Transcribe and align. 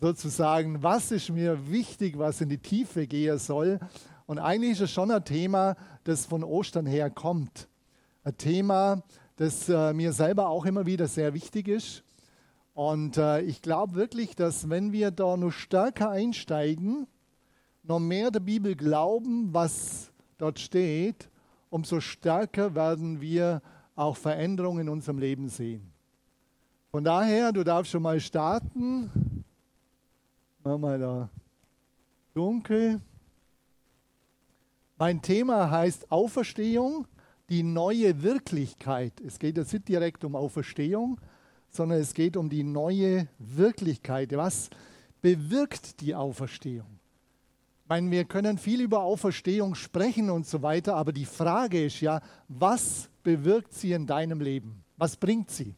sozusagen, 0.00 0.82
was 0.82 1.10
ist 1.10 1.30
mir 1.30 1.70
wichtig, 1.70 2.18
was 2.18 2.40
in 2.40 2.48
die 2.48 2.58
Tiefe 2.58 3.06
gehen 3.06 3.38
soll. 3.38 3.78
Und 4.26 4.38
eigentlich 4.38 4.72
ist 4.72 4.80
es 4.80 4.90
schon 4.90 5.10
ein 5.10 5.24
Thema, 5.24 5.76
das 6.04 6.26
von 6.26 6.44
Ostern 6.44 6.86
her 6.86 7.10
kommt. 7.10 7.68
Ein 8.22 8.36
Thema, 8.36 9.02
das 9.36 9.68
äh, 9.68 9.92
mir 9.92 10.12
selber 10.12 10.48
auch 10.48 10.64
immer 10.64 10.86
wieder 10.86 11.08
sehr 11.08 11.34
wichtig 11.34 11.68
ist. 11.68 12.04
Und 12.72 13.18
äh, 13.18 13.40
ich 13.42 13.62
glaube 13.62 13.94
wirklich, 13.94 14.34
dass 14.34 14.68
wenn 14.68 14.92
wir 14.92 15.10
da 15.10 15.36
noch 15.36 15.52
stärker 15.52 16.10
einsteigen, 16.10 17.06
noch 17.82 18.00
mehr 18.00 18.30
der 18.30 18.40
Bibel 18.40 18.74
glauben, 18.74 19.52
was 19.52 20.10
dort 20.38 20.58
steht, 20.58 21.28
umso 21.70 22.00
stärker 22.00 22.74
werden 22.74 23.20
wir 23.20 23.62
auch 23.94 24.16
Veränderungen 24.16 24.82
in 24.82 24.88
unserem 24.88 25.18
Leben 25.18 25.48
sehen. 25.48 25.92
Von 26.90 27.04
daher, 27.04 27.52
du 27.52 27.64
darfst 27.64 27.92
schon 27.92 28.02
mal 28.02 28.20
starten. 28.20 29.10
Mach 30.66 30.78
mal 30.78 30.98
da 30.98 31.28
dunkel. 32.32 32.98
Mein 34.96 35.20
Thema 35.20 35.70
heißt 35.70 36.10
Auferstehung, 36.10 37.06
die 37.50 37.62
neue 37.62 38.22
Wirklichkeit. 38.22 39.20
Es 39.20 39.38
geht 39.38 39.58
jetzt 39.58 39.74
nicht 39.74 39.88
direkt 39.88 40.24
um 40.24 40.34
Auferstehung, 40.34 41.20
sondern 41.68 42.00
es 42.00 42.14
geht 42.14 42.38
um 42.38 42.48
die 42.48 42.62
neue 42.62 43.28
Wirklichkeit. 43.38 44.34
Was 44.34 44.70
bewirkt 45.20 46.00
die 46.00 46.14
Auferstehung? 46.14 46.98
Ich 47.82 47.88
meine, 47.90 48.10
wir 48.10 48.24
können 48.24 48.56
viel 48.56 48.80
über 48.80 49.02
Auferstehung 49.02 49.74
sprechen 49.74 50.30
und 50.30 50.46
so 50.46 50.62
weiter, 50.62 50.96
aber 50.96 51.12
die 51.12 51.26
Frage 51.26 51.84
ist 51.84 52.00
ja, 52.00 52.22
was 52.48 53.10
bewirkt 53.22 53.74
sie 53.74 53.92
in 53.92 54.06
deinem 54.06 54.40
Leben? 54.40 54.82
Was 54.96 55.18
bringt 55.18 55.50
sie? 55.50 55.74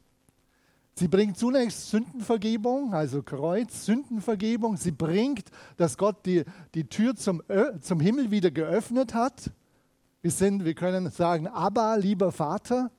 Sie 0.99 1.09
bringt 1.09 1.37
zunächst 1.37 1.91
Sündenvergebung, 1.91 2.95
also 2.95 3.23
Kreuz, 3.23 3.85
Sündenvergebung. 3.85 4.79
Sie 4.79 4.93
bringt, 4.93 5.51
dass 5.77 5.99
Gott 5.99 6.25
die, 6.25 6.43
die 6.75 6.89
Tür 6.89 7.15
zum, 7.15 7.43
zum 7.83 8.01
Himmel 8.01 8.31
wieder 8.31 8.51
geöffnet 8.51 9.13
hat. 9.13 9.51
Wir, 10.23 10.31
sind, 10.31 10.65
wir 10.65 10.73
können 10.73 11.11
sagen, 11.11 11.49
aber 11.49 11.99
lieber 11.99 12.33
Vater, 12.33 12.91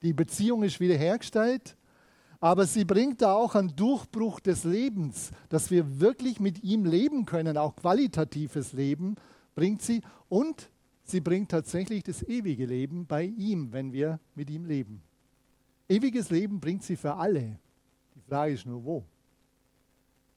die 0.00 0.14
Beziehung 0.14 0.62
ist 0.62 0.80
wiederhergestellt. 0.80 1.76
Aber 2.40 2.64
sie 2.64 2.86
bringt 2.86 3.22
auch 3.22 3.54
einen 3.54 3.76
Durchbruch 3.76 4.40
des 4.40 4.64
Lebens, 4.64 5.30
dass 5.50 5.70
wir 5.70 6.00
wirklich 6.00 6.40
mit 6.40 6.64
ihm 6.64 6.86
leben 6.86 7.26
können, 7.26 7.58
auch 7.58 7.76
qualitatives 7.76 8.72
Leben 8.72 9.16
bringt 9.54 9.82
sie. 9.82 10.00
Und 10.30 10.70
sie 11.02 11.20
bringt 11.20 11.50
tatsächlich 11.50 12.04
das 12.04 12.22
ewige 12.22 12.64
Leben 12.64 13.06
bei 13.06 13.24
ihm, 13.24 13.72
wenn 13.72 13.92
wir 13.92 14.18
mit 14.34 14.48
ihm 14.48 14.64
leben. 14.64 15.02
Ewiges 15.88 16.30
Leben 16.30 16.60
bringt 16.60 16.82
sie 16.82 16.96
für 16.96 17.14
alle. 17.14 17.58
Die 18.14 18.20
Frage 18.20 18.54
ist 18.54 18.66
nur, 18.66 18.84
wo. 18.84 19.04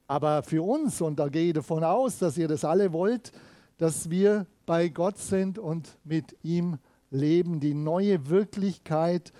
Aber 0.06 0.42
für 0.42 0.62
uns, 0.62 1.00
und 1.00 1.18
da 1.18 1.28
gehe 1.28 1.48
ich 1.48 1.54
davon 1.54 1.84
aus, 1.84 2.18
dass 2.18 2.38
ihr 2.38 2.48
das 2.48 2.64
alle 2.64 2.92
wollt, 2.92 3.32
dass 3.76 4.10
wir 4.10 4.46
bei 4.66 4.88
Gott 4.88 5.18
sind 5.18 5.58
und 5.58 5.98
mit 6.04 6.36
ihm 6.42 6.78
leben, 7.10 7.60
die 7.60 7.74
neue 7.74 8.28
Wirklichkeit, 8.28 9.32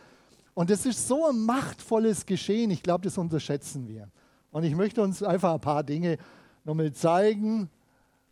und 0.58 0.72
es 0.72 0.86
ist 0.86 1.06
so 1.06 1.24
ein 1.26 1.38
machtvolles 1.46 2.26
Geschehen, 2.26 2.72
ich 2.72 2.82
glaube, 2.82 3.04
das 3.04 3.16
unterschätzen 3.16 3.86
wir. 3.86 4.08
Und 4.50 4.64
ich 4.64 4.74
möchte 4.74 5.00
uns 5.02 5.22
einfach 5.22 5.54
ein 5.54 5.60
paar 5.60 5.84
Dinge 5.84 6.18
nochmal 6.64 6.92
zeigen, 6.92 7.70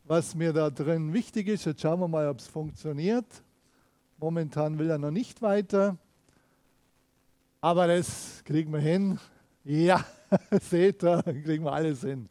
was 0.02 0.34
mir 0.34 0.52
da 0.52 0.70
drin 0.70 1.12
wichtig 1.12 1.46
ist. 1.46 1.66
Jetzt 1.66 1.83
schauen 1.83 2.00
wir 2.00 2.08
mal, 2.08 2.28
ob 2.28 2.40
es 2.40 2.48
funktioniert. 2.48 3.27
Momentan 4.18 4.77
will 4.77 4.90
er 4.90 4.98
noch 4.98 5.12
nicht 5.12 5.40
weiter. 5.40 5.98
Aber 7.67 7.89
das 7.89 8.45
kriegen 8.45 8.72
wir 8.72 8.78
hin. 8.78 9.19
Ja, 9.64 10.05
seht 10.70 11.03
ihr, 11.03 11.20
kriegen 11.25 11.64
wir 11.64 11.73
alles 11.73 12.03
hin. 12.03 12.28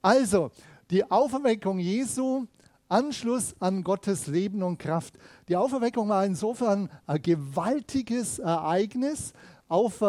Also, 0.00 0.50
die 0.90 1.04
Auferweckung 1.10 1.78
Jesu 1.78 2.46
Anschluss 2.88 3.54
an 3.60 3.84
Gottes 3.84 4.26
Leben 4.26 4.62
und 4.62 4.78
Kraft. 4.78 5.18
Die 5.50 5.56
Auferweckung 5.56 6.08
war 6.08 6.24
insofern 6.24 6.88
ein 7.06 7.20
gewaltiges 7.20 8.38
Ereignis. 8.38 9.34
Auf, 9.68 10.02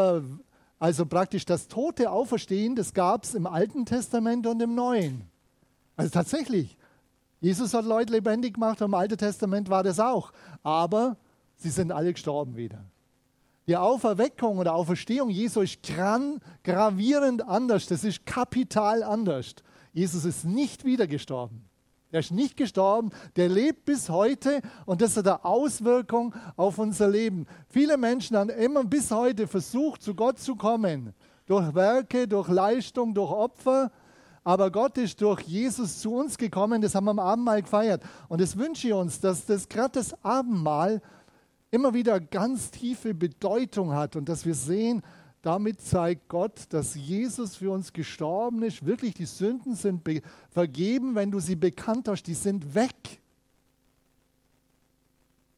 also 0.80 1.06
praktisch 1.06 1.44
das 1.44 1.68
tote 1.68 2.10
Auferstehen, 2.10 2.78
das 2.78 2.94
gab 2.94 3.26
es 3.26 3.36
im 3.36 3.48
Alten 3.48 3.86
Testament 3.86 4.48
und 4.48 4.62
im 4.62 4.74
Neuen. 4.74 5.30
Also 5.98 6.12
tatsächlich, 6.12 6.78
Jesus 7.42 7.74
hat 7.74 7.84
Leute 7.84 8.14
lebendig 8.14 8.54
gemacht, 8.54 8.80
im 8.80 8.94
Alten 8.94 9.18
Testament 9.18 9.70
war 9.70 9.84
das 9.84 10.00
auch. 10.00 10.32
Aber 10.64 11.18
sie 11.58 11.72
sind 11.72 11.92
alle 11.92 12.14
gestorben 12.14 12.56
wieder. 12.56 12.86
Die 13.68 13.78
Auferweckung 13.78 14.58
oder 14.58 14.74
Auferstehung 14.74 15.30
Jesu 15.30 15.62
ist 15.62 15.80
gravierend 16.64 17.48
anders. 17.48 17.86
Das 17.88 18.04
ist 18.04 18.26
kapital 18.26 19.04
anders. 19.04 19.56
Jesus 19.94 20.26
ist 20.26 20.46
nicht 20.46 20.84
wieder 20.84 21.08
gestorben. 21.08 21.66
Der 22.12 22.20
ist 22.20 22.32
nicht 22.32 22.58
gestorben, 22.58 23.12
der 23.38 23.48
lebt 23.48 23.86
bis 23.86 24.10
heute 24.10 24.62
und 24.86 25.02
das 25.02 25.16
hat 25.16 25.28
eine 25.28 25.46
Auswirkung 25.46 26.36
auf 26.58 26.78
unser 26.78 27.08
Leben. 27.08 27.46
Viele 27.70 27.98
Menschen 27.98 28.36
haben 28.36 28.50
immer 28.50 28.84
bis 28.84 29.12
heute 29.12 29.48
versucht, 29.48 30.02
zu 30.02 30.14
Gott 30.14 30.38
zu 30.38 30.56
kommen. 30.56 31.14
Durch 31.46 31.74
Werke, 31.74 32.28
durch 32.28 32.50
Leistung, 32.50 33.14
durch 33.14 33.32
Opfer. 33.32 33.92
Aber 34.44 34.72
Gott 34.72 34.98
ist 34.98 35.22
durch 35.22 35.42
Jesus 35.42 36.00
zu 36.00 36.14
uns 36.14 36.38
gekommen, 36.38 36.82
das 36.82 36.96
haben 36.96 37.06
wir 37.06 37.12
am 37.12 37.20
Abendmahl 37.20 37.62
gefeiert. 37.62 38.04
Und 38.28 38.42
das 38.42 38.58
wünsche 38.58 38.88
ich 38.88 38.94
uns, 38.94 39.20
dass 39.20 39.46
das 39.46 39.70
gerade 39.70 39.92
das 39.94 40.14
Abendmahl 40.24 41.02
immer 41.72 41.94
wieder 41.94 42.20
ganz 42.20 42.70
tiefe 42.70 43.14
Bedeutung 43.14 43.94
hat 43.94 44.16
und 44.16 44.28
dass 44.30 44.46
wir 44.46 44.56
sehen, 44.56 45.02
damit 45.42 45.82
zeigt 45.82 46.28
Gott, 46.28 46.68
dass 46.70 46.94
Jesus 46.94 47.56
für 47.56 47.72
uns 47.72 47.92
gestorben 47.92 48.62
ist. 48.62 48.86
Wirklich, 48.86 49.16
die 49.16 49.26
Sünden 49.26 49.74
sind 49.74 50.08
vergeben, 50.52 51.16
wenn 51.16 51.32
du 51.32 51.40
sie 51.40 51.56
bekannt 51.56 52.08
hast, 52.08 52.24
die 52.24 52.36
sind 52.36 52.76
weg. 52.76 53.22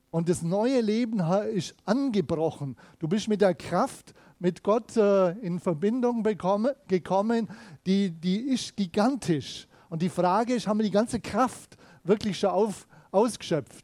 Und 0.09 0.29
das 0.29 0.44
neue 0.44 0.79
Leben 0.79 1.19
ist 1.53 1.75
angebrochen. 1.85 2.78
Du 3.00 3.07
bist 3.07 3.28
mit 3.28 3.41
der 3.41 3.56
Kraft 3.56 4.13
mit 4.40 4.62
Gott 4.62 4.95
äh, 4.95 5.31
in 5.40 5.59
Verbindung 5.59 6.24
gekommen, 6.24 7.50
die, 7.85 8.12
die 8.12 8.40
ist 8.41 8.78
gigantisch. 8.78 9.68
Und 9.90 10.01
die 10.01 10.09
Frage 10.09 10.53
ist, 10.53 10.68
haben 10.68 10.80
wir 10.80 10.85
die 10.85 10.91
ganze 10.91 11.19
Kraft 11.19 11.78
wirklich 12.03 12.38
schon 12.38 12.51
auf, 12.51 12.88
ausgeschöpft? 13.12 13.83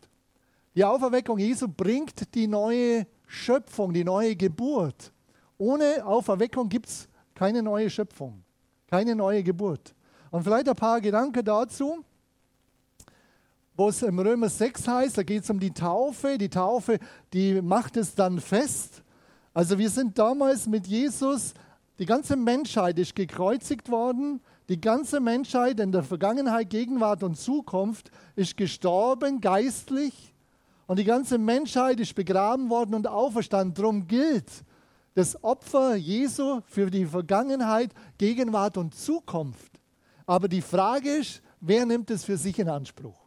Die 0.80 0.86
Auferweckung 0.86 1.38
Jesu 1.38 1.68
bringt 1.68 2.34
die 2.34 2.48
neue 2.48 3.06
Schöpfung, 3.28 3.92
die 3.92 4.06
neue 4.06 4.34
Geburt. 4.34 5.12
Ohne 5.58 6.06
Auferweckung 6.06 6.70
gibt 6.70 6.88
es 6.88 7.10
keine 7.36 7.62
neue 7.62 7.90
Schöpfung, 7.90 8.42
keine 8.88 9.14
neue 9.14 9.44
Geburt. 9.44 9.94
Und 10.32 10.44
vielleicht 10.44 10.70
ein 10.70 10.76
paar 10.78 11.02
Gedanken 11.02 11.44
dazu, 11.44 11.98
wo 13.76 13.90
es 13.90 14.02
im 14.04 14.20
Römer 14.20 14.48
6 14.48 14.88
heißt, 14.88 15.18
da 15.18 15.24
geht 15.24 15.44
es 15.44 15.50
um 15.50 15.60
die 15.60 15.74
Taufe. 15.74 16.38
Die 16.38 16.48
Taufe, 16.48 16.98
die 17.34 17.62
macht 17.62 17.98
es 17.98 18.16
dann 18.16 18.40
fest. 18.40 19.04
Also 19.54 19.78
wir 19.78 19.90
sind 19.90 20.18
damals 20.18 20.66
mit 20.66 20.88
Jesus, 20.88 21.56
die 21.98 22.06
ganze 22.06 22.38
Menschheit 22.38 22.98
ist 23.00 23.18
gekreuzigt 23.18 23.92
worden. 23.92 24.40
Die 24.70 24.80
ganze 24.80 25.20
Menschheit 25.20 25.82
in 25.82 25.92
der 25.92 26.04
Vergangenheit, 26.04 26.70
Gegenwart 26.70 27.22
und 27.22 27.36
Zukunft 27.36 28.12
ist 28.38 28.56
gestorben, 28.56 29.42
geistlich. 29.42 30.34
Und 30.90 30.98
die 30.98 31.04
ganze 31.04 31.38
Menschheit 31.38 32.00
ist 32.00 32.16
begraben 32.16 32.68
worden 32.72 32.96
und 32.96 33.06
auferstanden. 33.06 33.76
Darum 33.76 34.08
gilt, 34.08 34.50
das 35.14 35.44
Opfer 35.44 35.94
Jesu 35.96 36.62
für 36.66 36.90
die 36.90 37.06
Vergangenheit, 37.06 37.92
Gegenwart 38.18 38.76
und 38.76 38.96
Zukunft. 38.96 39.72
Aber 40.26 40.48
die 40.48 40.64
Frage 40.64 41.18
ist, 41.18 41.44
wer 41.62 41.86
nimmt 41.86 42.10
es 42.10 42.26
für 42.26 42.38
sich 42.38 42.58
in 42.58 42.70
Anspruch? 42.70 43.20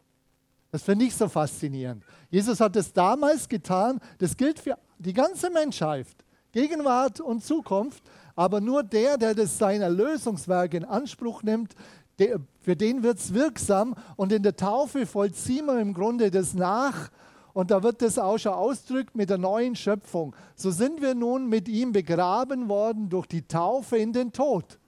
Das 0.71 0.83
finde 0.83 1.05
ich 1.05 1.15
so 1.15 1.29
faszinierend. 1.29 2.03
Jesus 2.29 2.59
hat 2.59 2.75
es 2.75 2.91
damals 2.91 3.47
getan, 3.47 4.01
das 4.17 4.35
gilt 4.35 4.59
für 4.59 4.77
die 4.99 5.13
ganze 5.13 5.49
Menschheit, 5.49 6.07
Gegenwart 6.51 7.21
und 7.21 7.45
Zukunft, 7.45 8.03
aber 8.35 8.59
nur 8.59 8.83
der, 8.83 9.17
der 9.17 9.35
das 9.35 9.57
sein 9.57 9.81
Erlösungswerk 9.81 10.73
in 10.73 10.83
Anspruch 10.83 11.43
nimmt, 11.43 11.75
der, 12.19 12.41
für 12.59 12.75
den 12.75 13.03
wird 13.03 13.19
es 13.19 13.33
wirksam 13.33 13.95
und 14.17 14.33
in 14.33 14.43
der 14.43 14.57
Taufe 14.57 15.05
vollziehen 15.05 15.65
wir 15.67 15.79
im 15.79 15.93
Grunde 15.93 16.29
das 16.29 16.53
nach, 16.53 17.09
und 17.53 17.69
da 17.69 17.83
wird 17.83 18.01
das 18.01 18.17
auch 18.17 18.37
schon 18.37 18.53
ausdrückt 18.53 19.15
mit 19.15 19.29
der 19.29 19.37
neuen 19.37 19.75
Schöpfung. 19.75 20.35
So 20.55 20.71
sind 20.71 21.01
wir 21.01 21.13
nun 21.13 21.47
mit 21.47 21.67
ihm 21.67 21.91
begraben 21.91 22.67
worden 22.67 23.09
durch 23.09 23.27
die 23.27 23.47
Taufe 23.47 23.97
in 23.97 24.11
den 24.11 24.31
Tod. 24.31 24.79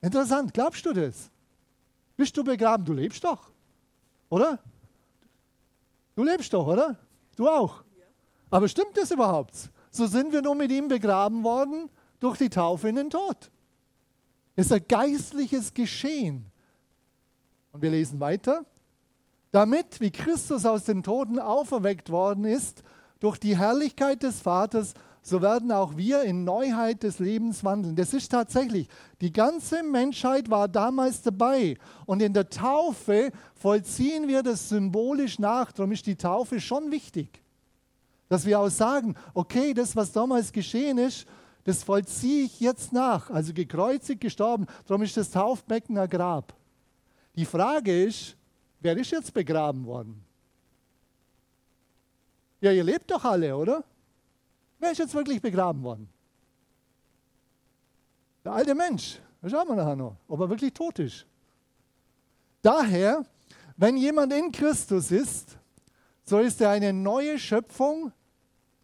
Interessant, 0.00 0.54
glaubst 0.54 0.86
du 0.86 0.92
das? 0.92 1.30
Bist 2.16 2.36
du 2.36 2.44
begraben? 2.44 2.84
Du 2.84 2.92
lebst 2.92 3.24
doch, 3.24 3.50
oder? 4.28 4.60
Du 6.14 6.22
lebst 6.22 6.52
doch, 6.52 6.66
oder? 6.66 6.96
Du 7.36 7.48
auch. 7.48 7.82
Aber 8.50 8.68
stimmt 8.68 8.96
das 8.96 9.10
überhaupt? 9.10 9.70
So 9.90 10.06
sind 10.06 10.32
wir 10.32 10.42
nun 10.42 10.58
mit 10.58 10.70
ihm 10.70 10.88
begraben 10.88 11.42
worden 11.42 11.90
durch 12.20 12.38
die 12.38 12.48
Taufe 12.48 12.88
in 12.88 12.96
den 12.96 13.10
Tod. 13.10 13.50
Das 14.54 14.66
ist 14.66 14.72
ein 14.72 14.84
geistliches 14.88 15.74
Geschehen. 15.74 16.46
Und 17.72 17.82
wir 17.82 17.90
lesen 17.90 18.20
weiter 18.20 18.64
damit, 19.50 20.00
wie 20.00 20.10
Christus 20.10 20.66
aus 20.66 20.84
den 20.84 21.02
Toten 21.02 21.38
auferweckt 21.38 22.10
worden 22.10 22.44
ist, 22.44 22.82
durch 23.20 23.38
die 23.38 23.56
Herrlichkeit 23.56 24.22
des 24.22 24.40
Vaters, 24.40 24.94
so 25.22 25.42
werden 25.42 25.72
auch 25.72 25.96
wir 25.96 26.22
in 26.22 26.44
Neuheit 26.44 27.02
des 27.02 27.18
Lebens 27.18 27.62
wandeln. 27.62 27.96
Das 27.96 28.14
ist 28.14 28.30
tatsächlich, 28.30 28.88
die 29.20 29.32
ganze 29.32 29.82
Menschheit 29.82 30.48
war 30.48 30.68
damals 30.68 31.20
dabei. 31.20 31.76
Und 32.06 32.22
in 32.22 32.32
der 32.32 32.48
Taufe 32.48 33.30
vollziehen 33.54 34.26
wir 34.26 34.42
das 34.42 34.70
symbolisch 34.70 35.38
nach. 35.38 35.72
Darum 35.72 35.92
ist 35.92 36.06
die 36.06 36.16
Taufe 36.16 36.60
schon 36.60 36.90
wichtig. 36.90 37.42
Dass 38.28 38.46
wir 38.46 38.58
auch 38.60 38.70
sagen, 38.70 39.16
okay, 39.34 39.74
das, 39.74 39.96
was 39.96 40.12
damals 40.12 40.52
geschehen 40.52 40.96
ist, 40.96 41.26
das 41.64 41.82
vollziehe 41.82 42.44
ich 42.44 42.60
jetzt 42.60 42.94
nach. 42.94 43.28
Also 43.28 43.52
gekreuzigt, 43.52 44.22
gestorben. 44.22 44.66
Darum 44.86 45.02
ist 45.02 45.16
das 45.16 45.30
Taufbecken 45.30 45.98
ein 45.98 46.08
Grab. 46.08 46.54
Die 47.36 47.44
Frage 47.44 48.04
ist, 48.04 48.37
wer 48.80 48.96
ist 48.96 49.10
jetzt 49.10 49.32
begraben 49.32 49.84
worden? 49.84 50.24
Ja, 52.60 52.72
ihr 52.72 52.84
lebt 52.84 53.10
doch 53.10 53.24
alle, 53.24 53.56
oder? 53.56 53.84
Wer 54.78 54.92
ist 54.92 54.98
jetzt 54.98 55.14
wirklich 55.14 55.40
begraben 55.40 55.82
worden? 55.82 56.08
Der 58.44 58.52
alte 58.52 58.74
Mensch. 58.74 59.18
Schauen 59.46 59.68
wir 59.68 59.76
nachher 59.76 59.96
noch, 59.96 60.16
ob 60.26 60.40
er 60.40 60.50
wirklich 60.50 60.72
tot 60.72 60.98
ist. 60.98 61.24
Daher, 62.62 63.24
wenn 63.76 63.96
jemand 63.96 64.32
in 64.32 64.50
Christus 64.50 65.12
ist, 65.12 65.56
so 66.24 66.40
ist 66.40 66.60
er 66.60 66.70
eine 66.70 66.92
neue 66.92 67.38
Schöpfung. 67.38 68.12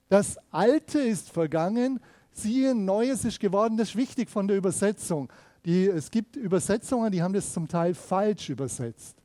Das 0.08 0.38
Alte 0.50 1.00
ist 1.00 1.30
vergangen, 1.30 2.00
siehe, 2.30 2.74
Neues 2.74 3.24
ist 3.24 3.40
geworden. 3.40 3.76
Das 3.76 3.90
ist 3.90 3.96
wichtig 3.96 4.30
von 4.30 4.46
der 4.46 4.56
Übersetzung. 4.56 5.28
Die, 5.64 5.86
es 5.86 6.10
gibt 6.10 6.36
Übersetzungen, 6.36 7.10
die 7.10 7.22
haben 7.22 7.32
das 7.32 7.52
zum 7.52 7.66
Teil 7.66 7.94
falsch 7.94 8.50
übersetzt. 8.50 9.16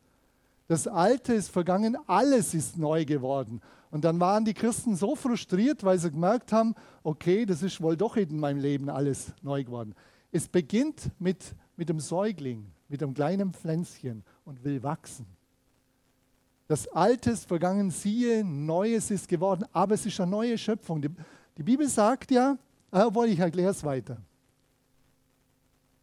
Das 0.69 0.88
Alte 0.88 1.33
ist 1.33 1.50
vergangen, 1.50 1.98
alles 2.06 2.54
ist 2.54 2.77
neu 2.77 3.04
geworden. 3.04 3.60
Und 3.89 4.06
dann 4.06 4.19
waren 4.19 4.45
die 4.45 4.54
Christen 4.54 4.95
so 4.95 5.16
frustriert, 5.16 5.83
weil 5.83 5.98
sie 5.98 6.12
gemerkt 6.12 6.54
haben, 6.54 6.75
okay, 7.01 7.44
das 7.48 7.63
ist 7.63 7.81
wohl 7.81 7.98
doch 7.98 8.16
in 8.18 8.39
meinem 8.39 8.60
Leben 8.60 8.88
alles 8.88 9.33
neu 9.42 9.63
geworden. 9.63 9.95
Es 10.31 10.48
beginnt 10.48 11.10
mit, 11.18 11.56
mit 11.75 11.89
dem 11.89 12.00
Säugling, 12.00 12.71
mit 12.88 13.01
einem 13.01 13.16
kleinen 13.16 13.51
Pflänzchen 13.51 14.24
und 14.45 14.63
will 14.63 14.83
wachsen. 14.83 15.25
Das 16.68 16.88
Alte 16.89 17.31
ist 17.31 17.48
vergangen, 17.48 17.89
siehe, 17.89 18.44
Neues 18.45 19.10
ist 19.10 19.27
geworden, 19.27 19.66
aber 19.74 19.95
es 19.95 20.06
ist 20.06 20.21
eine 20.21 20.30
neue 20.30 20.56
Schöpfung. 20.56 21.01
Die, 21.01 21.10
die 21.57 21.63
Bibel 21.63 21.89
sagt 21.89 22.30
ja, 22.30 22.60
obwohl 22.92 23.30
ich 23.30 23.39
erkläre 23.39 23.71
es 23.71 23.83
weiter. 23.83 24.18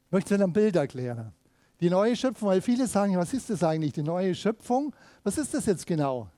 Ich 0.07 0.13
möchte 0.13 0.35
es 0.35 0.41
ein 0.41 0.53
Bild 0.53 0.75
erklären. 0.75 1.33
Die 1.81 1.91
neue 1.91 2.17
Schöpfung, 2.17 2.49
weil 2.49 2.63
viele 2.63 2.87
sagen, 2.87 3.17
was 3.17 3.35
ist 3.35 3.51
das 3.51 3.63
eigentlich, 3.63 3.93
die 3.93 4.03
neue 4.03 4.35
Schöpfung? 4.35 4.95
Was 5.23 5.37
ist 5.37 5.53
das 5.53 5.67
jetzt 5.67 5.87
genau? 5.87 6.29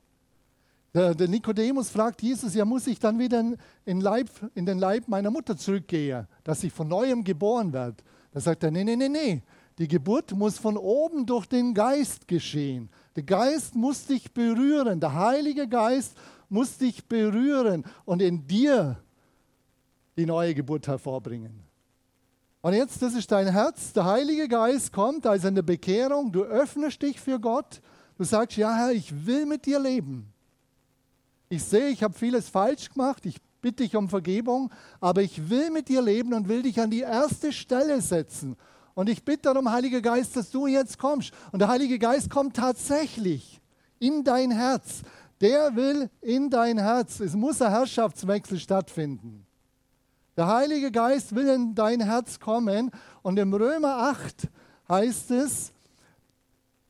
Der, 0.95 1.15
der 1.15 1.29
Nikodemus 1.29 1.91
fragt 1.91 2.23
Jesus, 2.23 2.55
ja, 2.55 2.65
muss 2.65 2.87
ich 2.87 2.99
dann 2.99 3.19
wieder 3.19 3.45
in, 3.85 4.01
Leib, 4.01 4.29
in, 4.55 4.67
den 4.67 4.79
Leib 4.79 5.07
meiner 5.07 5.31
Mutter 5.31 5.57
zurückgehen, 5.57 6.27
dass 6.43 6.65
ich 6.65 6.73
von 6.73 6.89
neuem 6.89 7.23
geboren 7.23 7.73
werde? 7.73 7.97
Da 8.33 8.41
sagt 8.41 8.65
er, 8.65 8.71
nee, 8.71 8.85
nee, 8.85 8.97
nee, 8.97 9.09
nee. 9.09 9.43
Die 9.79 9.87
Geburt 9.87 10.33
muss 10.33 10.59
von 10.59 10.77
oben 10.77 11.25
durch 11.25 11.47
den 11.47 11.73
Geist 11.73 12.27
geschehen. 12.27 12.89
Der 13.15 13.23
Geist 13.23 13.77
muss 13.77 14.07
dich 14.07 14.33
berühren. 14.33 14.99
Der 14.99 15.15
Heilige 15.15 15.69
Geist 15.69 16.17
muss 16.49 16.79
dich 16.79 17.05
berühren 17.05 17.85
und 18.05 18.21
in 18.21 18.45
dir 18.45 18.97
die 20.17 20.27
neue 20.27 20.53
Geburt 20.55 20.89
hervorbringen. 20.89 21.68
Und 22.61 22.75
jetzt, 22.75 23.01
das 23.03 23.15
ist 23.15 23.31
dein 23.31 23.47
Herz. 23.49 23.93
Der 23.93 24.05
Heilige 24.05 24.49
Geist 24.49 24.93
kommt 24.93 25.25
in 25.27 25.55
der 25.55 25.63
Bekehrung. 25.63 26.33
Du 26.33 26.43
öffnest 26.43 27.03
dich 27.03 27.21
für 27.21 27.39
Gott. 27.39 27.81
Du 28.17 28.25
sagst, 28.25 28.57
ja 28.57 28.75
Herr, 28.75 28.91
ich 28.91 29.27
will 29.27 29.47
mit 29.47 29.65
dir 29.65 29.79
leben. 29.79 30.33
Ich 31.49 31.65
sehe, 31.65 31.89
ich 31.89 32.03
habe 32.03 32.15
vieles 32.15 32.49
falsch 32.49 32.91
gemacht, 32.91 33.25
ich 33.25 33.37
bitte 33.63 33.83
dich 33.83 33.97
um 33.97 34.09
Vergebung, 34.09 34.71
aber 35.01 35.23
ich 35.23 35.49
will 35.49 35.71
mit 35.71 35.89
dir 35.89 36.03
leben 36.03 36.35
und 36.35 36.49
will 36.49 36.63
dich 36.63 36.81
an 36.81 36.91
die 36.91 37.01
erste 37.01 37.53
Stelle 37.53 38.01
setzen. 38.03 38.57
Und 38.95 39.09
ich 39.09 39.25
bitte 39.25 39.43
darum, 39.43 39.71
Heiliger 39.71 40.01
Geist, 40.01 40.37
dass 40.37 40.51
du 40.51 40.67
jetzt 40.67 40.99
kommst. 40.99 41.33
Und 41.53 41.61
der 41.61 41.69
Heilige 41.69 41.99
Geist 41.99 42.29
kommt 42.29 42.57
tatsächlich 42.57 43.61
in 44.01 44.25
dein 44.25 44.51
Herz. 44.51 45.03
Der 45.41 45.77
will 45.77 46.11
in 46.21 46.51
dein 46.51 46.79
Herz. 46.79 47.21
Es 47.21 47.35
muss 47.35 47.63
ein 47.63 47.71
Herrschaftswechsel 47.71 48.59
stattfinden. 48.59 49.47
Der 50.39 50.47
Heilige 50.47 50.93
Geist 50.93 51.35
will 51.35 51.49
in 51.49 51.75
dein 51.75 52.01
Herz 52.01 52.39
kommen. 52.39 52.93
Und 53.23 53.41
im 53.41 53.53
Römer 53.53 53.97
8 53.97 54.49
heißt 54.89 55.33
es, 55.33 55.73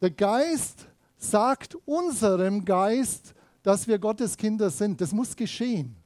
der 0.03 0.11
Geist 0.11 0.87
sagt 1.17 1.75
unserem 1.87 2.67
Geist, 2.67 3.33
dass 3.63 3.89
wir 3.89 3.99
Gottes 3.99 4.37
Kinder 4.37 4.69
sind. 4.69 5.01
Das 5.01 5.13
muss 5.13 5.35
geschehen. 5.35 5.97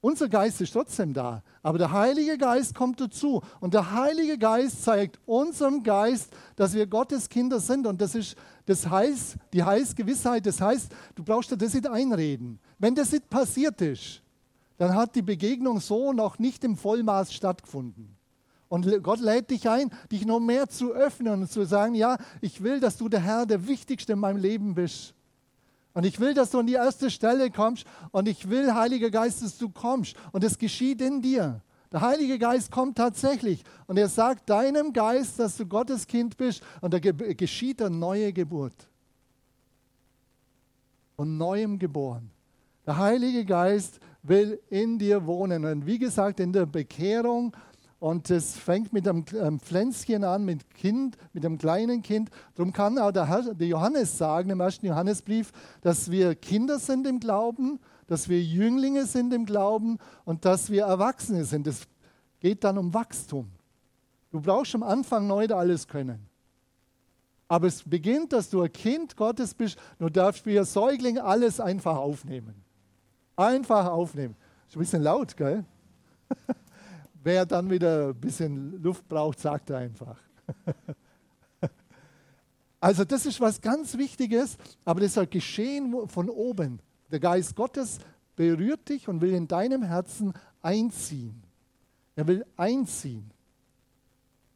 Unser 0.00 0.30
Geist 0.30 0.62
ist 0.62 0.72
trotzdem 0.72 1.12
da, 1.12 1.42
aber 1.62 1.76
der 1.76 1.92
Heilige 1.92 2.38
Geist 2.38 2.74
kommt 2.74 2.98
dazu. 2.98 3.42
Und 3.60 3.74
der 3.74 3.92
Heilige 3.92 4.38
Geist 4.38 4.82
zeigt 4.82 5.18
unserem 5.26 5.82
Geist, 5.82 6.32
dass 6.56 6.72
wir 6.72 6.86
Gottes 6.86 7.28
Kinder 7.28 7.60
sind. 7.60 7.86
Und 7.86 8.00
das 8.00 8.14
ist 8.14 8.36
das 8.64 8.88
heißt, 8.88 9.36
die 9.52 9.62
Heilsgewissheit. 9.62 10.46
Das 10.46 10.62
heißt, 10.62 10.90
du 11.14 11.22
brauchst 11.22 11.50
dir 11.50 11.58
das 11.58 11.74
nicht 11.74 11.86
einreden. 11.86 12.58
Wenn 12.78 12.94
das 12.94 13.12
nicht 13.12 13.28
passiert 13.28 13.82
ist, 13.82 14.22
dann 14.80 14.94
hat 14.94 15.14
die 15.14 15.20
Begegnung 15.20 15.78
so 15.78 16.14
noch 16.14 16.38
nicht 16.38 16.64
im 16.64 16.74
Vollmaß 16.74 17.34
stattgefunden. 17.34 18.16
Und 18.70 19.02
Gott 19.02 19.20
lädt 19.20 19.50
dich 19.50 19.68
ein, 19.68 19.90
dich 20.10 20.24
noch 20.24 20.40
mehr 20.40 20.70
zu 20.70 20.92
öffnen 20.92 21.42
und 21.42 21.52
zu 21.52 21.66
sagen, 21.66 21.94
ja, 21.94 22.16
ich 22.40 22.62
will, 22.62 22.80
dass 22.80 22.96
du 22.96 23.10
der 23.10 23.20
Herr, 23.20 23.44
der 23.44 23.68
Wichtigste 23.68 24.14
in 24.14 24.20
meinem 24.20 24.38
Leben 24.38 24.74
bist. 24.74 25.12
Und 25.92 26.06
ich 26.06 26.18
will, 26.18 26.32
dass 26.32 26.50
du 26.50 26.60
an 26.60 26.66
die 26.66 26.74
erste 26.74 27.10
Stelle 27.10 27.50
kommst 27.50 27.84
und 28.10 28.26
ich 28.26 28.48
will, 28.48 28.72
Heiliger 28.72 29.10
Geist, 29.10 29.42
dass 29.42 29.58
du 29.58 29.68
kommst. 29.68 30.16
Und 30.32 30.44
es 30.44 30.56
geschieht 30.56 31.02
in 31.02 31.20
dir. 31.20 31.60
Der 31.92 32.00
Heilige 32.00 32.38
Geist 32.38 32.70
kommt 32.70 32.96
tatsächlich 32.96 33.62
und 33.86 33.98
er 33.98 34.08
sagt 34.08 34.48
deinem 34.48 34.94
Geist, 34.94 35.38
dass 35.38 35.58
du 35.58 35.66
Gottes 35.66 36.06
Kind 36.06 36.38
bist 36.38 36.62
und 36.80 36.94
da 36.94 36.98
geschieht 37.00 37.82
eine 37.82 37.94
neue 37.94 38.32
Geburt. 38.32 38.88
Von 41.16 41.36
neuem 41.36 41.78
geboren. 41.78 42.30
Der 42.86 42.96
Heilige 42.96 43.44
Geist 43.44 44.00
will 44.22 44.60
in 44.68 44.98
dir 44.98 45.26
wohnen. 45.26 45.64
Und 45.64 45.86
wie 45.86 45.98
gesagt, 45.98 46.40
in 46.40 46.52
der 46.52 46.66
Bekehrung 46.66 47.54
und 48.00 48.30
es 48.30 48.56
fängt 48.56 48.94
mit 48.94 49.06
einem 49.06 49.60
Pflänzchen 49.60 50.24
an, 50.24 50.46
mit 50.46 50.74
Kind, 50.74 51.18
mit 51.34 51.44
einem 51.44 51.58
kleinen 51.58 52.00
Kind. 52.00 52.30
Darum 52.54 52.72
kann 52.72 52.98
auch 52.98 53.12
der, 53.12 53.28
Herr, 53.28 53.54
der 53.54 53.68
Johannes 53.68 54.16
sagen 54.16 54.48
im 54.48 54.60
ersten 54.60 54.86
Johannesbrief, 54.86 55.52
dass 55.82 56.10
wir 56.10 56.34
Kinder 56.34 56.78
sind 56.78 57.06
im 57.06 57.20
Glauben, 57.20 57.78
dass 58.06 58.30
wir 58.30 58.42
Jünglinge 58.42 59.04
sind 59.04 59.34
im 59.34 59.44
Glauben 59.44 59.98
und 60.24 60.46
dass 60.46 60.70
wir 60.70 60.84
Erwachsene 60.84 61.44
sind. 61.44 61.66
Es 61.66 61.82
geht 62.40 62.64
dann 62.64 62.78
um 62.78 62.94
Wachstum. 62.94 63.50
Du 64.30 64.40
brauchst 64.40 64.74
am 64.74 64.82
Anfang 64.82 65.26
nicht 65.26 65.52
alles 65.52 65.86
können. 65.86 66.26
Aber 67.48 67.66
es 67.66 67.82
beginnt, 67.82 68.32
dass 68.32 68.48
du 68.48 68.62
ein 68.62 68.72
Kind 68.72 69.14
Gottes 69.14 69.52
bist. 69.52 69.78
Du 69.98 70.08
darfst 70.08 70.46
wie 70.46 70.58
ein 70.58 70.64
Säugling 70.64 71.18
alles 71.18 71.60
einfach 71.60 71.96
aufnehmen. 71.96 72.54
Einfach 73.40 73.86
aufnehmen. 73.86 74.36
Ist 74.68 74.76
ein 74.76 74.80
bisschen 74.80 75.02
laut, 75.02 75.36
gell? 75.36 75.64
Wer 77.22 77.46
dann 77.46 77.70
wieder 77.70 78.08
ein 78.08 78.14
bisschen 78.14 78.82
Luft 78.82 79.08
braucht, 79.08 79.40
sagt 79.40 79.70
einfach. 79.70 80.18
Also 82.82 83.04
das 83.04 83.26
ist 83.26 83.42
was 83.42 83.60
ganz 83.60 83.98
Wichtiges, 83.98 84.56
aber 84.86 85.00
das 85.00 85.12
soll 85.12 85.26
geschehen 85.26 86.08
von 86.08 86.30
oben. 86.30 86.80
Der 87.10 87.20
Geist 87.20 87.54
Gottes 87.54 87.98
berührt 88.36 88.88
dich 88.88 89.06
und 89.06 89.20
will 89.20 89.34
in 89.34 89.46
deinem 89.46 89.82
Herzen 89.82 90.32
einziehen. 90.62 91.42
Er 92.16 92.26
will 92.26 92.46
einziehen. 92.56 93.30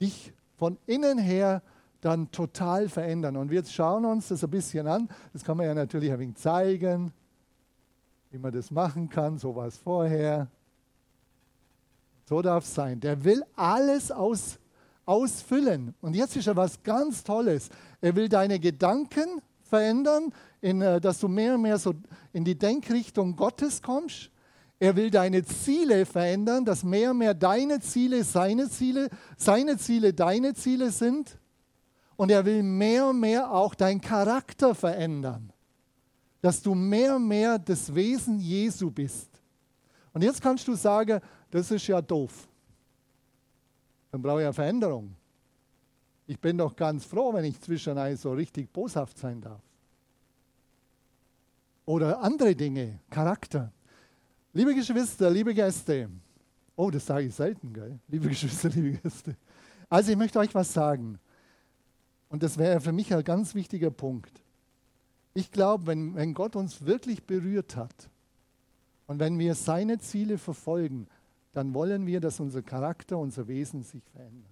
Dich 0.01 0.33
von 0.57 0.79
innen 0.87 1.19
her 1.19 1.63
dann 2.01 2.31
total 2.31 2.89
verändern. 2.89 3.37
Und 3.37 3.51
wir 3.51 3.63
schauen 3.67 4.07
uns 4.07 4.29
das 4.29 4.43
ein 4.43 4.49
bisschen 4.49 4.87
an. 4.87 5.11
Das 5.35 5.45
kann 5.45 5.59
man 5.59 5.67
ja 5.67 5.75
natürlich 5.75 6.11
ein 6.11 6.19
wenig 6.19 6.37
zeigen, 6.37 7.13
wie 8.35 8.39
man 8.39 8.53
das 8.53 8.73
machen 8.73 9.09
kann. 9.09 9.39
So 9.39 9.55
war 9.55 9.69
es 9.69 9.79
vorher. 9.79 10.49
So 12.29 12.43
darf 12.43 12.65
es 12.65 12.75
sein. 12.75 12.99
Der 12.99 13.23
will 13.23 13.45
alles 13.55 14.11
aus, 14.11 14.59
ausfüllen. 15.07 15.95
Und 16.01 16.17
jetzt 16.17 16.35
ist 16.35 16.49
er 16.49 16.57
was 16.57 16.83
ganz 16.83 17.23
Tolles. 17.23 17.69
Er 18.01 18.17
will 18.17 18.29
deine 18.29 18.59
Gedanken 18.59 19.41
verändern, 19.63 20.33
in, 20.61 20.83
äh, 20.83 21.01
dass 21.01 21.21
du 21.21 21.29
mehr 21.29 21.55
und 21.55 21.63
mehr 21.63 21.79
so 21.79 21.95
in 22.33 22.45
die 22.45 22.59
Denkrichtung 22.59 23.37
Gottes 23.37 23.81
kommst. 23.81 24.33
Er 24.81 24.97
will 24.97 25.13
deine 25.13 25.45
Ziele 25.45 26.05
verändern, 26.05 26.65
dass 26.65 26.83
mehr 26.83 27.13
und 27.13 27.19
mehr 27.19 27.35
deine 27.35 27.79
Ziele 27.79 28.25
seine 28.25 28.69
Ziele, 28.69 29.11
seine 29.37 29.79
Ziele 29.79 30.13
deine 30.13 30.55
Ziele 30.55 30.91
sind. 30.91 31.39
Und 32.17 32.33
er 32.33 32.45
will 32.45 32.65
mehr 32.65 33.07
und 33.07 33.21
mehr 33.21 33.53
auch 33.53 33.77
deinen 33.77 34.01
Charakter 34.01 34.75
verändern, 34.75 35.53
dass 36.45 36.61
du 36.61 36.75
mehr 36.75 37.17
und 37.17 37.27
mehr 37.27 37.59
das 37.59 37.95
Wesen 37.95 38.39
Jesu 38.39 38.91
bist. 38.91 39.31
Und 40.13 40.23
jetzt 40.23 40.43
kannst 40.43 40.69
du 40.69 40.75
sagen, 40.75 41.19
das 41.51 41.71
ist 41.71 41.87
ja 41.87 42.03
doof. 42.03 42.47
Dann 44.11 44.21
brauche 44.21 44.41
ich 44.41 44.45
eine 44.45 44.53
Veränderung. 44.53 45.17
Ich 46.27 46.39
bin 46.39 46.59
doch 46.59 46.77
ganz 46.77 47.07
froh, 47.07 47.33
wenn 47.33 47.47
ich 47.47 47.59
zwischendurch 47.59 48.21
so 48.21 48.35
richtig 48.35 48.71
boshaft 48.71 49.17
sein 49.17 49.41
darf. 49.41 49.63
Oder 51.87 52.21
andere 52.21 52.55
Dinge, 52.55 53.01
Charakter. 53.09 53.73
Liebe 54.53 54.75
Geschwister, 54.75 55.31
liebe 55.31 55.55
Gäste, 55.55 56.11
oh, 56.77 56.91
das 56.91 57.07
sage 57.07 57.25
ich 57.25 57.35
selten, 57.35 57.73
gell? 57.73 57.99
Liebe 58.07 58.29
Geschwister, 58.29 58.69
liebe 58.69 58.99
Gäste. 58.99 59.35
Also 59.89 60.11
ich 60.11 60.19
möchte 60.19 60.39
euch 60.39 60.55
was 60.55 60.71
sagen. 60.71 61.19
Und 62.29 62.43
das 62.43 62.59
wäre 62.59 62.83
für 62.83 62.93
mich 62.93 63.15
ein 63.15 63.25
ganz 63.25 63.55
wichtiger 63.55 63.91
Punkt. 63.91 64.44
Ich 65.35 65.51
glaube, 65.51 65.89
wenn, 65.89 66.15
wenn 66.15 66.33
Gott 66.33 66.57
uns 66.57 66.87
wirklich 66.87 67.25
berührt 67.25 67.77
hat 67.77 68.09
und 69.07 69.19
wenn 69.19 69.39
wir 69.39 69.55
seine 69.55 69.99
Ziele 69.99 70.39
verfolgen, 70.39 71.09
dann 71.53 71.75
wollen 71.75 72.07
wir, 72.07 72.21
dass 72.21 72.41
unser 72.41 72.63
Charakter, 72.63 73.19
unser 73.19 73.47
Wesen 73.49 73.83
sich 73.83 74.03
verändert. 74.13 74.51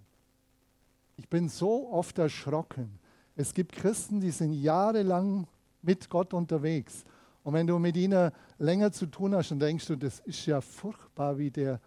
Ich 1.17 1.29
bin 1.29 1.49
so 1.49 1.91
oft 1.91 2.19
erschrocken. 2.19 2.99
Es 3.37 3.55
gibt 3.55 3.73
Christen, 3.73 4.21
die 4.21 4.31
sind 4.31 4.53
jahrelang 4.53 5.47
mit 5.83 6.11
Gott 6.11 6.35
unterwegs. 6.35 7.05
Und 7.45 7.55
wenn 7.55 7.67
du 7.67 7.79
mit 7.79 7.97
ihnen 7.97 8.31
länger 8.59 8.93
zu 8.93 9.07
tun 9.07 9.35
hast, 9.35 9.51
dann 9.51 9.59
denkst 9.59 9.87
du, 9.87 9.97
das 9.97 10.21
ist 10.21 10.47
ja 10.47 10.61
furchtbar, 10.61 11.39
wie 11.39 11.51
der, 11.51 11.81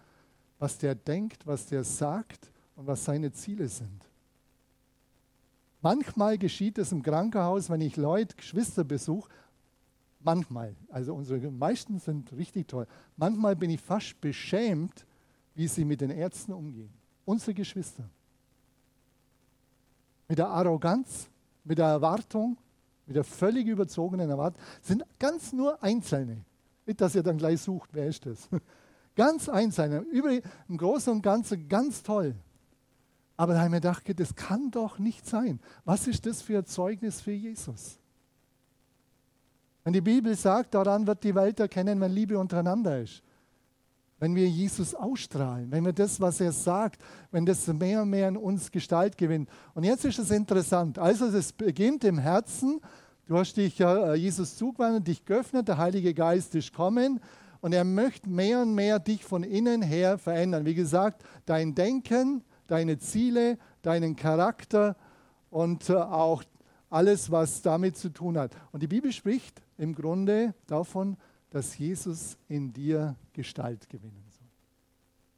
was 0.59 0.77
der 0.77 0.95
denkt, 0.95 1.45
was 1.45 1.65
der 1.65 1.83
sagt 1.83 2.51
und 2.75 2.87
was 2.87 3.05
seine 3.05 3.31
Ziele 3.31 3.67
sind. 3.67 4.04
Manchmal 5.85 6.39
geschieht 6.39 6.79
es 6.79 6.91
im 6.91 7.03
Krankenhaus, 7.03 7.69
wenn 7.69 7.79
ich 7.79 7.95
Leute, 7.95 8.35
Geschwister 8.35 8.83
besuche. 8.83 9.29
Manchmal, 10.19 10.75
also 10.89 11.13
unsere 11.13 11.51
meisten 11.51 11.99
sind 11.99 12.33
richtig 12.33 12.67
toll. 12.69 12.87
Manchmal 13.17 13.55
bin 13.55 13.69
ich 13.69 13.79
fast 13.79 14.19
beschämt, 14.19 15.05
wie 15.53 15.67
sie 15.67 15.85
mit 15.85 16.01
den 16.01 16.09
Ärzten 16.09 16.53
umgehen. 16.53 16.91
Unsere 17.23 17.53
Geschwister. 17.53 18.09
Mit 20.27 20.39
der 20.39 20.47
Arroganz, 20.47 21.29
mit 21.63 21.77
der 21.77 21.85
Erwartung, 21.85 22.57
mit 23.05 23.15
der 23.15 23.23
völlig 23.23 23.67
überzogenen 23.67 24.27
Erwartung, 24.27 24.59
sind 24.81 25.05
ganz 25.19 25.53
nur 25.53 25.83
Einzelne. 25.83 26.43
Nicht, 26.87 26.99
dass 26.99 27.13
ihr 27.13 27.21
dann 27.21 27.37
gleich 27.37 27.61
sucht, 27.61 27.91
wer 27.93 28.07
ist 28.07 28.25
das? 28.25 28.49
Ganz 29.15 29.47
Einzelne. 29.49 30.03
Im 30.67 30.77
Großen 30.77 31.13
und 31.13 31.21
Ganzen 31.21 31.69
ganz 31.69 32.01
toll. 32.01 32.33
Aber 33.37 33.53
da 33.53 33.59
habe 33.59 33.67
ich 33.67 33.71
mir 33.71 33.81
gedacht, 33.81 34.19
das 34.19 34.35
kann 34.35 34.71
doch 34.71 34.97
nicht 34.97 35.27
sein. 35.27 35.59
Was 35.83 36.07
ist 36.07 36.25
das 36.25 36.41
für 36.41 36.59
ein 36.59 36.65
Zeugnis 36.65 37.21
für 37.21 37.31
Jesus? 37.31 37.99
Wenn 39.83 39.93
die 39.93 40.01
Bibel 40.01 40.35
sagt, 40.35 40.73
daran 40.73 41.05
wird 41.05 41.23
die 41.23 41.35
Welt 41.35 41.59
erkennen, 41.59 41.99
wenn 42.01 42.11
Liebe 42.11 42.39
untereinander 42.39 43.01
ist. 43.01 43.21
Wenn 44.17 44.33
wir 44.33 44.47
Jesus 44.47 44.95
ausstrahlen, 44.95 45.69
wenn 45.71 45.85
wir 45.85 45.91
das, 45.91 46.21
was 46.21 46.39
er 46.39 46.53
sagt, 46.53 47.01
wenn 47.31 47.45
das 47.45 47.67
mehr 47.67 48.01
und 48.01 48.09
mehr 48.09 48.29
in 48.29 48.37
uns 48.37 48.71
Gestalt 48.71 49.17
gewinnt. 49.17 49.49
Und 49.73 49.83
jetzt 49.83 50.05
ist 50.05 50.17
es 50.17 50.31
interessant. 50.31 50.97
Also 50.97 51.25
es 51.25 51.51
beginnt 51.51 52.05
im 52.05 52.17
Herzen. 52.17 52.79
Du 53.27 53.37
hast 53.37 53.57
dich 53.57 53.79
äh, 53.81 54.15
Jesus 54.15 54.55
zugewandt, 54.55 55.07
dich 55.07 55.25
geöffnet, 55.25 55.67
der 55.67 55.77
Heilige 55.77 56.13
Geist 56.13 56.55
ist 56.55 56.73
kommen 56.73 57.19
und 57.59 57.73
er 57.73 57.83
möchte 57.83 58.29
mehr 58.29 58.61
und 58.61 58.73
mehr 58.73 58.99
dich 58.99 59.25
von 59.25 59.43
innen 59.43 59.81
her 59.81 60.17
verändern. 60.17 60.65
Wie 60.65 60.75
gesagt, 60.75 61.23
dein 61.45 61.75
Denken, 61.75 62.43
deine 62.67 62.97
Ziele, 62.97 63.57
deinen 63.81 64.15
Charakter 64.15 64.95
und 65.49 65.89
äh, 65.89 65.95
auch 65.95 66.43
alles, 66.89 67.31
was 67.31 67.61
damit 67.61 67.97
zu 67.97 68.09
tun 68.09 68.37
hat. 68.37 68.55
Und 68.71 68.83
die 68.83 68.87
Bibel 68.87 69.11
spricht 69.11 69.61
im 69.77 69.93
Grunde 69.93 70.53
davon, 70.67 71.17
dass 71.49 71.77
Jesus 71.77 72.37
in 72.47 72.73
dir 72.73 73.15
Gestalt 73.33 73.89
gewinnen 73.89 74.25
soll. 74.29 74.47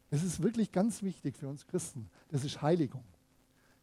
Das 0.10 0.24
ist 0.24 0.42
wirklich 0.42 0.72
ganz 0.72 1.04
wichtig 1.04 1.36
für 1.36 1.48
uns 1.48 1.68
Christen. 1.68 2.10
Das 2.30 2.44
ist 2.44 2.62
Heiligung. 2.62 3.04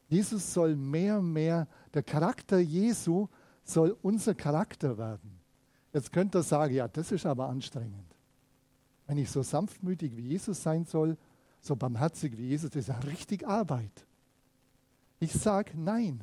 Jesus 0.09 0.53
soll 0.53 0.77
mehr 0.77 1.19
und 1.19 1.33
mehr, 1.33 1.67
der 1.93 2.03
Charakter 2.03 2.59
Jesu 2.59 3.29
soll 3.63 3.97
unser 4.03 4.35
Charakter 4.35 4.99
werden. 4.99 5.41
Jetzt 5.93 6.13
könnt 6.13 6.35
ihr 6.35 6.43
sagen, 6.43 6.75
ja, 6.75 6.89
das 6.89 7.13
ist 7.13 7.25
aber 7.25 7.49
anstrengend. 7.49 8.15
Wenn 9.07 9.19
ich 9.19 9.31
so 9.31 9.43
sanftmütig 9.43 10.17
wie 10.17 10.29
Jesus 10.29 10.63
sein 10.63 10.85
soll, 10.85 11.17
so 11.65 11.75
barmherzig 11.75 12.37
wie 12.37 12.49
Jesus, 12.49 12.71
das 12.71 12.83
ist 12.83 12.89
ja 12.89 12.99
richtig 12.99 13.47
Arbeit. 13.47 14.07
Ich 15.19 15.33
sage 15.33 15.73
nein. 15.77 16.23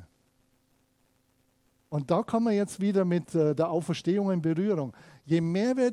Und 1.90 2.12
da 2.12 2.22
kommen 2.22 2.46
wir 2.46 2.54
jetzt 2.54 2.80
wieder 2.80 3.04
mit 3.04 3.34
äh, 3.34 3.56
der 3.56 3.70
Auferstehung 3.70 4.32
in 4.32 4.42
Berührung. 4.42 4.94
Je 5.26 5.42
mehr 5.42 5.76
wir 5.76 5.92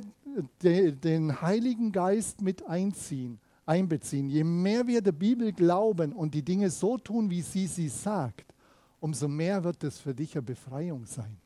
de, 0.62 0.93
den 0.93 1.40
Heiligen 1.40 1.90
Geist 1.90 2.43
mit 2.43 2.69
einziehen, 2.69 3.40
einbeziehen, 3.67 4.28
je 4.28 4.45
mehr 4.45 4.87
wir 4.87 5.00
der 5.00 5.12
Bibel 5.12 5.52
glauben 5.52 6.12
und 6.12 6.35
die 6.35 6.45
Dinge 6.45 6.71
so 6.71 6.99
tun, 6.99 7.31
wie 7.31 7.43
sie 7.43 7.67
sie 7.67 7.88
sagt, 7.88 8.55
umso 9.00 9.28
mehr 9.28 9.64
wird 9.64 9.83
es 9.83 9.99
für 9.99 10.14
dich 10.14 10.35
eine 10.35 10.43
Befreiung 10.43 11.07
sein. 11.07 11.37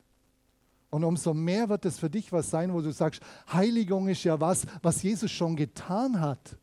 Und 0.90 1.04
umso 1.04 1.32
mehr 1.32 1.68
wird 1.68 1.86
es 1.86 1.98
für 1.98 2.10
dich 2.10 2.32
was 2.32 2.50
sein, 2.50 2.74
wo 2.74 2.82
du 2.82 2.92
sagst, 2.92 3.22
Heiligung 3.50 4.08
ist 4.08 4.24
ja 4.24 4.38
was, 4.38 4.66
was 4.82 5.02
Jesus 5.02 5.30
schon 5.30 5.56
getan 5.56 6.20
hat, 6.20 6.58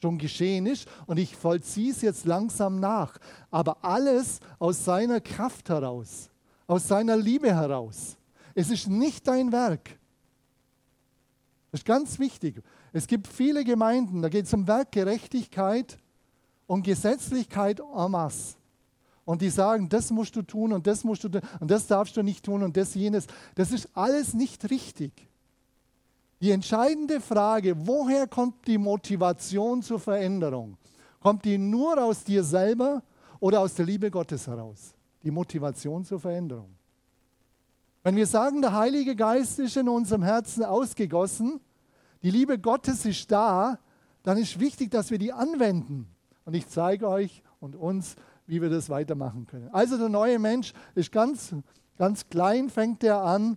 schon 0.00 0.18
geschehen 0.18 0.66
ist 0.66 0.88
und 1.06 1.18
ich 1.18 1.36
vollziehe 1.36 1.90
es 1.90 2.02
jetzt 2.02 2.24
langsam 2.24 2.80
nach. 2.80 3.18
Aber 3.50 3.84
alles 3.84 4.40
aus 4.58 4.84
seiner 4.84 5.20
Kraft 5.20 5.68
heraus, 5.68 6.30
aus 6.66 6.88
seiner 6.88 7.16
Liebe 7.16 7.54
heraus. 7.54 8.16
Es 8.54 8.70
ist 8.70 8.88
nicht 8.88 9.26
dein 9.26 9.52
Werk. 9.52 9.98
Das 11.70 11.80
ist 11.80 11.86
ganz 11.86 12.18
wichtig. 12.18 12.62
Es 12.92 13.06
gibt 13.06 13.26
viele 13.26 13.64
Gemeinden, 13.64 14.22
da 14.22 14.28
geht 14.28 14.46
es 14.46 14.54
um 14.54 14.66
Werkgerechtigkeit 14.66 15.98
und 16.66 16.82
Gesetzlichkeit 16.82 17.80
en 17.80 18.10
masse 18.10 18.56
und 19.28 19.42
die 19.42 19.50
sagen, 19.50 19.90
das 19.90 20.10
musst 20.10 20.36
du 20.36 20.42
tun 20.42 20.72
und 20.72 20.86
das 20.86 21.04
musst 21.04 21.22
du 21.22 21.28
tun 21.28 21.42
und 21.60 21.70
das 21.70 21.86
darfst 21.86 22.16
du 22.16 22.22
nicht 22.22 22.46
tun 22.46 22.62
und 22.62 22.78
das 22.78 22.94
jenes. 22.94 23.26
Das 23.54 23.72
ist 23.72 23.90
alles 23.94 24.32
nicht 24.32 24.70
richtig. 24.70 25.27
Die 26.40 26.52
entscheidende 26.52 27.20
Frage, 27.20 27.86
woher 27.86 28.26
kommt 28.28 28.66
die 28.66 28.78
Motivation 28.78 29.82
zur 29.82 29.98
Veränderung? 29.98 30.76
Kommt 31.20 31.44
die 31.44 31.58
nur 31.58 32.02
aus 32.02 32.22
dir 32.22 32.44
selber 32.44 33.02
oder 33.40 33.60
aus 33.60 33.74
der 33.74 33.86
Liebe 33.86 34.10
Gottes 34.10 34.46
heraus? 34.46 34.94
Die 35.24 35.32
Motivation 35.32 36.04
zur 36.04 36.20
Veränderung. 36.20 36.70
Wenn 38.04 38.14
wir 38.14 38.26
sagen, 38.26 38.62
der 38.62 38.72
Heilige 38.72 39.16
Geist 39.16 39.58
ist 39.58 39.76
in 39.76 39.88
unserem 39.88 40.22
Herzen 40.22 40.64
ausgegossen, 40.64 41.60
die 42.22 42.30
Liebe 42.30 42.58
Gottes 42.58 43.04
ist 43.04 43.30
da, 43.30 43.78
dann 44.22 44.38
ist 44.38 44.60
wichtig, 44.60 44.90
dass 44.90 45.10
wir 45.10 45.18
die 45.18 45.32
anwenden. 45.32 46.08
Und 46.44 46.54
ich 46.54 46.68
zeige 46.68 47.08
euch 47.08 47.42
und 47.60 47.74
uns, 47.74 48.14
wie 48.46 48.62
wir 48.62 48.70
das 48.70 48.88
weitermachen 48.88 49.46
können. 49.46 49.68
Also 49.72 49.98
der 49.98 50.08
neue 50.08 50.38
Mensch 50.38 50.72
ist 50.94 51.10
ganz, 51.12 51.54
ganz 51.96 52.28
klein, 52.28 52.70
fängt 52.70 53.02
er 53.02 53.22
an 53.22 53.56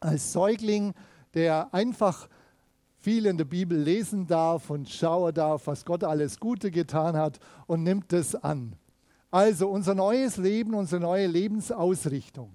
als 0.00 0.32
Säugling, 0.32 0.94
der 1.34 1.72
einfach 1.72 2.28
viel 2.98 3.26
in 3.26 3.36
der 3.36 3.44
Bibel 3.44 3.76
lesen 3.76 4.26
darf 4.26 4.70
und 4.70 4.88
schauen 4.88 5.34
darf, 5.34 5.66
was 5.66 5.84
Gott 5.84 6.04
alles 6.04 6.38
Gute 6.38 6.70
getan 6.70 7.16
hat 7.16 7.40
und 7.66 7.82
nimmt 7.82 8.12
es 8.12 8.34
an. 8.34 8.74
Also 9.30 9.68
unser 9.68 9.94
neues 9.94 10.36
Leben, 10.36 10.74
unsere 10.74 11.00
neue 11.00 11.26
Lebensausrichtung. 11.26 12.50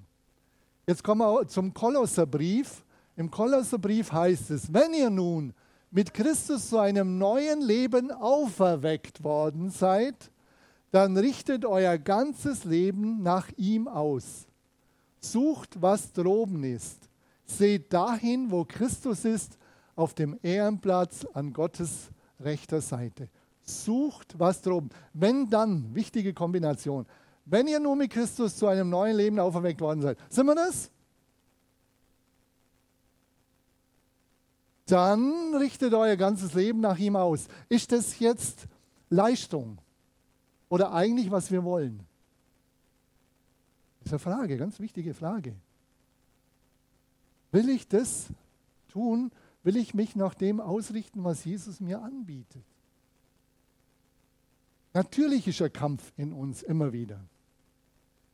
Jetzt 0.86 1.04
kommen 1.04 1.22
wir 1.22 1.48
zum 1.48 1.74
Kolosserbrief. 1.74 2.86
Im 3.18 3.30
Kolosserbrief 3.30 4.12
heißt 4.12 4.52
es, 4.52 4.72
wenn 4.72 4.94
ihr 4.94 5.10
nun 5.10 5.54
mit 5.92 6.14
Christus 6.14 6.70
zu 6.70 6.78
einem 6.78 7.18
neuen 7.18 7.62
Leben 7.62 8.12
auferweckt 8.12 9.24
worden 9.24 9.70
seid, 9.70 10.32
dann 10.92 11.18
richtet 11.18 11.66
euer 11.66 11.98
ganzes 11.98 12.64
Leben 12.64 13.22
nach 13.22 13.50
ihm 13.58 13.88
aus. 13.88 14.48
Sucht, 15.20 15.82
was 15.82 16.14
droben 16.14 16.64
ist. 16.64 17.07
Seht 17.48 17.92
dahin, 17.92 18.52
wo 18.52 18.66
Christus 18.66 19.26
ist, 19.26 19.58
auf 19.96 20.14
dem 20.14 20.38
Ehrenplatz 20.44 21.26
an 21.34 21.54
Gottes 21.54 22.10
rechter 22.40 22.82
Seite. 22.82 23.30
Sucht, 23.64 24.38
was 24.38 24.62
droben. 24.62 24.90
Wenn 25.14 25.50
dann, 25.50 25.94
wichtige 25.96 26.34
Kombination, 26.34 27.06
wenn 27.46 27.68
ihr 27.68 27.80
nun 27.80 27.98
mit 27.98 28.12
Christus 28.12 28.58
zu 28.58 28.68
einem 28.68 28.90
neuen 28.90 29.18
Leben 29.18 29.40
auferweckt 29.40 29.82
worden 29.82 30.02
seid, 30.02 30.18
sind 30.30 30.46
wir 30.46 30.56
das? 30.56 30.92
Dann 34.86 35.56
richtet 35.56 35.94
euer 35.94 36.16
ganzes 36.16 36.54
Leben 36.54 36.80
nach 36.80 36.98
ihm 36.98 37.16
aus. 37.16 37.48
Ist 37.68 37.92
das 37.92 38.20
jetzt 38.20 38.68
Leistung? 39.10 39.80
Oder 40.70 40.94
eigentlich, 40.94 41.32
was 41.32 41.52
wir 41.52 41.64
wollen? 41.64 42.06
Das 44.00 44.08
ist 44.08 44.14
eine 44.14 44.36
Frage, 44.36 44.58
ganz 44.58 44.80
wichtige 44.80 45.14
Frage. 45.14 45.56
Will 47.52 47.70
ich 47.70 47.88
das 47.88 48.28
tun? 48.90 49.32
Will 49.64 49.78
ich 49.78 49.94
mich 49.94 50.16
nach 50.16 50.34
dem 50.34 50.60
ausrichten, 50.60 51.24
was 51.24 51.44
Jesus 51.46 51.80
mir 51.80 52.02
anbietet? 52.02 52.64
Natürlich 54.94 55.48
ist 55.48 55.62
ein 55.62 55.72
Kampf 55.72 56.12
in 56.18 56.34
uns 56.34 56.64
immer 56.64 56.94
wieder. 56.94 57.20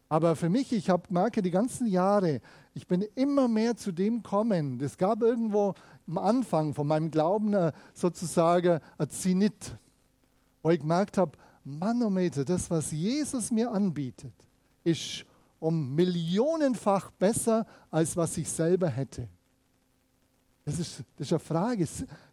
Aber 0.09 0.35
für 0.35 0.49
mich, 0.49 0.71
ich 0.71 0.89
habe 0.89 1.03
merke 1.09 1.41
die 1.41 1.49
ganzen 1.49 1.87
Jahre, 1.87 2.39
ich 2.75 2.85
bin 2.85 3.03
immer 3.15 3.47
mehr 3.47 3.75
zu 3.75 3.91
dem 3.91 4.21
kommen. 4.21 4.79
Es 4.79 4.97
gab 4.97 5.21
irgendwo 5.23 5.73
am 6.07 6.19
Anfang 6.19 6.73
von 6.73 6.85
meinem 6.85 7.09
Glauben 7.09 7.53
äh, 7.53 7.71
sozusagen 7.93 8.79
ein 8.97 9.09
Zenit, 9.09 9.75
wo 10.61 10.69
ich 10.69 10.79
gemerkt 10.79 11.17
habe, 11.17 11.31
Manometer, 11.63 12.45
das, 12.45 12.69
was 12.69 12.91
Jesus 12.91 13.49
mir 13.49 13.71
anbietet, 13.71 14.33
ist 14.83 15.25
um 15.63 15.95
millionenfach 15.95 17.09
besser, 17.11 17.65
als 17.89 18.17
was 18.17 18.37
ich 18.37 18.49
selber 18.49 18.89
hätte. 18.89 19.29
Das 20.65 20.77
ist, 20.77 20.99
das 21.15 21.27
ist 21.27 21.31
eine 21.31 21.39
Frage. 21.39 21.87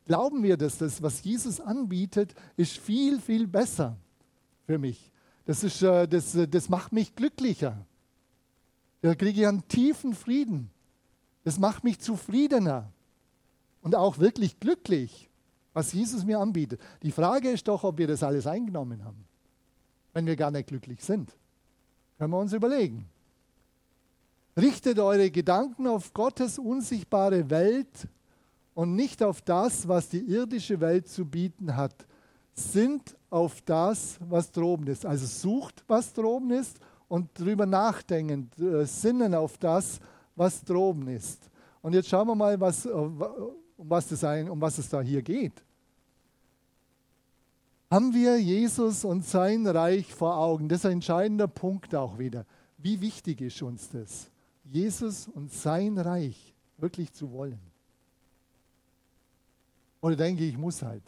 glauben 0.04 0.42
wir, 0.42 0.56
dass 0.56 0.78
das, 0.78 1.00
was 1.00 1.22
Jesus 1.22 1.60
anbietet, 1.60 2.34
ist 2.56 2.76
viel, 2.76 3.20
viel 3.20 3.46
besser 3.46 3.96
für 4.66 4.78
mich. 4.78 5.12
Das, 5.44 5.62
ist, 5.62 5.80
äh, 5.80 6.08
das, 6.08 6.34
äh, 6.34 6.48
das 6.48 6.68
macht 6.68 6.92
mich 6.92 7.14
glücklicher. 7.14 7.86
Da 9.00 9.14
kriege 9.14 9.42
ich 9.42 9.46
einen 9.46 9.66
tiefen 9.68 10.14
Frieden. 10.14 10.68
Das 11.44 11.56
macht 11.58 11.84
mich 11.84 12.00
zufriedener 12.00 12.92
und 13.80 13.94
auch 13.94 14.18
wirklich 14.18 14.58
glücklich, 14.58 15.30
was 15.72 15.92
Jesus 15.92 16.24
mir 16.24 16.40
anbietet. 16.40 16.80
Die 17.04 17.12
Frage 17.12 17.50
ist 17.50 17.68
doch, 17.68 17.84
ob 17.84 17.98
wir 17.98 18.08
das 18.08 18.24
alles 18.24 18.48
eingenommen 18.48 19.04
haben, 19.04 19.24
wenn 20.14 20.26
wir 20.26 20.34
gar 20.34 20.50
nicht 20.50 20.66
glücklich 20.66 21.02
sind. 21.04 21.30
Können 22.18 22.32
wir 22.32 22.38
uns 22.38 22.52
überlegen. 22.52 23.08
Richtet 24.56 24.98
eure 24.98 25.30
Gedanken 25.30 25.86
auf 25.86 26.12
Gottes 26.12 26.58
unsichtbare 26.58 27.48
Welt 27.50 28.08
und 28.74 28.94
nicht 28.94 29.22
auf 29.22 29.42
das, 29.42 29.86
was 29.86 30.08
die 30.08 30.20
irdische 30.20 30.80
Welt 30.80 31.08
zu 31.08 31.24
bieten 31.24 31.76
hat. 31.76 31.94
Sind 32.54 33.16
auf 33.30 33.60
das, 33.62 34.18
was 34.28 34.50
droben 34.50 34.86
ist. 34.88 35.06
Also 35.06 35.26
sucht, 35.26 35.84
was 35.86 36.12
droben 36.12 36.50
ist 36.50 36.78
und 37.08 37.28
drüber 37.38 37.66
nachdenken, 37.66 38.50
äh, 38.58 38.84
sinnen 38.84 39.34
auf 39.34 39.56
das, 39.58 40.00
was 40.34 40.64
droben 40.64 41.08
ist. 41.08 41.50
Und 41.82 41.94
jetzt 41.94 42.08
schauen 42.08 42.26
wir 42.26 42.34
mal, 42.34 42.60
was, 42.60 42.86
äh, 42.86 42.90
um, 42.90 43.22
was 43.76 44.08
das 44.08 44.22
um 44.22 44.60
was 44.60 44.78
es 44.78 44.88
da 44.88 45.00
hier 45.00 45.22
geht. 45.22 45.62
Haben 47.90 48.14
wir 48.14 48.40
Jesus 48.40 49.04
und 49.04 49.24
sein 49.24 49.66
Reich 49.66 50.14
vor 50.14 50.36
Augen? 50.36 50.68
Das 50.68 50.80
ist 50.80 50.86
ein 50.86 50.92
entscheidender 50.92 51.48
Punkt 51.48 51.94
auch 51.94 52.18
wieder. 52.18 52.46
Wie 52.78 53.00
wichtig 53.00 53.40
ist 53.40 53.60
uns 53.62 53.88
das? 53.88 54.30
Jesus 54.70 55.28
und 55.28 55.52
sein 55.52 55.98
Reich 55.98 56.54
wirklich 56.78 57.12
zu 57.12 57.30
wollen. 57.32 57.60
Oder 60.00 60.16
denke 60.16 60.44
ich, 60.44 60.56
muss 60.56 60.82
halt. 60.82 61.02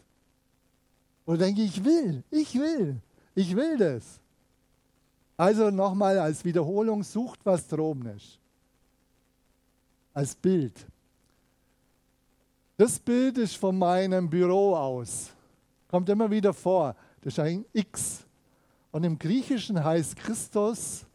Oder 1.25 1.37
denke 1.37 1.61
ich, 1.61 1.77
ich 1.77 1.83
will, 1.83 2.23
ich 2.29 2.53
will, 2.55 3.01
ich 3.33 3.55
will 3.55 3.77
das. 3.77 4.19
Also 5.37 5.71
nochmal 5.71 6.19
als 6.19 6.43
Wiederholung, 6.45 7.03
sucht, 7.03 7.39
was 7.43 7.67
droben 7.67 8.05
ist. 8.07 8.37
Als 10.13 10.35
Bild. 10.35 10.85
Das 12.77 12.99
Bild 12.99 13.37
ist 13.37 13.55
von 13.55 13.77
meinem 13.77 14.29
Büro 14.29 14.75
aus. 14.75 15.31
Kommt 15.87 16.09
immer 16.09 16.29
wieder 16.29 16.53
vor. 16.53 16.95
Das 17.21 17.33
ist 17.33 17.39
ein 17.39 17.65
X. 17.71 18.25
Und 18.91 19.03
im 19.03 19.17
Griechischen 19.17 19.83
heißt 19.83 20.15
Christus, 20.15 21.05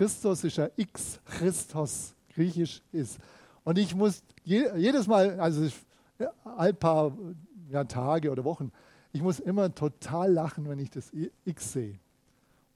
Christus 0.00 0.44
ist 0.44 0.58
ein 0.58 0.70
X, 0.76 1.20
Christos, 1.26 2.14
griechisch 2.32 2.80
ist. 2.90 3.18
Und 3.64 3.76
ich 3.76 3.94
muss 3.94 4.22
jedes 4.44 5.06
Mal, 5.06 5.38
also 5.38 5.68
ein 6.56 6.74
paar 6.74 7.12
ja, 7.70 7.84
Tage 7.84 8.30
oder 8.30 8.42
Wochen, 8.44 8.72
ich 9.12 9.20
muss 9.20 9.40
immer 9.40 9.74
total 9.74 10.32
lachen, 10.32 10.66
wenn 10.70 10.78
ich 10.78 10.88
das 10.88 11.12
X 11.44 11.74
sehe 11.74 11.98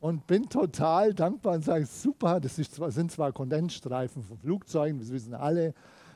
und 0.00 0.26
bin 0.26 0.50
total 0.50 1.14
dankbar 1.14 1.54
und 1.54 1.64
sage, 1.64 1.87
super, 1.87 2.40
das 2.40 2.57
zwar, 2.57 2.90
sind 2.90 3.11
zwar 3.11 3.33
Kondensstreifen 3.33 4.23
von 4.23 4.37
Flugzeugen, 4.37 4.99
das 4.99 5.11
wissen 5.11 5.33
alle, 5.33 5.73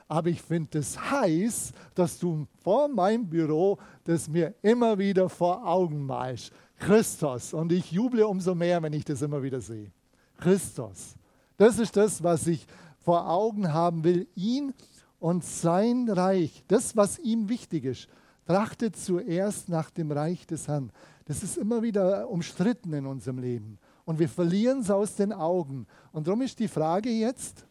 aber 0.09 0.29
ich 0.29 0.43
finde 0.43 0.79
es 0.79 0.93
das 0.93 1.11
heiß, 1.11 1.73
dass 1.95 2.19
du 2.19 2.47
vor 2.63 2.87
meinem 2.89 3.31
Büro 3.31 3.79
das 4.05 4.29
mir 4.29 4.53
immer 4.61 4.99
wieder 4.99 5.31
vor 5.31 5.67
Augen 5.67 6.05
malst. 6.05 6.53
Christus. 6.79 7.55
Und 7.55 7.73
ich 7.73 7.93
juble 7.93 8.27
umso 8.27 8.55
mehr, 8.55 8.83
wenn 8.83 8.93
ich 8.93 9.07
das 9.07 9.23
immer 9.23 9.43
wieder 9.43 9.63
sehe. 9.63 9.91
Christus. 10.39 11.15
Das 11.57 11.79
ist 11.79 11.97
das, 11.97 12.23
was 12.23 12.47
ich 12.47 12.67
vor 13.01 13.29
Augen 13.29 13.73
haben 13.73 14.05
will. 14.05 14.27
Ihn 14.35 14.73
und 15.19 15.45
sein 15.45 16.09
Reich. 16.09 16.65
Das, 16.69 16.97
was 16.97 17.19
ihm 17.19 17.49
wichtig 17.49 17.85
ist. 17.85 18.09
Trachtet 18.47 18.97
zuerst 18.97 19.69
nach 19.69 19.91
dem 19.91 20.11
Reich 20.11 20.47
des 20.47 20.69
Herrn. 20.69 20.91
Das 21.27 21.43
ist 21.43 21.59
immer 21.59 21.83
wieder 21.83 22.31
umstritten 22.31 22.95
in 22.95 23.05
unserem 23.05 23.39
Leben. 23.39 23.79
Und 24.07 24.19
wir 24.19 24.29
verlieren 24.29 24.81
es 24.81 24.91
aus 24.91 25.17
den 25.17 25.35
Augen. 25.35 25.87
Und 26.13 26.27
darum 26.27 26.41
ist 26.41 26.59
die 26.59 26.69
Frage 26.69 27.11
jetzt, 27.11 27.67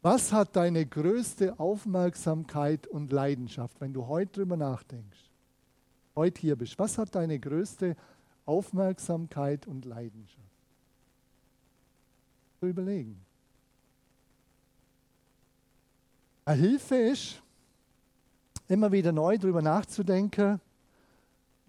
was 0.00 0.32
hat 0.32 0.56
deine 0.56 0.86
größte 0.86 1.58
Aufmerksamkeit 1.58 2.86
und 2.86 3.12
Leidenschaft, 3.12 3.80
wenn 3.80 3.92
du 3.92 4.06
heute 4.06 4.32
drüber 4.32 4.56
nachdenkst? 4.56 5.30
Heute 6.14 6.40
hier 6.40 6.56
bist. 6.56 6.78
Was 6.78 6.96
hat 6.98 7.14
deine 7.14 7.38
größte 7.38 7.96
Aufmerksamkeit 8.46 9.66
und 9.66 9.84
Leidenschaft? 9.84 10.43
Zu 12.64 12.70
überlegen. 12.70 13.20
Eine 16.46 16.62
Hilfe 16.62 16.96
ist, 16.96 17.42
immer 18.68 18.90
wieder 18.90 19.12
neu 19.12 19.36
drüber 19.36 19.60
nachzudenken, 19.60 20.60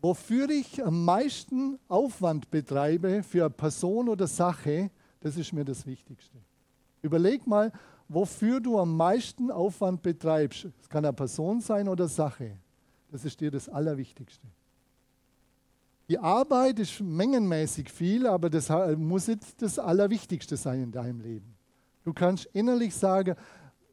Wofür 0.01 0.49
ich 0.51 0.85
am 0.85 1.03
meisten 1.03 1.79
Aufwand 1.87 2.51
betreibe 2.51 3.23
für 3.23 3.45
eine 3.45 3.49
Person 3.49 4.07
oder 4.07 4.27
Sache, 4.27 4.91
das 5.19 5.35
ist 5.35 5.51
mir 5.51 5.65
das 5.65 5.85
Wichtigste. 5.85 6.37
Überleg 7.01 7.47
mal, 7.47 7.71
wofür 8.07 8.59
du 8.59 8.77
am 8.79 8.95
meisten 8.95 9.49
Aufwand 9.49 10.03
betreibst. 10.03 10.67
Es 10.79 10.87
kann 10.87 11.03
eine 11.03 11.13
Person 11.13 11.59
sein 11.59 11.89
oder 11.89 12.07
Sache. 12.07 12.55
Das 13.11 13.25
ist 13.25 13.41
dir 13.41 13.49
das 13.49 13.67
Allerwichtigste. 13.67 14.45
Die 16.07 16.19
Arbeit 16.19 16.79
ist 16.79 17.01
mengenmäßig 17.01 17.89
viel, 17.89 18.27
aber 18.27 18.49
das 18.49 18.69
muss 18.97 19.27
jetzt 19.27 19.61
das 19.61 19.79
Allerwichtigste 19.79 20.55
sein 20.55 20.83
in 20.83 20.91
deinem 20.91 21.21
Leben. 21.21 21.55
Du 22.03 22.13
kannst 22.13 22.45
innerlich 22.53 22.93
sagen, 22.93 23.35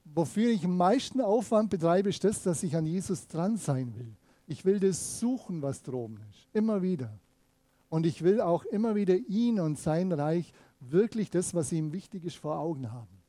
wofür 0.05 0.51
ich 0.51 0.64
am 0.64 0.77
meisten 0.77 1.22
Aufwand 1.22 1.70
betreibe, 1.70 2.11
ist 2.11 2.22
das, 2.25 2.42
dass 2.42 2.62
ich 2.62 2.77
an 2.77 2.85
Jesus 2.85 3.27
dran 3.29 3.57
sein 3.57 3.94
will. 3.96 4.14
Ich 4.46 4.64
will 4.66 4.79
das 4.79 5.18
suchen, 5.18 5.62
was 5.62 5.83
droben 5.83 6.18
ist. 6.31 6.46
Immer 6.53 6.83
wieder. 6.83 7.11
Und 7.88 8.05
ich 8.05 8.22
will 8.22 8.40
auch 8.40 8.64
immer 8.64 8.94
wieder 8.94 9.16
ihn 9.16 9.61
und 9.61 9.79
sein 9.79 10.12
Reich 10.12 10.53
wirklich 10.81 11.31
das, 11.31 11.55
was 11.55 11.72
ihm 11.72 11.92
wichtig 11.92 12.25
ist, 12.25 12.37
vor 12.37 12.59
Augen 12.59 12.92
haben. 12.92 13.22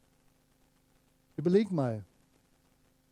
Überleg 1.37 1.71
mal, 1.71 2.03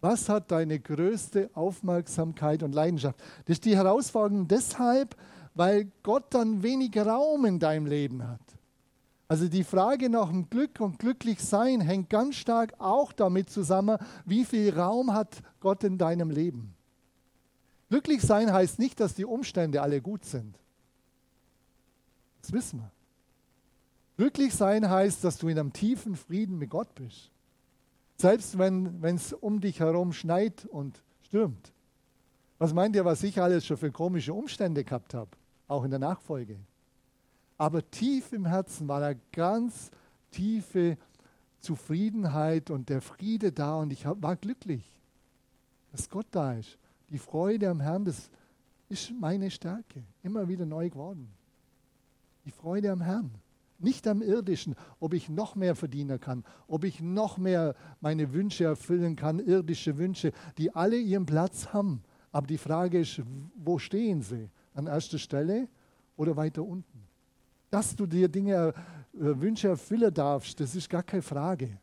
was 0.02 0.30
hat 0.30 0.52
deine 0.52 0.80
größte 0.80 1.50
Aufmerksamkeit 1.54 2.64
und 2.64 2.74
Leidenschaft? 2.74 3.20
Das 3.46 3.58
ist 3.58 3.66
die 3.66 3.76
Herausforderung 3.76 4.48
deshalb, 4.48 5.16
weil 5.54 5.92
Gott 6.04 6.34
dann 6.34 6.64
wenig 6.64 6.96
Raum 6.98 7.46
in 7.46 7.60
deinem 7.60 7.86
Leben 7.86 8.28
hat. 8.28 8.40
Also 9.28 9.48
die 9.48 9.64
Frage 9.64 10.10
nach 10.10 10.30
dem 10.30 10.50
Glück 10.50 10.82
und 10.82 11.00
Glücklichsein 11.00 11.80
hängt 11.80 12.10
ganz 12.10 12.36
stark 12.36 12.74
auch 12.80 13.14
damit 13.14 13.50
zusammen, 13.50 13.98
wie 14.26 14.44
viel 14.44 14.78
Raum 14.78 15.14
hat 15.14 15.42
Gott 15.62 15.86
in 15.86 15.98
deinem 15.98 16.30
Leben. 16.30 16.74
Glücklich 17.90 18.22
sein 18.22 18.52
heißt 18.52 18.78
nicht, 18.80 19.00
dass 19.00 19.14
die 19.14 19.26
Umstände 19.26 19.82
alle 19.82 20.02
gut 20.02 20.26
sind. 20.26 20.58
Das 22.42 22.52
wissen 22.52 22.80
wir. 22.80 22.92
Glücklich 24.18 24.54
sein 24.54 24.90
heißt, 24.90 25.24
dass 25.24 25.38
du 25.38 25.48
in 25.48 25.58
einem 25.58 25.74
tiefen 25.74 26.16
Frieden 26.16 26.58
mit 26.58 26.70
Gott 26.70 26.94
bist. 26.96 27.32
Selbst 28.18 28.58
wenn 28.58 29.02
es 29.04 29.34
um 29.34 29.62
dich 29.62 29.80
herum 29.80 30.14
schneit 30.14 30.66
und 30.66 31.02
stürmt. 31.24 31.72
Was 32.60 32.74
meint 32.74 32.96
ihr, 32.96 33.06
was 33.06 33.24
ich 33.24 33.42
alles 33.42 33.66
schon 33.66 33.78
für 33.78 33.92
komische 33.92 34.34
Umstände 34.34 34.84
gehabt 34.84 35.14
habe? 35.14 35.32
Auch 35.72 35.86
in 35.86 35.90
der 35.90 36.00
Nachfolge. 36.00 36.58
Aber 37.58 37.90
tief 37.90 38.34
im 38.34 38.46
Herzen 38.46 38.90
war 38.90 39.02
eine 39.02 39.18
ganz 39.32 39.90
tiefe 40.30 40.98
Zufriedenheit 41.60 42.70
und 42.70 42.90
der 42.90 43.00
Friede 43.00 43.54
da 43.54 43.76
und 43.76 43.94
ich 43.94 44.04
war 44.06 44.36
glücklich, 44.36 44.84
dass 45.94 46.10
Gott 46.10 46.28
da 46.32 46.56
ist. 46.56 46.78
Die 47.10 47.18
Freude 47.18 47.70
am 47.70 47.80
Herrn, 47.80 48.04
das 48.04 48.30
ist 48.90 49.14
meine 49.18 49.50
Stärke, 49.50 50.04
immer 50.24 50.50
wieder 50.50 50.66
neu 50.66 50.90
geworden. 50.90 51.30
Die 52.44 52.52
Freude 52.52 52.92
am 52.92 53.00
Herrn, 53.00 53.32
nicht 53.80 54.06
am 54.10 54.22
irdischen, 54.22 54.76
ob 55.00 55.14
ich 55.14 55.30
noch 55.30 55.56
mehr 55.56 55.78
verdienen 55.78 56.20
kann, 56.20 56.44
ob 56.68 56.84
ich 56.84 57.00
noch 57.00 57.38
mehr 57.38 57.76
meine 58.02 58.34
Wünsche 58.34 58.66
erfüllen 58.66 59.16
kann, 59.16 59.40
irdische 59.40 59.98
Wünsche, 59.98 60.34
die 60.58 60.76
alle 60.76 60.98
ihren 60.98 61.26
Platz 61.26 61.72
haben. 61.72 62.04
Aber 62.34 62.48
die 62.48 62.58
Frage 62.58 63.00
ist, 63.00 63.22
wo 63.56 63.80
stehen 63.80 64.22
sie? 64.22 64.50
An 64.74 64.88
erster 64.88 65.18
Stelle 65.18 65.68
oder 66.16 66.36
weiter 66.36 66.64
unten? 66.64 67.08
Dass 67.70 67.96
du 67.96 68.06
dir 68.06 68.28
Dinge, 68.28 68.56
äh, 68.56 68.74
Wünsche 69.14 69.70
erfüllen 69.70 70.14
darfst, 70.14 70.60
das 70.60 70.76
ist 70.76 70.90
gar 70.90 71.04
keine 71.04 71.22
Frage. 71.22 71.78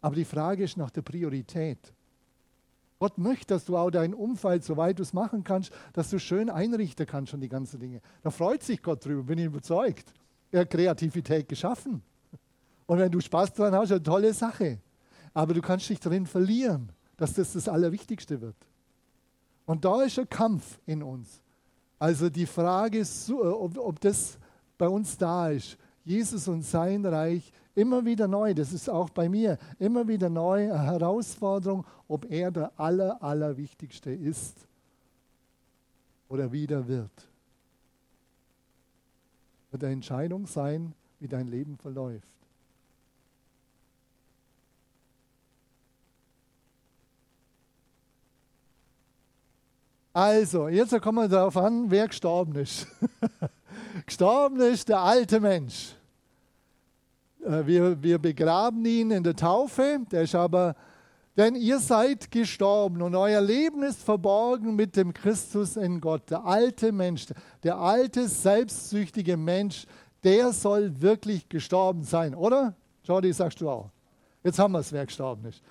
Aber 0.00 0.14
die 0.14 0.24
Frage 0.24 0.64
ist 0.64 0.76
nach 0.76 0.90
der 0.90 1.02
Priorität. 1.02 1.92
Gott 2.98 3.16
möchte, 3.16 3.54
dass 3.54 3.64
du 3.64 3.76
auch 3.76 3.90
dein 3.90 4.12
Umfeld, 4.12 4.62
soweit 4.62 4.98
du 4.98 5.02
es 5.02 5.12
machen 5.12 5.42
kannst, 5.42 5.72
dass 5.94 6.10
du 6.10 6.18
schön 6.18 6.50
einrichten 6.50 7.06
kannst 7.06 7.32
und 7.32 7.40
die 7.40 7.48
ganzen 7.48 7.80
Dinge. 7.80 8.02
Da 8.22 8.30
freut 8.30 8.62
sich 8.62 8.82
Gott 8.82 9.04
drüber, 9.04 9.22
bin 9.22 9.38
ich 9.38 9.46
überzeugt. 9.46 10.12
Er 10.50 10.60
hat 10.60 10.70
Kreativität 10.70 11.48
geschaffen. 11.48 12.02
Und 12.86 12.98
wenn 12.98 13.10
du 13.10 13.20
Spaß 13.20 13.54
dran 13.54 13.74
hast, 13.74 13.90
eine 13.90 14.02
tolle 14.02 14.34
Sache. 14.34 14.80
Aber 15.32 15.54
du 15.54 15.62
kannst 15.62 15.88
dich 15.88 16.00
darin 16.00 16.26
verlieren, 16.26 16.92
dass 17.16 17.34
das 17.34 17.52
das 17.54 17.68
Allerwichtigste 17.68 18.40
wird. 18.40 18.56
Und 19.64 19.84
da 19.84 20.02
ist 20.02 20.18
ein 20.18 20.28
Kampf 20.28 20.78
in 20.84 21.02
uns. 21.02 21.40
Also 22.00 22.28
die 22.28 22.46
Frage 22.46 22.98
ist, 22.98 23.30
ob, 23.30 23.78
ob 23.78 24.00
das 24.00 24.36
bei 24.76 24.88
uns 24.88 25.16
da 25.16 25.50
ist. 25.50 25.78
Jesus 26.04 26.48
und 26.48 26.62
sein 26.62 27.06
Reich 27.06 27.52
Immer 27.74 28.04
wieder 28.04 28.26
neu, 28.26 28.52
das 28.52 28.72
ist 28.72 28.90
auch 28.90 29.10
bei 29.10 29.28
mir, 29.28 29.56
immer 29.78 30.06
wieder 30.06 30.28
neu 30.28 30.72
eine 30.72 30.82
Herausforderung, 30.82 31.84
ob 32.08 32.28
er 32.30 32.50
der 32.50 32.78
Aller, 32.78 33.22
Allerwichtigste 33.22 34.10
ist 34.10 34.66
oder 36.28 36.50
wieder 36.50 36.86
wird. 36.88 37.28
Wird 39.70 39.84
eine 39.84 39.92
Entscheidung 39.92 40.46
sein, 40.46 40.92
wie 41.20 41.28
dein 41.28 41.46
Leben 41.46 41.76
verläuft. 41.76 42.26
Also, 50.20 50.68
jetzt 50.68 51.00
kommen 51.00 51.16
wir 51.16 51.28
darauf 51.28 51.56
an, 51.56 51.90
wer 51.90 52.06
gestorben 52.06 52.54
ist. 52.56 52.86
gestorben 54.06 54.60
ist 54.60 54.90
der 54.90 55.00
alte 55.00 55.40
Mensch. 55.40 55.94
Äh, 57.42 57.64
wir, 57.64 58.02
wir 58.02 58.18
begraben 58.18 58.84
ihn 58.84 59.12
in 59.12 59.22
der 59.22 59.34
Taufe, 59.34 60.00
der 60.12 60.24
ist 60.24 60.34
aber, 60.34 60.76
denn 61.38 61.54
ihr 61.54 61.78
seid 61.78 62.30
gestorben 62.30 63.00
und 63.00 63.14
euer 63.14 63.40
Leben 63.40 63.82
ist 63.82 64.02
verborgen 64.02 64.76
mit 64.76 64.94
dem 64.94 65.14
Christus 65.14 65.78
in 65.78 66.02
Gott. 66.02 66.28
Der 66.28 66.44
alte 66.44 66.92
Mensch, 66.92 67.28
der 67.62 67.78
alte, 67.78 68.28
selbstsüchtige 68.28 69.38
Mensch, 69.38 69.86
der 70.22 70.52
soll 70.52 71.00
wirklich 71.00 71.48
gestorben 71.48 72.02
sein, 72.02 72.34
oder? 72.34 72.74
Jordi, 73.04 73.32
sagst 73.32 73.62
du 73.62 73.70
auch. 73.70 73.88
Jetzt 74.44 74.58
haben 74.58 74.72
wir 74.72 74.80
es, 74.80 74.92
wer 74.92 75.06
gestorben 75.06 75.46
ist. 75.46 75.62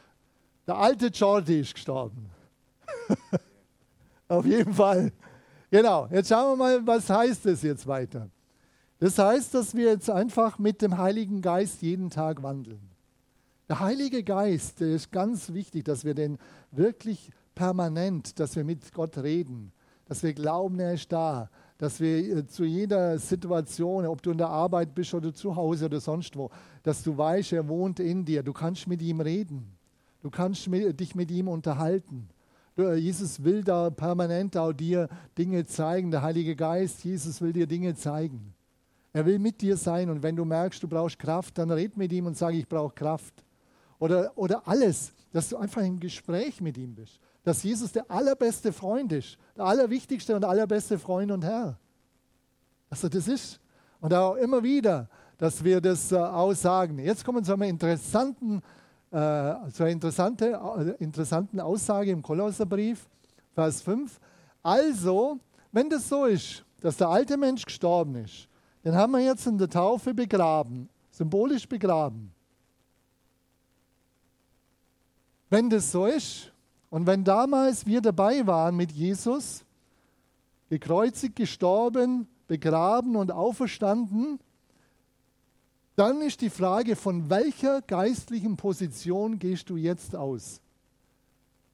Der 0.66 0.76
alte 0.76 1.06
Jordi 1.06 1.60
ist 1.60 1.76
gestorben. 1.76 2.32
Auf 4.30 4.46
jeden 4.46 4.74
Fall. 4.74 5.12
Genau, 5.72 6.08
jetzt 6.12 6.30
schauen 6.30 6.52
wir 6.52 6.56
mal, 6.56 6.88
was 6.88 7.10
heißt 7.10 7.46
das 7.46 7.64
jetzt 7.64 7.86
weiter. 7.86 8.30
Das 9.00 9.18
heißt, 9.18 9.54
dass 9.54 9.76
wir 9.76 9.90
jetzt 9.90 10.10
einfach 10.10 10.60
mit 10.60 10.82
dem 10.82 10.98
Heiligen 10.98 11.42
Geist 11.42 11.82
jeden 11.82 12.10
Tag 12.10 12.44
wandeln. 12.44 12.90
Der 13.68 13.80
Heilige 13.80 14.24
Geist, 14.24 14.80
der 14.80 14.90
ist 14.90 15.12
ganz 15.12 15.54
wichtig, 15.54 15.86
dass 15.86 16.06
wir 16.06 16.14
den 16.14 16.38
wirklich 16.72 17.32
permanent, 17.56 18.40
dass 18.40 18.56
wir 18.56 18.64
mit 18.64 18.94
Gott 18.94 19.18
reden, 19.18 19.72
dass 20.06 20.24
wir 20.24 20.34
glauben, 20.34 20.80
er 20.80 20.94
ist 20.94 21.12
da, 21.12 21.50
dass 21.78 22.00
wir 22.00 22.38
äh, 22.38 22.48
zu 22.48 22.66
jeder 22.66 23.18
Situation, 23.20 24.06
ob 24.06 24.22
du 24.22 24.32
in 24.32 24.38
der 24.38 24.50
Arbeit 24.50 24.94
bist 24.94 25.14
oder 25.14 25.34
zu 25.34 25.56
Hause 25.56 25.86
oder 25.86 26.00
sonst 26.00 26.36
wo, 26.36 26.50
dass 26.84 27.04
du 27.04 27.18
weißt, 27.18 27.54
er 27.54 27.68
wohnt 27.68 28.00
in 28.00 28.26
dir. 28.26 28.44
Du 28.44 28.54
kannst 28.54 28.88
mit 28.88 29.02
ihm 29.02 29.22
reden. 29.22 29.76
Du 30.22 30.30
kannst 30.30 30.68
dich 30.68 31.16
mit 31.16 31.32
ihm 31.32 31.48
unterhalten. 31.48 32.28
Äh, 32.80 32.96
Jesus 32.96 33.44
will 33.44 33.64
da 33.64 33.90
permanent 33.90 34.56
auch 34.58 34.74
dir 34.74 35.10
Dinge 35.38 35.66
zeigen. 35.66 36.12
Der 36.12 36.22
Heilige 36.22 36.56
Geist, 36.56 37.04
Jesus 37.04 37.42
will 37.42 37.54
dir 37.54 37.68
Dinge 37.68 37.96
zeigen. 37.96 38.54
Er 39.12 39.26
will 39.26 39.40
mit 39.40 39.62
dir 39.62 39.76
sein 39.76 40.10
und 40.10 40.24
wenn 40.24 40.36
du 40.36 40.46
merkst, 40.46 40.82
du 40.82 40.88
brauchst 40.88 41.18
Kraft, 41.18 41.58
dann 41.58 41.72
red 41.72 41.98
mit 41.98 42.12
ihm 42.14 42.28
und 42.28 42.38
sag, 42.38 42.54
ich 42.54 42.68
brauche 42.68 42.94
Kraft. 42.94 43.34
Oder, 43.98 44.32
oder 44.36 44.68
alles, 44.68 45.14
dass 45.32 45.50
du 45.50 45.58
einfach 45.58 45.82
im 45.82 46.00
Gespräch 46.00 46.62
mit 46.62 46.78
ihm 46.78 46.96
bist. 46.96 47.20
Dass 47.44 47.64
Jesus 47.64 47.92
der 47.92 48.10
allerbeste 48.10 48.72
Freund 48.72 49.12
ist, 49.12 49.38
der 49.58 49.66
allerwichtigste 49.66 50.36
und 50.36 50.46
allerbeste 50.46 51.00
Freund 51.00 51.32
und 51.32 51.44
Herr. 51.44 51.78
Er 52.90 53.10
das 53.10 53.28
ist. 53.28 53.60
Und 54.00 54.14
auch 54.14 54.36
immer 54.36 54.64
wieder, 54.64 55.10
dass 55.38 55.64
wir 55.64 55.82
das 55.82 56.12
äh, 56.12 56.18
aussagen. 56.18 57.00
Jetzt 57.00 57.26
kommen 57.26 57.40
wir 57.40 57.44
zu 57.44 57.54
einer 57.54 57.68
interessanten, 57.68 58.62
äh, 59.12 59.72
zu 59.72 59.84
einer 59.84 59.90
interessante, 59.90 60.60
äh, 61.00 61.04
interessanten 61.04 61.60
Aussage 61.60 62.12
im 62.12 62.22
Kolosserbrief, 62.22 63.08
Vers 63.54 63.82
5. 63.82 64.20
Also, 64.62 65.40
wenn 65.72 65.90
das 65.90 66.08
so 66.08 66.26
ist, 66.26 66.64
dass 66.82 66.98
der 66.98 67.10
alte 67.10 67.38
Mensch 67.38 67.66
gestorben 67.66 68.16
ist, 68.16 68.48
den 68.84 68.96
haben 68.96 69.12
wir 69.12 69.20
jetzt 69.20 69.46
in 69.48 69.58
der 69.58 69.70
Taufe 69.70 70.14
begraben, 70.14 70.90
symbolisch 71.12 71.68
begraben. 71.68 72.32
Wenn 75.50 75.70
das 75.70 75.92
so 75.92 76.06
ist 76.06 76.52
und 76.90 77.08
wenn 77.08 77.24
damals 77.24 77.86
wir 77.86 78.02
dabei 78.02 78.46
waren 78.46 78.76
mit 78.76 78.92
Jesus, 78.92 79.66
gekreuzigt, 80.70 81.36
gestorben, 81.36 82.28
begraben 82.48 83.16
und 83.16 83.32
auferstanden, 83.32 84.40
dann 86.00 86.22
ist 86.22 86.42
die 86.42 86.50
Frage, 86.50 86.96
von 86.96 87.30
welcher 87.30 87.82
geistlichen 87.82 88.56
Position 88.56 89.38
gehst 89.38 89.70
du 89.70 89.76
jetzt 89.76 90.16
aus? 90.16 90.62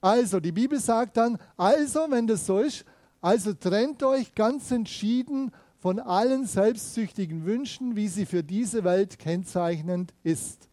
Also, 0.02 0.40
die 0.40 0.52
Bibel 0.52 0.80
sagt 0.80 1.18
dann, 1.18 1.38
also, 1.56 2.08
wenn 2.10 2.26
das 2.26 2.46
so 2.46 2.60
ist, 2.60 2.86
also 3.22 3.54
trennt 3.54 4.04
euch 4.04 4.34
ganz 4.36 4.72
entschieden 4.72 5.52
von 5.80 6.00
allen 6.00 6.46
selbstsüchtigen 6.46 7.46
Wünschen, 7.46 7.96
wie 7.96 8.08
sie 8.08 8.26
für 8.26 8.44
diese 8.44 8.84
Welt 8.84 9.20
kennzeichnend 9.20 10.14
ist. 10.24 10.70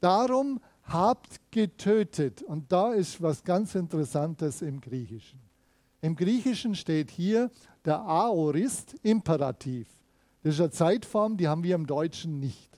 Darum 0.00 0.60
habt 0.84 1.40
getötet. 1.50 2.42
Und 2.42 2.70
da 2.70 2.92
ist 2.92 3.20
was 3.22 3.42
ganz 3.44 3.74
Interessantes 3.74 4.62
im 4.62 4.80
Griechischen. 4.80 5.40
Im 6.00 6.16
Griechischen 6.16 6.74
steht 6.74 7.10
hier 7.10 7.50
der 7.84 8.00
Aorist 8.00 8.94
Imperativ. 9.02 9.88
Das 10.42 10.54
ist 10.54 10.60
eine 10.60 10.70
Zeitform, 10.70 11.36
die 11.36 11.48
haben 11.48 11.62
wir 11.62 11.74
im 11.74 11.86
Deutschen 11.86 12.38
nicht. 12.38 12.73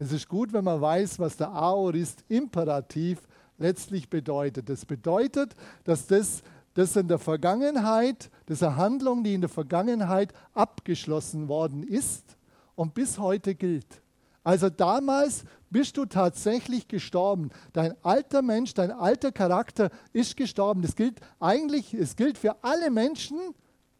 Es 0.00 0.10
ist 0.10 0.28
gut, 0.28 0.52
wenn 0.52 0.64
man 0.64 0.80
weiß, 0.80 1.20
was 1.20 1.36
der 1.36 1.50
Aorist 1.50 2.24
Imperativ 2.28 3.20
letztlich 3.58 4.10
bedeutet. 4.10 4.68
Das 4.68 4.84
bedeutet, 4.84 5.54
dass 5.84 6.08
das 6.08 6.42
das 6.74 6.96
in 6.96 7.08
der 7.08 7.18
Vergangenheit, 7.18 8.30
das 8.46 8.58
ist 8.58 8.62
eine 8.62 8.76
Handlung, 8.76 9.24
die 9.24 9.34
in 9.34 9.40
der 9.40 9.50
Vergangenheit 9.50 10.32
abgeschlossen 10.54 11.48
worden 11.48 11.82
ist 11.82 12.36
und 12.74 12.94
bis 12.94 13.18
heute 13.18 13.54
gilt. 13.54 14.02
Also 14.42 14.70
damals 14.70 15.44
bist 15.68 15.96
du 15.96 16.06
tatsächlich 16.06 16.88
gestorben. 16.88 17.50
Dein 17.72 17.94
alter 18.02 18.40
Mensch, 18.40 18.72
dein 18.72 18.90
alter 18.90 19.32
Charakter 19.32 19.90
ist 20.12 20.36
gestorben. 20.36 20.80
Das 20.80 20.96
gilt 20.96 21.20
eigentlich, 21.38 21.92
es 21.92 22.16
gilt 22.16 22.38
für 22.38 22.62
alle 22.64 22.90
Menschen, 22.90 23.38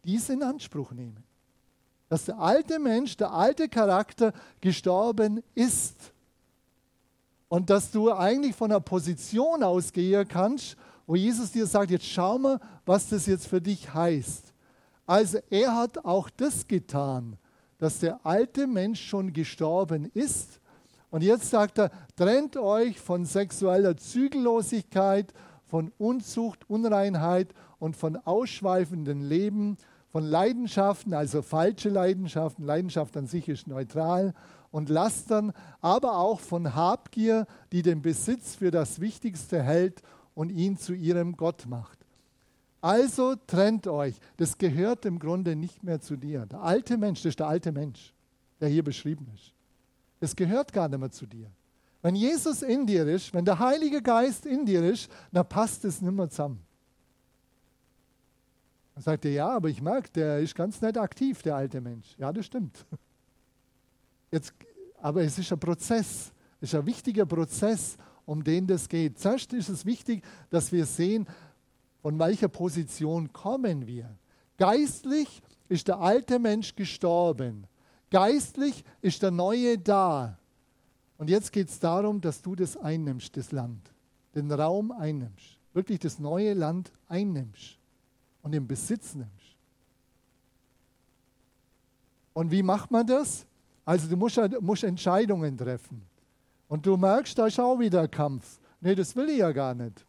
die 0.03 0.15
es 0.15 0.29
in 0.29 0.41
Anspruch 0.41 0.93
nehmen. 0.93 1.23
Dass 2.11 2.25
der 2.25 2.39
alte 2.39 2.77
Mensch, 2.77 3.15
der 3.15 3.31
alte 3.31 3.69
Charakter 3.69 4.33
gestorben 4.59 5.41
ist. 5.55 6.11
Und 7.47 7.69
dass 7.69 7.89
du 7.89 8.11
eigentlich 8.11 8.53
von 8.53 8.69
einer 8.69 8.81
Position 8.81 9.63
ausgehen 9.63 10.27
kannst, 10.27 10.75
wo 11.07 11.15
Jesus 11.15 11.53
dir 11.53 11.65
sagt, 11.65 11.89
jetzt 11.89 12.05
schau 12.05 12.37
mal, 12.37 12.59
was 12.85 13.07
das 13.07 13.27
jetzt 13.27 13.47
für 13.47 13.61
dich 13.61 13.93
heißt. 13.93 14.53
Also 15.05 15.39
er 15.49 15.73
hat 15.73 16.03
auch 16.03 16.29
das 16.29 16.67
getan, 16.67 17.37
dass 17.77 17.99
der 17.99 18.19
alte 18.25 18.67
Mensch 18.67 19.01
schon 19.07 19.31
gestorben 19.31 20.11
ist. 20.13 20.59
Und 21.11 21.23
jetzt 21.23 21.49
sagt 21.49 21.79
er, 21.79 21.91
trennt 22.17 22.57
euch 22.57 22.99
von 22.99 23.23
sexueller 23.23 23.95
Zügellosigkeit, 23.95 25.33
von 25.65 25.93
Unzucht, 25.97 26.69
Unreinheit 26.69 27.53
und 27.79 27.95
von 27.95 28.17
ausschweifenden 28.17 29.21
Leben, 29.21 29.77
von 30.11 30.23
Leidenschaften, 30.23 31.13
also 31.13 31.41
falsche 31.41 31.89
Leidenschaften, 31.89 32.65
Leidenschaft 32.65 33.15
an 33.15 33.27
sich 33.27 33.47
ist 33.47 33.67
neutral, 33.67 34.33
und 34.71 34.89
Lastern, 34.89 35.51
aber 35.81 36.17
auch 36.17 36.39
von 36.39 36.75
Habgier, 36.75 37.45
die 37.71 37.81
den 37.81 38.01
Besitz 38.01 38.55
für 38.55 38.71
das 38.71 39.01
Wichtigste 39.01 39.61
hält 39.61 40.01
und 40.33 40.49
ihn 40.49 40.77
zu 40.77 40.93
ihrem 40.93 41.35
Gott 41.35 41.65
macht. 41.67 41.99
Also 42.79 43.35
trennt 43.47 43.87
euch. 43.87 44.15
Das 44.37 44.57
gehört 44.57 45.05
im 45.05 45.19
Grunde 45.19 45.55
nicht 45.55 45.83
mehr 45.83 45.99
zu 45.99 46.15
dir. 46.15 46.45
Der 46.45 46.61
alte 46.61 46.97
Mensch, 46.97 47.21
das 47.21 47.31
ist 47.31 47.39
der 47.39 47.47
alte 47.47 47.71
Mensch, 47.71 48.13
der 48.59 48.69
hier 48.69 48.83
beschrieben 48.83 49.27
ist. 49.35 49.53
Das 50.19 50.35
gehört 50.35 50.73
gar 50.73 50.87
nicht 50.87 50.99
mehr 50.99 51.11
zu 51.11 51.25
dir. 51.25 51.51
Wenn 52.01 52.15
Jesus 52.15 52.63
in 52.63 52.87
dir 52.87 53.05
ist, 53.07 53.33
wenn 53.33 53.45
der 53.45 53.59
Heilige 53.59 54.01
Geist 54.01 54.45
in 54.45 54.65
dir 54.65 54.83
ist, 54.83 55.11
dann 55.31 55.47
passt 55.47 55.85
es 55.85 56.01
nicht 56.01 56.13
mehr 56.13 56.29
zusammen. 56.29 56.59
Dann 58.93 59.03
sagt 59.03 59.25
er, 59.25 59.31
ja, 59.31 59.49
aber 59.49 59.69
ich 59.69 59.81
merke, 59.81 60.09
der 60.11 60.39
ist 60.39 60.55
ganz 60.55 60.81
nett 60.81 60.97
aktiv, 60.97 61.41
der 61.41 61.55
alte 61.55 61.79
Mensch. 61.79 62.15
Ja, 62.17 62.31
das 62.33 62.45
stimmt. 62.45 62.85
Jetzt, 64.31 64.53
aber 65.01 65.23
es 65.23 65.37
ist 65.37 65.51
ein 65.51 65.59
Prozess, 65.59 66.31
es 66.59 66.73
ist 66.73 66.75
ein 66.79 66.85
wichtiger 66.85 67.25
Prozess 67.25 67.97
um 68.25 68.43
den 68.43 68.67
das 68.67 68.87
geht. 68.87 69.19
Zuerst 69.19 69.51
ist 69.53 69.69
es 69.69 69.85
wichtig, 69.85 70.23
dass 70.49 70.71
wir 70.71 70.85
sehen, 70.85 71.27
von 72.01 72.17
welcher 72.19 72.47
Position 72.47 73.31
kommen 73.33 73.87
wir. 73.87 74.09
Geistlich 74.57 75.41
ist 75.69 75.87
der 75.87 75.99
alte 75.99 76.39
Mensch 76.39 76.75
gestorben. 76.75 77.67
Geistlich 78.09 78.83
ist 79.01 79.21
der 79.23 79.31
neue 79.31 79.77
da. 79.77 80.37
Und 81.17 81.29
jetzt 81.29 81.51
geht 81.51 81.69
es 81.69 81.79
darum, 81.79 82.21
dass 82.21 82.41
du 82.41 82.55
das 82.55 82.77
einnimmst, 82.77 83.35
das 83.37 83.51
Land, 83.51 83.91
den 84.35 84.51
Raum 84.51 84.91
einnimmst, 84.91 85.57
wirklich 85.73 85.99
das 85.99 86.19
neue 86.19 86.53
Land 86.53 86.91
einnimmst 87.07 87.80
und 88.41 88.53
in 88.53 88.67
Besitz 88.67 89.15
nimmst. 89.15 89.55
Und 92.33 92.51
wie 92.51 92.63
macht 92.63 92.91
man 92.91 93.05
das? 93.05 93.45
Also 93.85 94.07
du 94.07 94.15
musst, 94.15 94.39
musst 94.61 94.83
Entscheidungen 94.83 95.57
treffen. 95.57 96.01
Und 96.67 96.85
du 96.85 96.95
merkst, 96.95 97.37
da 97.37 97.47
ist 97.47 97.59
auch 97.59 97.79
wieder 97.79 98.07
Kampf. 98.07 98.59
Nee, 98.79 98.95
das 98.95 99.15
will 99.15 99.29
ich 99.29 99.39
ja 99.39 99.51
gar 99.51 99.73
nicht. 99.73 100.05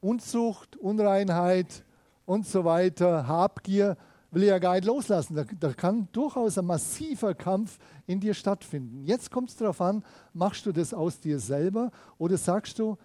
Unzucht, 0.00 0.76
Unreinheit 0.76 1.84
und 2.26 2.46
so 2.46 2.64
weiter, 2.64 3.26
Habgier 3.26 3.96
will 4.30 4.42
ich 4.42 4.48
ja 4.50 4.58
gar 4.58 4.74
nicht 4.74 4.84
loslassen. 4.84 5.34
Da, 5.34 5.44
da 5.58 5.72
kann 5.72 6.08
durchaus 6.12 6.58
ein 6.58 6.66
massiver 6.66 7.34
Kampf 7.34 7.78
in 8.06 8.20
dir 8.20 8.34
stattfinden. 8.34 9.02
Jetzt 9.04 9.30
kommt 9.30 9.48
es 9.48 9.56
darauf 9.56 9.80
an, 9.80 10.04
machst 10.32 10.66
du 10.66 10.72
das 10.72 10.92
aus 10.92 11.18
dir 11.18 11.38
selber 11.38 11.90
oder 12.18 12.36
sagst 12.36 12.78
du, 12.78 12.98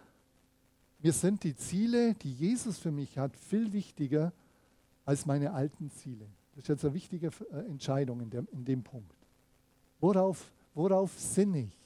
mir 1.03 1.11
sind 1.11 1.43
die 1.43 1.53
Ziele, 1.53 2.15
die 2.15 2.31
Jesus 2.31 2.79
für 2.79 2.91
mich 2.91 3.17
hat, 3.17 3.35
viel 3.35 3.73
wichtiger 3.73 4.31
als 5.03 5.25
meine 5.25 5.51
alten 5.51 5.91
Ziele. 5.91 6.25
Das 6.55 6.63
ist 6.63 6.69
jetzt 6.69 6.85
eine 6.85 6.93
wichtige 6.93 7.29
äh, 7.51 7.57
Entscheidung 7.69 8.21
in 8.21 8.29
dem, 8.29 8.47
in 8.53 8.63
dem 8.63 8.83
Punkt. 8.83 9.13
Worauf, 9.99 10.49
worauf 10.73 11.11
sinne 11.19 11.63
ich? 11.63 11.77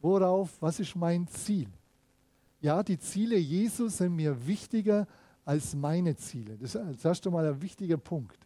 Worauf, 0.00 0.60
was 0.60 0.80
ist 0.80 0.96
mein 0.96 1.28
Ziel? 1.28 1.68
Ja, 2.60 2.82
die 2.82 2.98
Ziele 2.98 3.36
Jesus 3.36 3.98
sind 3.98 4.16
mir 4.16 4.46
wichtiger 4.46 5.06
als 5.44 5.76
meine 5.76 6.16
Ziele. 6.16 6.56
Das 6.56 6.74
ist 6.74 7.04
erst 7.04 7.26
einmal 7.26 7.46
ein 7.46 7.62
wichtiger 7.62 7.96
Punkt. 7.96 8.38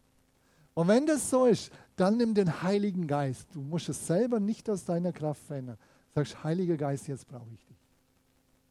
Und 0.74 0.88
wenn 0.88 1.06
das 1.06 1.30
so 1.30 1.46
ist, 1.46 1.72
dann 1.96 2.18
nimm 2.18 2.34
den 2.34 2.62
Heiligen 2.62 3.06
Geist. 3.06 3.46
Du 3.54 3.60
musst 3.60 3.88
es 3.88 4.06
selber 4.06 4.40
nicht 4.40 4.68
aus 4.68 4.84
deiner 4.84 5.12
Kraft 5.12 5.42
verändern. 5.42 5.78
Sagst, 6.14 6.44
Heiliger 6.44 6.76
Geist, 6.76 7.08
jetzt 7.08 7.26
brauche 7.26 7.50
ich 7.54 7.64
dich. 7.64 7.69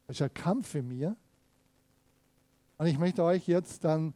Das 0.10 0.16
ist 0.16 0.24
ein 0.24 0.34
Kampf 0.34 0.74
in 0.74 0.88
mir. 0.88 1.16
Und 2.80 2.88
ich 2.88 2.98
möchte 2.98 3.24
euch 3.24 3.48
jetzt 3.48 3.84
dann 3.84 4.16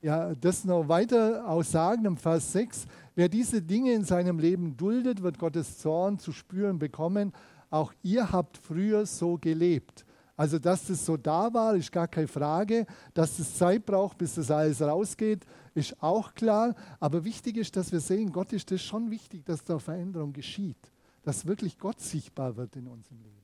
ja, 0.00 0.34
das 0.34 0.64
noch 0.64 0.88
weiter 0.88 1.48
aussagen 1.48 2.04
im 2.06 2.16
Vers 2.16 2.50
6. 2.50 2.86
Wer 3.14 3.28
diese 3.28 3.62
Dinge 3.62 3.92
in 3.92 4.02
seinem 4.02 4.40
Leben 4.40 4.76
duldet, 4.76 5.22
wird 5.22 5.38
Gottes 5.38 5.78
Zorn 5.78 6.18
zu 6.18 6.32
spüren 6.32 6.80
bekommen. 6.80 7.32
Auch 7.70 7.92
ihr 8.02 8.32
habt 8.32 8.58
früher 8.58 9.06
so 9.06 9.38
gelebt. 9.38 10.04
Also, 10.36 10.58
dass 10.58 10.88
das 10.88 11.06
so 11.06 11.16
da 11.16 11.54
war, 11.54 11.76
ist 11.76 11.92
gar 11.92 12.08
keine 12.08 12.26
Frage. 12.26 12.86
Dass 13.14 13.38
es 13.38 13.56
Zeit 13.56 13.86
braucht, 13.86 14.18
bis 14.18 14.34
das 14.34 14.50
alles 14.50 14.82
rausgeht, 14.82 15.46
ist 15.76 16.02
auch 16.02 16.34
klar. 16.34 16.74
Aber 16.98 17.22
wichtig 17.22 17.56
ist, 17.56 17.76
dass 17.76 17.92
wir 17.92 18.00
sehen, 18.00 18.32
Gott 18.32 18.52
ist 18.52 18.72
das 18.72 18.82
schon 18.82 19.12
wichtig, 19.12 19.44
dass 19.44 19.62
da 19.62 19.78
Veränderung 19.78 20.32
geschieht. 20.32 20.90
Dass 21.22 21.46
wirklich 21.46 21.78
Gott 21.78 22.00
sichtbar 22.00 22.56
wird 22.56 22.74
in 22.74 22.88
unserem 22.88 23.22
Leben. 23.22 23.41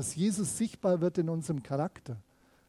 Dass 0.00 0.14
Jesus 0.14 0.56
sichtbar 0.56 1.02
wird 1.02 1.18
in 1.18 1.28
unserem 1.28 1.62
Charakter 1.62 2.16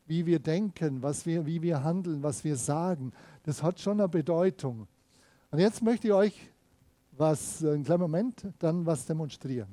wie 0.05 0.25
wir 0.25 0.39
denken, 0.39 1.01
was 1.01 1.25
wir, 1.25 1.45
wie 1.45 1.61
wir 1.61 1.85
handeln, 1.85 2.21
was 2.21 2.43
wir 2.43 2.57
sagen. 2.57 3.13
Das 3.43 3.63
hat 3.63 3.79
schon 3.79 4.01
eine 4.01 4.09
Bedeutung. 4.09 4.85
Und 5.51 5.59
jetzt 5.59 5.81
möchte 5.81 6.07
ich 6.07 6.13
euch 6.13 6.51
was, 7.13 7.63
einen 7.63 7.85
kleinen 7.85 8.01
Moment, 8.01 8.45
dann 8.59 8.85
was 8.85 9.05
demonstrieren. 9.05 9.69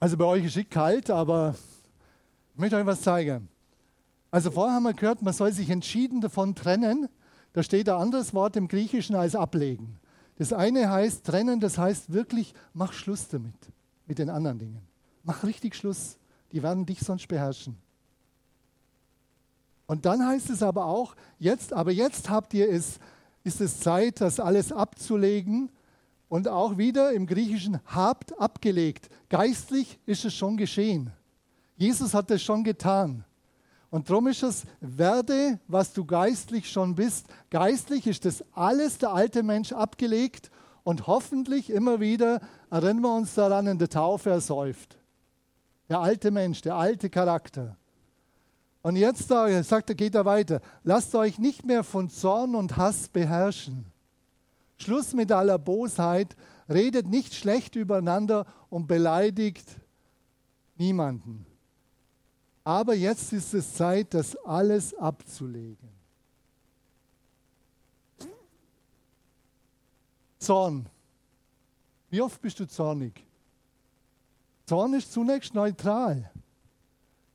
Also 0.00 0.16
bei 0.16 0.24
euch 0.24 0.44
ist 0.44 0.56
es 0.56 0.68
kalt, 0.68 1.10
aber 1.10 1.54
ich 2.54 2.60
möchte 2.60 2.76
euch 2.76 2.86
was 2.86 3.02
zeigen. 3.02 3.48
Also 4.30 4.50
vorher 4.50 4.74
haben 4.74 4.84
wir 4.84 4.94
gehört, 4.94 5.22
man 5.22 5.32
soll 5.32 5.52
sich 5.52 5.70
entschieden 5.70 6.20
davon 6.20 6.54
trennen. 6.54 7.08
Da 7.52 7.62
steht 7.62 7.88
ein 7.88 7.96
anderes 7.96 8.34
Wort 8.34 8.56
im 8.56 8.68
Griechischen 8.68 9.16
als 9.16 9.34
ablegen. 9.34 9.98
Das 10.36 10.52
eine 10.52 10.90
heißt 10.90 11.24
trennen, 11.24 11.58
das 11.58 11.78
heißt 11.78 12.12
wirklich, 12.12 12.54
mach 12.74 12.92
Schluss 12.92 13.28
damit, 13.28 13.54
mit 14.06 14.18
den 14.18 14.30
anderen 14.30 14.58
Dingen. 14.58 14.82
Mach 15.24 15.42
richtig 15.42 15.74
Schluss. 15.74 16.16
Die 16.52 16.62
werden 16.62 16.86
dich 16.86 17.00
sonst 17.00 17.26
beherrschen. 17.26 17.76
Und 19.86 20.06
dann 20.06 20.24
heißt 20.24 20.50
es 20.50 20.62
aber 20.62 20.84
auch, 20.84 21.16
jetzt, 21.38 21.72
aber 21.72 21.90
jetzt 21.90 22.30
habt 22.30 22.54
ihr 22.54 22.70
es, 22.70 23.00
ist 23.42 23.60
es 23.60 23.80
Zeit, 23.80 24.20
das 24.20 24.38
alles 24.38 24.70
abzulegen 24.70 25.70
und 26.28 26.48
auch 26.48 26.76
wieder 26.76 27.12
im 27.12 27.26
Griechischen 27.26 27.80
habt 27.86 28.38
abgelegt. 28.38 29.08
Geistlich 29.28 29.98
ist 30.06 30.24
es 30.24 30.34
schon 30.34 30.56
geschehen. 30.56 31.10
Jesus 31.76 32.14
hat 32.14 32.30
es 32.30 32.42
schon 32.42 32.64
getan. 32.64 33.24
Und 33.90 34.10
darum 34.10 34.26
ist 34.26 34.42
es, 34.42 34.64
werde, 34.80 35.58
was 35.66 35.94
du 35.94 36.04
geistlich 36.04 36.70
schon 36.70 36.94
bist. 36.94 37.26
Geistlich 37.48 38.06
ist 38.06 38.26
das 38.26 38.44
alles 38.52 38.98
der 38.98 39.12
alte 39.12 39.42
Mensch 39.42 39.72
abgelegt 39.72 40.50
und 40.84 41.06
hoffentlich 41.06 41.70
immer 41.70 41.98
wieder 42.00 42.40
erinnern 42.70 43.00
wir 43.00 43.14
uns 43.14 43.34
daran, 43.34 43.66
in 43.66 43.78
der 43.78 43.88
Taufe 43.88 44.30
ersäuft. 44.30 44.98
Der 45.88 46.00
alte 46.00 46.30
Mensch, 46.30 46.60
der 46.60 46.74
alte 46.74 47.08
Charakter. 47.08 47.76
Und 48.82 48.96
jetzt 48.96 49.28
sagt 49.28 49.88
er, 49.88 49.94
geht 49.94 50.14
er 50.14 50.26
weiter. 50.26 50.60
Lasst 50.82 51.14
euch 51.14 51.38
nicht 51.38 51.64
mehr 51.64 51.82
von 51.82 52.10
Zorn 52.10 52.54
und 52.54 52.76
Hass 52.76 53.08
beherrschen 53.08 53.86
Schluss 54.78 55.12
mit 55.12 55.32
aller 55.32 55.58
Bosheit, 55.58 56.36
redet 56.68 57.08
nicht 57.08 57.34
schlecht 57.34 57.76
übereinander 57.76 58.46
und 58.70 58.86
beleidigt 58.86 59.68
niemanden. 60.76 61.46
Aber 62.64 62.94
jetzt 62.94 63.32
ist 63.32 63.54
es 63.54 63.74
Zeit, 63.74 64.14
das 64.14 64.36
alles 64.44 64.94
abzulegen. 64.94 65.88
Zorn. 70.38 70.86
Wie 72.10 72.20
oft 72.20 72.40
bist 72.40 72.60
du 72.60 72.66
zornig? 72.66 73.24
Zorn 74.66 74.94
ist 74.94 75.12
zunächst 75.12 75.54
neutral. 75.54 76.30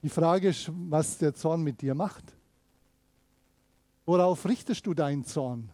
Die 0.03 0.09
Frage 0.09 0.49
ist, 0.49 0.69
was 0.89 1.17
der 1.17 1.33
Zorn 1.33 1.63
mit 1.63 1.81
dir 1.81 1.95
macht. 1.95 2.23
Worauf 4.05 4.45
richtest 4.45 4.85
du 4.85 4.93
deinen 4.93 5.25
Zorn? 5.25 5.72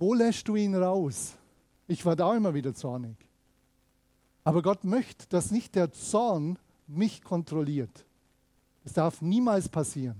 Wo 0.00 0.14
lässt 0.14 0.48
du 0.48 0.56
ihn 0.56 0.74
raus? 0.74 1.34
Ich 1.86 2.06
war 2.06 2.16
da 2.16 2.34
immer 2.34 2.54
wieder 2.54 2.74
zornig. 2.74 3.16
Aber 4.44 4.62
Gott 4.62 4.82
möchte, 4.82 5.28
dass 5.28 5.50
nicht 5.50 5.74
der 5.74 5.92
Zorn 5.92 6.58
mich 6.86 7.22
kontrolliert. 7.22 8.06
Es 8.82 8.94
darf 8.94 9.20
niemals 9.20 9.68
passieren, 9.68 10.16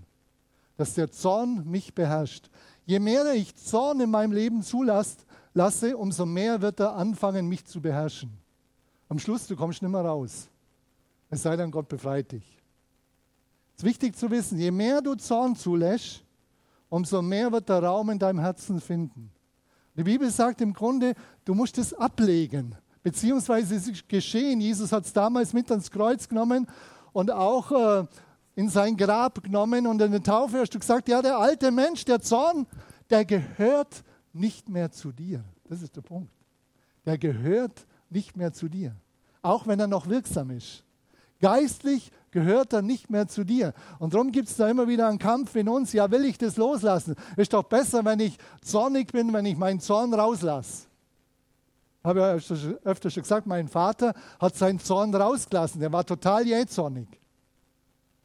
dass 0.76 0.92
der 0.92 1.10
Zorn 1.10 1.66
mich 1.66 1.94
beherrscht. 1.94 2.50
Je 2.84 2.98
mehr 2.98 3.32
ich 3.32 3.56
Zorn 3.56 4.00
in 4.00 4.10
meinem 4.10 4.32
Leben 4.32 4.62
zulasse, 4.62 5.96
umso 5.96 6.26
mehr 6.26 6.60
wird 6.60 6.78
er 6.78 6.94
anfangen, 6.94 7.48
mich 7.48 7.64
zu 7.64 7.80
beherrschen. 7.80 8.30
Am 9.08 9.18
Schluss, 9.18 9.46
du 9.46 9.56
kommst 9.56 9.80
nicht 9.80 9.90
mehr 9.90 10.04
raus. 10.04 10.50
Es 11.30 11.42
sei 11.42 11.56
denn, 11.56 11.70
Gott 11.70 11.88
befreit 11.88 12.32
dich. 12.32 12.58
Es 13.76 13.82
ist 13.82 13.88
wichtig 13.88 14.14
zu 14.14 14.30
wissen, 14.30 14.58
je 14.58 14.70
mehr 14.70 15.00
du 15.00 15.14
Zorn 15.14 15.56
zulässt, 15.56 16.22
umso 16.90 17.22
mehr 17.22 17.50
wird 17.50 17.70
der 17.70 17.82
Raum 17.82 18.10
in 18.10 18.18
deinem 18.18 18.40
Herzen 18.40 18.78
finden. 18.78 19.32
Die 20.00 20.04
Bibel 20.04 20.30
sagt 20.30 20.62
im 20.62 20.72
Grunde, 20.72 21.12
du 21.44 21.52
musst 21.52 21.76
es 21.76 21.92
ablegen, 21.92 22.74
beziehungsweise 23.02 23.74
es 23.74 23.86
ist 23.86 24.08
geschehen. 24.08 24.58
Jesus 24.58 24.92
hat 24.92 25.04
es 25.04 25.12
damals 25.12 25.52
mit 25.52 25.70
ans 25.70 25.90
Kreuz 25.90 26.26
genommen 26.26 26.66
und 27.12 27.30
auch 27.30 27.70
äh, 27.70 28.06
in 28.54 28.70
sein 28.70 28.96
Grab 28.96 29.42
genommen 29.42 29.86
und 29.86 30.00
in 30.00 30.10
der 30.10 30.22
Taufe 30.22 30.60
hast 30.60 30.74
du 30.74 30.78
gesagt, 30.78 31.06
ja, 31.10 31.20
der 31.20 31.36
alte 31.36 31.70
Mensch, 31.70 32.06
der 32.06 32.22
Zorn, 32.22 32.66
der 33.10 33.26
gehört 33.26 34.02
nicht 34.32 34.70
mehr 34.70 34.90
zu 34.90 35.12
dir. 35.12 35.44
Das 35.68 35.82
ist 35.82 35.94
der 35.96 36.00
Punkt. 36.00 36.32
Der 37.04 37.18
gehört 37.18 37.86
nicht 38.08 38.38
mehr 38.38 38.54
zu 38.54 38.70
dir, 38.70 38.96
auch 39.42 39.66
wenn 39.66 39.80
er 39.80 39.86
noch 39.86 40.08
wirksam 40.08 40.48
ist. 40.48 40.82
Geistlich 41.42 42.10
gehört 42.30 42.72
er 42.72 42.82
nicht 42.82 43.10
mehr 43.10 43.26
zu 43.26 43.44
dir. 43.44 43.74
Und 43.98 44.14
darum 44.14 44.32
gibt 44.32 44.48
es 44.48 44.56
da 44.56 44.68
immer 44.68 44.88
wieder 44.88 45.08
einen 45.08 45.18
Kampf 45.18 45.54
in 45.56 45.68
uns. 45.68 45.92
Ja, 45.92 46.10
will 46.10 46.24
ich 46.24 46.38
das 46.38 46.56
loslassen? 46.56 47.16
Ist 47.36 47.52
doch 47.52 47.64
besser, 47.64 48.04
wenn 48.04 48.20
ich 48.20 48.38
zornig 48.62 49.12
bin, 49.12 49.32
wenn 49.32 49.46
ich 49.46 49.56
meinen 49.56 49.80
Zorn 49.80 50.14
rauslasse. 50.14 50.86
Habe 52.02 52.20
ja 52.20 52.32
öfter 52.84 53.10
schon 53.10 53.22
gesagt, 53.22 53.46
mein 53.46 53.68
Vater 53.68 54.14
hat 54.38 54.56
seinen 54.56 54.78
Zorn 54.78 55.14
rausgelassen. 55.14 55.80
Der 55.80 55.92
war 55.92 56.04
total 56.06 56.46
jähzornig. 56.46 57.08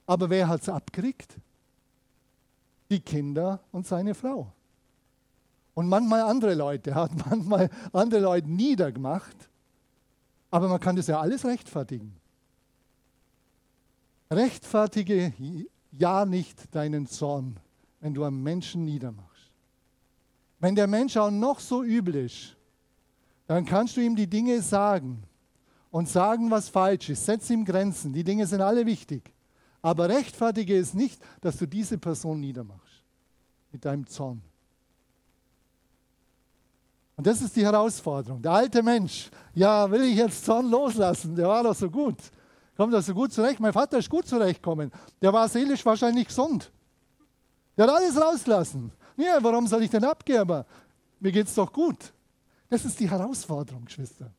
Aber 0.06 0.30
wer 0.30 0.48
hat 0.48 0.62
es 0.62 0.70
abgekriegt? 0.70 1.36
Die 2.89 3.02
Kinder 3.02 3.60
und 3.72 3.86
seine 3.86 4.13
Frau. 4.13 4.52
Und 5.74 5.89
manchmal 5.89 6.22
andere 6.22 6.54
Leute. 6.54 6.96
Hat 6.96 7.12
manchmal 7.30 7.70
andere 7.91 8.22
Leute 8.22 8.50
niedergemacht. 8.50 9.36
Aber 10.52 10.70
man 10.70 10.80
kann 10.80 10.96
das 10.96 11.08
ja 11.08 11.20
alles 11.20 11.44
rechtfertigen. 11.44 12.15
Rechtfertige 14.32 15.34
ja 15.92 16.26
nicht 16.26 16.74
deinen 16.74 17.08
Zorn, 17.08 17.58
wenn 18.00 18.14
du 18.14 18.24
einen 18.24 18.42
Menschen 18.42 18.86
niedermachst. 18.86 19.52
Wenn 20.60 20.76
der 20.76 20.88
Mensch 20.88 21.16
auch 21.18 21.32
noch 21.32 21.60
so 21.60 21.84
übel 21.84 22.16
ist, 22.16 22.56
dann 23.48 23.66
kannst 23.66 23.98
du 23.98 24.02
ihm 24.02 24.16
die 24.16 24.28
Dinge 24.28 24.62
sagen 24.62 25.24
und 25.92 26.10
sagen, 26.10 26.50
was 26.50 26.70
falsch 26.70 27.10
ist. 27.10 27.26
Setz 27.26 27.50
ihm 27.50 27.64
Grenzen. 27.64 28.14
Die 28.14 28.24
Dinge 28.24 28.48
sind 28.48 28.62
alle 28.62 28.86
wichtig. 28.86 29.32
Aber 29.82 30.10
rechtfertige 30.10 30.78
es 30.78 30.94
nicht, 30.94 31.22
dass 31.42 31.58
du 31.58 31.68
diese 31.68 31.98
Person 31.98 32.40
niedermachst 32.40 33.04
mit 33.72 33.86
deinem 33.86 34.08
Zorn. 34.08 34.42
Und 37.16 37.28
das 37.28 37.42
ist 37.42 37.56
die 37.56 37.64
Herausforderung. 37.64 38.42
Der 38.42 38.52
alte 38.52 38.82
Mensch, 38.84 39.30
ja, 39.54 39.90
will 39.90 40.04
ich 40.04 40.18
jetzt 40.18 40.44
Zorn 40.44 40.70
loslassen? 40.70 41.36
Der 41.36 41.48
war 41.48 41.64
doch 41.64 41.76
so 41.76 41.90
gut. 41.90 42.18
Kommt 42.76 42.94
das 42.94 43.06
so 43.06 43.14
gut 43.14 43.32
zurecht? 43.32 43.60
Mein 43.60 43.74
Vater 43.74 43.98
ist 43.98 44.10
gut 44.10 44.28
zurechtgekommen. 44.28 44.92
Der 45.22 45.32
war 45.32 45.48
seelisch 45.48 45.86
wahrscheinlich 45.86 46.28
gesund. 46.28 46.72
Der 47.78 47.88
hat 47.88 47.96
alles 47.96 48.20
rausgelassen. 48.20 48.92
Ja, 49.18 49.38
warum 49.42 49.68
soll 49.68 49.84
ich 49.84 49.90
denn 49.90 50.04
abgeben? 50.04 50.64
Mir 51.20 51.32
geht 51.32 51.48
es 51.48 51.56
doch 51.56 51.72
gut. 51.72 52.14
Das 52.70 52.84
ist 52.84 53.00
die 53.00 53.10
Herausforderung, 53.10 53.86
Geschwister. 53.86 54.32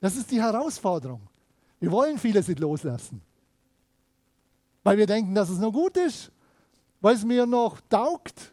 Das 0.00 0.16
ist 0.16 0.30
die 0.30 0.40
Herausforderung. 0.40 1.20
Wir 1.80 1.90
wollen 1.90 2.18
vieles 2.18 2.48
nicht 2.48 2.60
loslassen. 2.60 3.22
Weil 4.82 4.98
wir 4.98 5.06
denken, 5.06 5.34
dass 5.34 5.48
es 5.48 5.58
noch 5.58 5.72
gut 5.72 5.96
ist, 5.96 6.30
weil 7.00 7.14
es 7.14 7.24
mir 7.24 7.46
noch 7.46 7.80
taugt, 7.88 8.52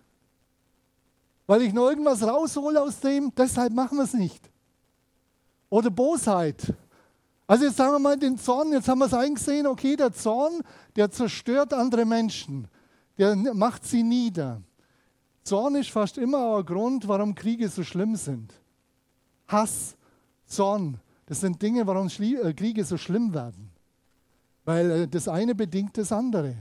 weil 1.45 1.61
ich 1.61 1.73
noch 1.73 1.89
irgendwas 1.89 2.23
raushole 2.23 2.81
aus 2.81 2.99
dem, 2.99 3.33
deshalb 3.35 3.73
machen 3.73 3.97
wir 3.97 4.05
es 4.05 4.13
nicht. 4.13 4.49
Oder 5.69 5.89
Bosheit. 5.89 6.73
Also 7.45 7.65
jetzt 7.65 7.77
sagen 7.77 7.91
wir 7.91 7.99
mal 7.99 8.17
den 8.17 8.37
Zorn, 8.37 8.71
jetzt 8.71 8.87
haben 8.87 8.99
wir 8.99 9.05
es 9.05 9.13
eingesehen, 9.13 9.67
okay, 9.67 9.95
der 9.95 10.13
Zorn, 10.13 10.61
der 10.95 11.11
zerstört 11.11 11.73
andere 11.73 12.05
Menschen, 12.05 12.67
der 13.17 13.35
macht 13.53 13.85
sie 13.85 14.03
nieder. 14.03 14.61
Zorn 15.43 15.75
ist 15.75 15.89
fast 15.89 16.17
immer 16.17 16.57
ein 16.57 16.65
Grund, 16.65 17.07
warum 17.07 17.35
Kriege 17.35 17.67
so 17.67 17.83
schlimm 17.83 18.15
sind. 18.15 18.53
Hass, 19.47 19.97
Zorn, 20.45 20.99
das 21.25 21.41
sind 21.41 21.61
Dinge, 21.61 21.85
warum 21.85 22.07
äh, 22.07 22.53
Kriege 22.53 22.85
so 22.85 22.97
schlimm 22.97 23.33
werden. 23.33 23.69
Weil 24.63 24.91
äh, 24.91 25.07
das 25.07 25.27
eine 25.27 25.53
bedingt 25.53 25.97
das 25.97 26.11
andere. 26.11 26.55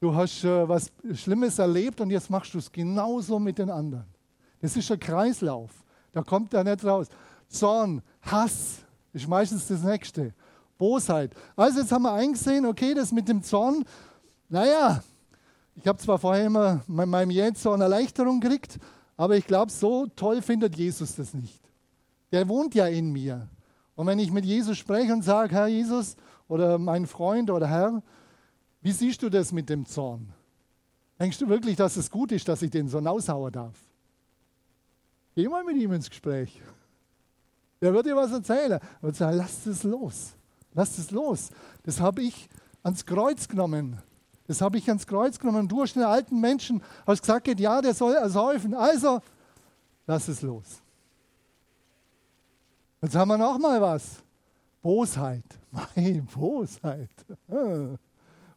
Du 0.00 0.14
hast 0.14 0.44
äh, 0.44 0.68
was 0.68 0.90
Schlimmes 1.14 1.58
erlebt 1.58 2.00
und 2.00 2.10
jetzt 2.10 2.30
machst 2.30 2.54
du 2.54 2.58
es 2.58 2.72
genauso 2.72 3.38
mit 3.38 3.58
den 3.58 3.70
anderen. 3.70 4.06
Das 4.60 4.76
ist 4.76 4.90
ein 4.90 4.98
Kreislauf. 4.98 5.70
Da 6.12 6.22
kommt 6.22 6.52
er 6.54 6.64
nicht 6.64 6.84
raus. 6.84 7.06
Zorn, 7.48 8.02
Hass 8.22 8.78
ist 9.12 9.28
meistens 9.28 9.66
das 9.68 9.82
Nächste. 9.82 10.32
Bosheit. 10.78 11.32
Also 11.56 11.80
jetzt 11.80 11.92
haben 11.92 12.02
wir 12.02 12.12
eingesehen, 12.12 12.64
okay, 12.64 12.94
das 12.94 13.12
mit 13.12 13.28
dem 13.28 13.42
Zorn, 13.42 13.84
naja, 14.48 15.02
ich 15.76 15.86
habe 15.86 15.98
zwar 15.98 16.18
vorher 16.18 16.46
immer 16.46 16.82
mit 16.86 17.06
meinem 17.06 17.30
Jähzorn 17.30 17.80
Erleichterung 17.80 18.40
gekriegt, 18.40 18.78
aber 19.16 19.36
ich 19.36 19.46
glaube, 19.46 19.70
so 19.70 20.06
toll 20.06 20.40
findet 20.42 20.76
Jesus 20.76 21.16
das 21.16 21.34
nicht. 21.34 21.60
Der 22.32 22.48
wohnt 22.48 22.74
ja 22.74 22.86
in 22.86 23.12
mir. 23.12 23.48
Und 23.94 24.06
wenn 24.06 24.18
ich 24.18 24.32
mit 24.32 24.46
Jesus 24.46 24.78
spreche 24.78 25.12
und 25.12 25.22
sage, 25.22 25.54
Herr 25.54 25.66
Jesus 25.66 26.16
oder 26.48 26.78
mein 26.78 27.06
Freund 27.06 27.50
oder 27.50 27.68
Herr, 27.68 28.02
wie 28.80 28.92
siehst 28.92 29.22
du 29.22 29.28
das 29.28 29.52
mit 29.52 29.68
dem 29.68 29.84
Zorn? 29.84 30.32
Denkst 31.18 31.38
du 31.38 31.48
wirklich, 31.48 31.76
dass 31.76 31.96
es 31.96 32.10
gut 32.10 32.32
ist, 32.32 32.48
dass 32.48 32.62
ich 32.62 32.70
den 32.70 32.88
so 32.88 32.98
aushauen 32.98 33.52
darf? 33.52 33.76
Geh 35.34 35.46
mal 35.48 35.62
mit 35.64 35.76
ihm 35.76 35.92
ins 35.92 36.08
Gespräch. 36.08 36.62
Der 37.80 37.92
wird 37.94 38.06
dir 38.06 38.16
was 38.16 38.32
erzählen. 38.32 38.80
Und 39.00 39.16
sagen, 39.16 39.36
lass 39.36 39.66
es 39.66 39.82
los. 39.82 40.32
Lass 40.74 40.98
es 40.98 41.10
los. 41.10 41.50
Das 41.82 42.00
habe 42.00 42.22
ich 42.22 42.48
ans 42.82 43.04
Kreuz 43.04 43.48
genommen. 43.48 43.98
Das 44.46 44.60
habe 44.60 44.78
ich 44.78 44.88
ans 44.88 45.06
Kreuz 45.06 45.38
genommen. 45.38 45.68
Du 45.68 45.82
hast 45.82 45.94
den 45.94 46.02
alten 46.02 46.40
Menschen 46.40 46.82
hast 47.06 47.22
gesagt, 47.22 47.46
ja, 47.58 47.80
der 47.80 47.94
soll 47.94 48.14
ersäufen. 48.14 48.74
Also, 48.74 49.20
lass 50.06 50.28
es 50.28 50.42
los. 50.42 50.82
Jetzt 53.02 53.14
haben 53.14 53.28
wir 53.28 53.38
noch 53.38 53.58
mal 53.58 53.80
was. 53.80 54.22
Bosheit. 54.82 55.44
Mein 55.96 56.26
Bosheit. 56.26 57.10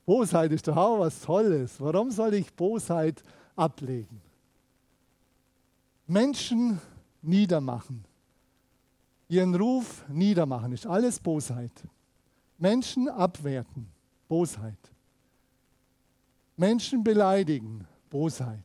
Bosheit 0.06 0.52
ist 0.52 0.68
doch 0.68 0.76
auch 0.76 1.00
was 1.00 1.22
Tolles. 1.22 1.80
Warum 1.80 2.12
soll 2.12 2.34
ich 2.34 2.54
Bosheit 2.54 3.24
ablegen? 3.56 4.22
Menschen 6.08 6.80
niedermachen. 7.22 8.04
Ihren 9.34 9.56
Ruf 9.56 10.08
niedermachen 10.10 10.74
ist 10.74 10.86
alles 10.86 11.20
Bosheit. 11.20 11.72
Menschen 12.60 13.10
abwerten. 13.10 13.88
Bosheit. 14.28 14.78
Menschen 16.56 17.04
beleidigen. 17.04 17.88
Bosheit. 18.12 18.64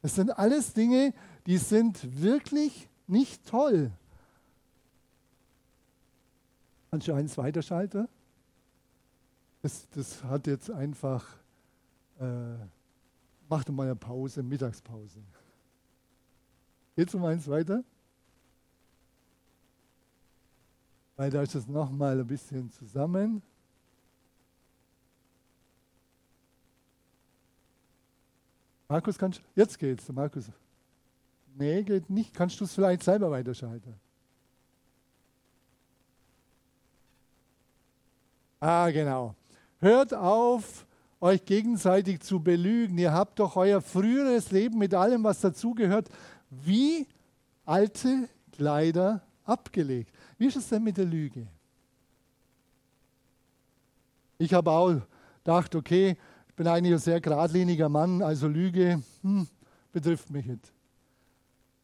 Das 0.00 0.14
sind 0.14 0.30
alles 0.38 0.72
Dinge, 0.74 1.12
die 1.44 1.58
sind 1.58 2.22
wirklich 2.22 2.88
nicht 3.08 3.44
toll. 3.48 3.90
Eins 6.92 7.36
weiterschalten? 7.36 8.06
Das, 9.60 9.88
das 9.90 10.22
hat 10.22 10.46
jetzt 10.46 10.70
einfach, 10.70 11.26
äh, 12.20 12.54
mach 13.48 13.64
doch 13.64 13.74
mal 13.74 13.86
eine 13.86 13.96
Pause, 13.96 14.44
Mittagspause. 14.44 15.18
Geht 16.94 17.12
um 17.12 17.24
eins 17.24 17.48
weiter? 17.48 17.82
Weil 21.16 21.34
ist 21.34 21.54
es 21.54 21.66
nochmal 21.68 22.18
ein 22.18 22.26
bisschen 22.26 22.70
zusammen. 22.70 23.42
Markus, 28.88 29.18
kannst 29.18 29.40
jetzt 29.54 29.78
geht's, 29.78 30.08
Markus. 30.12 30.50
Nee, 31.56 31.82
geht 31.82 32.10
nicht. 32.10 32.34
Kannst 32.34 32.60
du 32.60 32.64
es 32.64 32.74
vielleicht 32.74 33.02
selber 33.02 33.30
weiterschalten? 33.30 33.94
Ah, 38.60 38.90
genau. 38.90 39.34
Hört 39.80 40.14
auf, 40.14 40.86
euch 41.20 41.44
gegenseitig 41.44 42.20
zu 42.20 42.40
belügen. 42.40 42.96
Ihr 42.98 43.12
habt 43.12 43.38
doch 43.38 43.56
euer 43.56 43.80
früheres 43.80 44.50
Leben 44.50 44.78
mit 44.78 44.94
allem, 44.94 45.22
was 45.24 45.40
dazugehört, 45.40 46.08
wie 46.50 47.06
alte 47.64 48.28
Kleider 48.52 49.22
abgelegt. 49.44 50.13
Wie 50.38 50.46
ist 50.46 50.56
es 50.56 50.68
denn 50.68 50.82
mit 50.82 50.96
der 50.96 51.04
Lüge? 51.04 51.46
Ich 54.38 54.52
habe 54.52 54.70
auch 54.70 55.00
gedacht, 55.42 55.74
okay, 55.74 56.16
ich 56.48 56.54
bin 56.54 56.66
eigentlich 56.66 56.92
ein 56.94 56.98
sehr 56.98 57.20
geradliniger 57.20 57.88
Mann, 57.88 58.22
also 58.22 58.48
Lüge 58.48 59.00
hm, 59.22 59.46
betrifft 59.92 60.30
mich 60.30 60.46
nicht. 60.46 60.72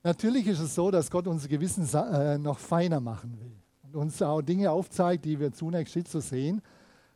Natürlich 0.03 0.47
ist 0.47 0.61
es 0.61 0.75
so, 0.75 0.91
dass 0.91 1.11
Gott 1.11 1.27
unser 1.27 1.49
Gewissen 1.49 1.89
äh, 1.95 2.39
noch 2.39 2.59
feiner 2.59 3.01
machen 3.01 3.39
will 3.39 3.53
und 3.83 3.97
uns 3.97 4.23
auch 4.23 4.41
Dinge 4.41 4.71
aufzeigt, 4.71 5.25
die 5.25 5.39
wir 5.39 5.53
zunächst 5.53 5.95
nicht 5.95 6.09
so 6.09 6.21
sehen. 6.21 6.63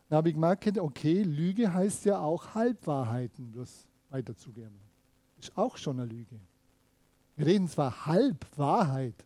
Da 0.08 0.16
habe 0.16 0.28
ich 0.28 0.34
gemerkt, 0.34 0.78
okay, 0.78 1.22
Lüge 1.22 1.72
heißt 1.72 2.04
ja 2.04 2.20
auch 2.20 2.54
Halbwahrheiten 2.54 3.50
bloß 3.52 3.86
weiterzugeben. 4.10 4.78
Ist 5.38 5.56
auch 5.56 5.76
schon 5.76 5.98
eine 5.98 6.08
Lüge. 6.08 6.38
Wir 7.36 7.46
reden 7.46 7.68
zwar 7.68 8.06
Halbwahrheit, 8.06 9.24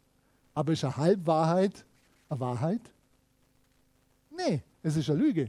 aber 0.54 0.72
ist 0.72 0.84
eine 0.84 0.96
Halbwahrheit 0.96 1.84
eine 2.28 2.40
Wahrheit? 2.40 2.80
Nee, 4.30 4.62
es 4.82 4.96
ist 4.96 5.10
eine 5.10 5.18
Lüge, 5.18 5.48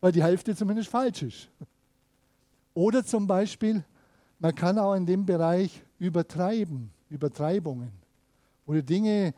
weil 0.00 0.12
die 0.12 0.22
Hälfte 0.22 0.54
zumindest 0.54 0.88
falsch 0.88 1.22
ist. 1.22 1.48
Oder 2.74 3.04
zum 3.04 3.26
Beispiel, 3.26 3.84
man 4.38 4.54
kann 4.54 4.78
auch 4.78 4.94
in 4.94 5.06
dem 5.06 5.24
Bereich 5.24 5.82
übertreiben, 5.98 6.90
Übertreibungen. 7.08 7.92
Oder 8.66 8.82
Dinge, 8.82 9.34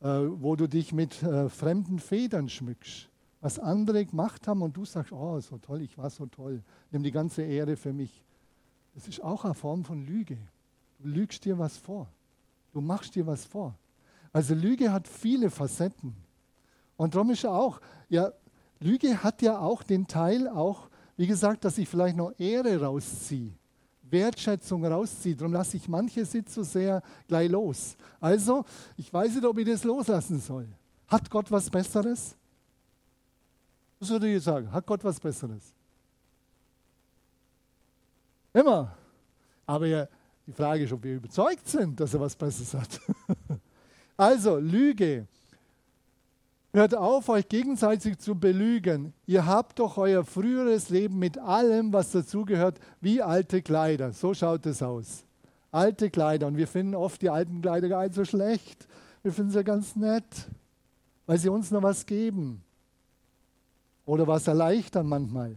äh, 0.00 0.06
wo 0.06 0.56
du 0.56 0.66
dich 0.66 0.92
mit 0.92 1.22
äh, 1.22 1.48
fremden 1.48 1.98
Federn 1.98 2.48
schmückst 2.48 3.08
was 3.46 3.60
andere 3.60 4.04
gemacht 4.04 4.48
haben 4.48 4.60
und 4.62 4.76
du 4.76 4.84
sagst, 4.84 5.12
oh, 5.12 5.38
so 5.38 5.58
toll, 5.58 5.82
ich 5.82 5.96
war 5.96 6.10
so 6.10 6.26
toll, 6.26 6.60
nimm 6.90 7.04
die 7.04 7.12
ganze 7.12 7.42
Ehre 7.42 7.76
für 7.76 7.92
mich. 7.92 8.24
Das 8.94 9.06
ist 9.06 9.22
auch 9.22 9.44
eine 9.44 9.54
Form 9.54 9.84
von 9.84 10.04
Lüge. 10.04 10.36
Du 10.98 11.08
lügst 11.08 11.44
dir 11.44 11.56
was 11.56 11.76
vor. 11.76 12.08
Du 12.72 12.80
machst 12.80 13.14
dir 13.14 13.24
was 13.24 13.44
vor. 13.44 13.72
Also 14.32 14.54
Lüge 14.54 14.92
hat 14.92 15.08
viele 15.08 15.50
Facetten. 15.50 16.14
Und 16.96 17.14
darum 17.14 17.30
ist 17.30 17.44
auch, 17.44 17.80
ja, 18.08 18.32
Lüge 18.80 19.22
hat 19.22 19.42
ja 19.42 19.58
auch 19.58 19.82
den 19.82 20.06
Teil, 20.06 20.48
auch, 20.48 20.88
wie 21.16 21.26
gesagt, 21.26 21.64
dass 21.64 21.78
ich 21.78 21.88
vielleicht 21.88 22.16
noch 22.16 22.32
Ehre 22.38 22.80
rausziehe, 22.80 23.52
Wertschätzung 24.02 24.84
rausziehe. 24.84 25.36
Darum 25.36 25.52
lasse 25.52 25.76
ich 25.76 25.88
manche 25.88 26.24
Sitz 26.24 26.54
so 26.54 26.62
sehr 26.62 27.02
gleich 27.26 27.50
los. 27.50 27.96
Also, 28.20 28.64
ich 28.96 29.12
weiß 29.12 29.34
nicht, 29.34 29.44
ob 29.44 29.58
ich 29.58 29.66
das 29.66 29.84
loslassen 29.84 30.40
soll. 30.40 30.68
Hat 31.08 31.30
Gott 31.30 31.50
was 31.50 31.70
Besseres? 31.70 32.36
Was 33.98 34.10
würde 34.10 34.34
ich 34.34 34.42
sagen? 34.42 34.70
Hat 34.70 34.86
Gott 34.86 35.02
was 35.04 35.18
Besseres? 35.18 35.72
Immer. 38.52 38.96
Aber 39.66 39.86
ja, 39.86 40.06
die 40.46 40.52
Frage 40.52 40.84
ist, 40.84 40.92
ob 40.92 41.02
wir 41.02 41.16
überzeugt 41.16 41.68
sind, 41.68 41.98
dass 41.98 42.14
er 42.14 42.20
was 42.20 42.36
Besseres 42.36 42.74
hat. 42.74 43.00
also, 44.16 44.56
Lüge. 44.56 45.26
Hört 46.72 46.94
auf, 46.94 47.28
euch 47.30 47.48
gegenseitig 47.48 48.18
zu 48.18 48.34
belügen. 48.34 49.14
Ihr 49.26 49.46
habt 49.46 49.78
doch 49.78 49.96
euer 49.96 50.24
früheres 50.24 50.90
Leben 50.90 51.18
mit 51.18 51.38
allem, 51.38 51.92
was 51.92 52.12
dazugehört, 52.12 52.78
wie 53.00 53.22
alte 53.22 53.62
Kleider. 53.62 54.12
So 54.12 54.34
schaut 54.34 54.66
es 54.66 54.82
aus. 54.82 55.24
Alte 55.72 56.10
Kleider. 56.10 56.46
Und 56.46 56.58
wir 56.58 56.68
finden 56.68 56.94
oft 56.94 57.22
die 57.22 57.30
alten 57.30 57.62
Kleider 57.62 57.88
gar 57.88 58.02
nicht 58.02 58.14
so 58.14 58.24
schlecht. 58.24 58.86
Wir 59.22 59.32
finden 59.32 59.52
sie 59.52 59.64
ganz 59.64 59.96
nett, 59.96 60.24
weil 61.26 61.38
sie 61.38 61.48
uns 61.48 61.70
noch 61.70 61.82
was 61.82 62.04
geben. 62.04 62.62
Oder 64.04 64.26
was 64.26 64.46
erleichtern 64.46 65.06
manchmal. 65.06 65.56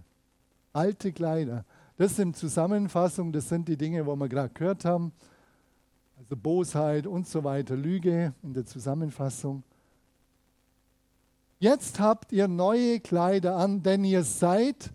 Alte 0.74 1.12
Kleider. 1.12 1.66
Das 1.98 2.16
sind 2.16 2.38
Zusammenfassungen, 2.38 3.34
das 3.34 3.50
sind 3.50 3.68
die 3.68 3.76
Dinge, 3.76 4.06
wo 4.06 4.16
wir 4.16 4.30
gerade 4.30 4.54
gehört 4.54 4.86
haben. 4.86 5.12
Also 6.30 6.42
Bosheit 6.44 7.08
und 7.08 7.28
so 7.28 7.44
weiter, 7.44 7.76
Lüge 7.76 8.36
in 8.44 8.54
der 8.54 8.64
Zusammenfassung. 8.64 9.64
Jetzt 11.58 12.00
habt 12.00 12.32
ihr 12.32 12.48
neue 12.48 13.00
Kleider 13.00 13.56
an, 13.56 13.82
denn 13.82 14.04
ihr 14.04 14.24
seid 14.24 14.92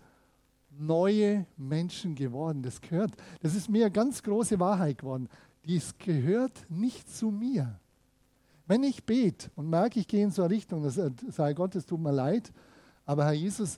neue 0.79 1.45
Menschen 1.57 2.15
geworden. 2.15 2.63
Das 2.63 2.81
gehört, 2.81 3.11
das 3.43 3.57
ist 3.57 3.69
mir 3.69 3.91
ganz 3.91 4.23
große 4.23 4.61
Wahrheit 4.61 4.99
geworden. 4.99 5.29
Dies 5.65 5.99
gehört 5.99 6.67
nicht 6.69 7.13
zu 7.13 7.33
mir. 7.33 7.81
Wenn 8.69 8.85
ich 8.85 9.03
bete 9.03 9.51
und 9.57 9.69
merke, 9.69 9.99
ich 9.99 10.07
gehe 10.07 10.23
in 10.23 10.31
so 10.31 10.43
eine 10.43 10.55
Richtung, 10.55 10.85
das 10.85 11.01
sei 11.31 11.53
Gott, 11.53 11.75
es 11.75 11.85
tut 11.85 11.99
mir 11.99 12.13
leid, 12.13 12.53
aber 13.07 13.25
Herr 13.25 13.33
Jesus, 13.33 13.77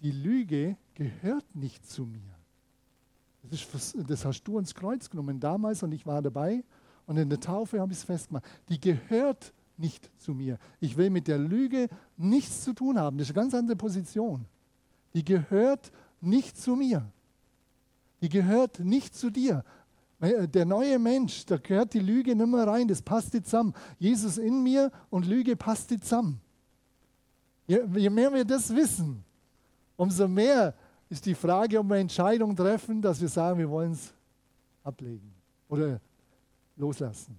die 0.00 0.12
Lüge 0.12 0.76
gehört 0.92 1.46
nicht 1.54 1.88
zu 1.88 2.04
mir. 2.04 2.35
Das, 3.50 3.74
ist, 3.74 3.96
das 4.08 4.24
hast 4.24 4.42
du 4.44 4.58
ins 4.58 4.74
Kreuz 4.74 5.08
genommen 5.10 5.40
damals 5.40 5.82
und 5.82 5.92
ich 5.92 6.06
war 6.06 6.22
dabei 6.22 6.64
und 7.06 7.16
in 7.16 7.28
der 7.28 7.40
Taufe 7.40 7.80
habe 7.80 7.92
ich 7.92 7.98
es 7.98 8.04
festgemacht. 8.04 8.44
Die 8.68 8.80
gehört 8.80 9.52
nicht 9.76 10.10
zu 10.20 10.34
mir. 10.34 10.58
Ich 10.80 10.96
will 10.96 11.10
mit 11.10 11.28
der 11.28 11.38
Lüge 11.38 11.88
nichts 12.16 12.64
zu 12.64 12.72
tun 12.72 12.98
haben. 12.98 13.18
Das 13.18 13.28
ist 13.28 13.36
eine 13.36 13.42
ganz 13.42 13.54
andere 13.54 13.76
Position. 13.76 14.44
Die 15.14 15.24
gehört 15.24 15.92
nicht 16.20 16.56
zu 16.56 16.76
mir. 16.76 17.06
Die 18.20 18.28
gehört 18.28 18.80
nicht 18.80 19.14
zu 19.14 19.30
dir. 19.30 19.64
Äh, 20.20 20.48
der 20.48 20.64
neue 20.64 20.98
Mensch, 20.98 21.44
da 21.46 21.58
gehört 21.58 21.94
die 21.94 22.00
Lüge 22.00 22.34
nicht 22.34 22.46
mehr 22.46 22.66
rein, 22.66 22.88
das 22.88 23.02
passt 23.02 23.32
zusammen. 23.32 23.74
Jesus 23.98 24.38
in 24.38 24.62
mir 24.62 24.90
und 25.10 25.26
Lüge 25.26 25.56
passt 25.56 25.90
zusammen. 25.90 26.40
Je, 27.66 28.10
mehr 28.10 28.32
wir 28.32 28.44
das 28.44 28.74
wissen, 28.74 29.24
umso 29.96 30.28
mehr 30.28 30.74
ist 31.08 31.24
die 31.26 31.34
Frage, 31.34 31.78
ob 31.78 31.88
wir 31.88 31.96
Entscheidungen 31.96 32.56
treffen, 32.56 33.00
dass 33.00 33.20
wir 33.20 33.28
sagen, 33.28 33.58
wir 33.58 33.70
wollen 33.70 33.92
es 33.92 34.12
ablegen 34.82 35.32
oder 35.68 36.00
loslassen. 36.76 37.38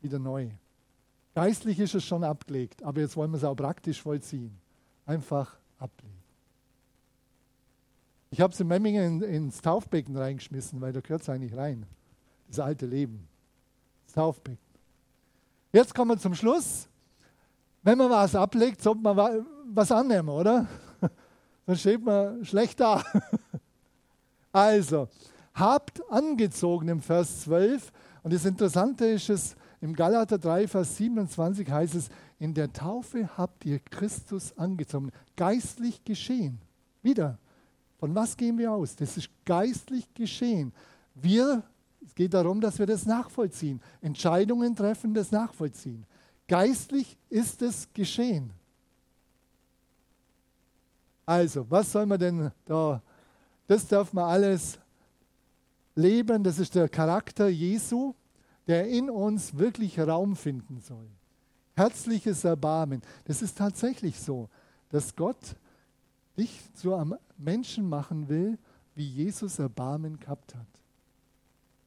Wieder 0.00 0.18
neu. 0.18 0.50
Geistlich 1.34 1.80
ist 1.80 1.94
es 1.94 2.04
schon 2.04 2.22
abgelegt, 2.22 2.82
aber 2.82 3.00
jetzt 3.00 3.16
wollen 3.16 3.30
wir 3.32 3.38
es 3.38 3.44
auch 3.44 3.56
praktisch 3.56 4.00
vollziehen. 4.00 4.56
Einfach 5.06 5.56
ablegen. 5.78 6.14
Ich 8.30 8.40
habe 8.40 8.52
es 8.52 8.60
in 8.60 8.68
Memmingen 8.68 9.22
ins 9.22 9.60
Taufbecken 9.60 10.16
reingeschmissen, 10.16 10.80
weil 10.80 10.92
da 10.92 11.00
gehört 11.00 11.22
es 11.22 11.28
eigentlich 11.28 11.56
rein. 11.56 11.86
Das 12.48 12.60
alte 12.60 12.86
Leben. 12.86 13.28
Das 14.06 14.14
Taufbecken. 14.14 14.58
Jetzt 15.72 15.94
kommen 15.94 16.12
wir 16.12 16.18
zum 16.18 16.34
Schluss. 16.34 16.88
Wenn 17.82 17.98
man 17.98 18.10
was 18.10 18.34
ablegt, 18.34 18.80
sollte 18.82 19.02
man 19.02 19.44
was 19.72 19.92
annehmen, 19.92 20.28
oder? 20.28 20.66
Dann 21.66 21.76
steht 21.76 22.04
man 22.04 22.44
schlecht 22.44 22.80
da. 22.80 23.02
Also, 24.52 25.08
habt 25.52 26.00
angezogen 26.12 26.86
im 26.86 27.00
Vers 27.02 27.40
12. 27.40 27.90
Und 28.22 28.32
das 28.32 28.44
Interessante 28.44 29.04
ist 29.06 29.28
es, 29.28 29.56
im 29.80 29.94
Galater 29.94 30.38
3, 30.38 30.68
Vers 30.68 30.96
27 30.96 31.68
heißt 31.68 31.96
es, 31.96 32.08
in 32.38 32.54
der 32.54 32.72
Taufe 32.72 33.28
habt 33.36 33.66
ihr 33.66 33.80
Christus 33.80 34.56
angezogen. 34.56 35.10
Geistlich 35.36 36.04
geschehen. 36.04 36.60
Wieder, 37.02 37.36
von 37.98 38.14
was 38.14 38.36
gehen 38.36 38.56
wir 38.58 38.72
aus? 38.72 38.96
Das 38.96 39.16
ist 39.16 39.28
geistlich 39.44 40.12
geschehen. 40.14 40.72
Wir, 41.14 41.62
es 42.02 42.14
geht 42.14 42.32
darum, 42.32 42.60
dass 42.60 42.78
wir 42.78 42.86
das 42.86 43.06
nachvollziehen. 43.06 43.80
Entscheidungen 44.00 44.74
treffen, 44.74 45.14
das 45.14 45.32
nachvollziehen. 45.32 46.06
Geistlich 46.48 47.18
ist 47.28 47.60
es 47.60 47.92
geschehen. 47.92 48.52
Also, 51.26 51.68
was 51.70 51.90
soll 51.90 52.06
man 52.06 52.18
denn 52.18 52.50
da? 52.66 53.02
Das 53.66 53.86
darf 53.86 54.12
man 54.12 54.24
alles 54.24 54.78
leben. 55.94 56.44
Das 56.44 56.58
ist 56.58 56.74
der 56.74 56.88
Charakter 56.88 57.48
Jesu, 57.48 58.14
der 58.66 58.88
in 58.88 59.08
uns 59.10 59.56
wirklich 59.56 59.98
Raum 59.98 60.36
finden 60.36 60.80
soll. 60.80 61.08
Herzliches 61.76 62.44
Erbarmen. 62.44 63.02
Das 63.24 63.42
ist 63.42 63.58
tatsächlich 63.58 64.20
so, 64.20 64.48
dass 64.90 65.16
Gott 65.16 65.56
dich 66.36 66.60
zu 66.74 66.94
einem 66.94 67.16
Menschen 67.36 67.88
machen 67.88 68.28
will, 68.28 68.58
wie 68.94 69.08
Jesus 69.08 69.58
Erbarmen 69.58 70.20
gehabt 70.20 70.54
hat. 70.54 70.66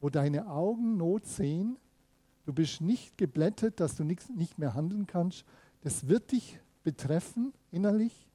Wo 0.00 0.10
deine 0.10 0.48
Augen 0.48 0.96
Not 0.96 1.26
sehen, 1.26 1.76
du 2.44 2.52
bist 2.52 2.80
nicht 2.80 3.16
geblättet, 3.16 3.80
dass 3.80 3.96
du 3.96 4.04
nicht 4.04 4.58
mehr 4.58 4.74
handeln 4.74 5.06
kannst. 5.06 5.44
Das 5.82 6.08
wird 6.08 6.32
dich 6.32 6.58
betreffen 6.84 7.52
innerlich 7.70 8.27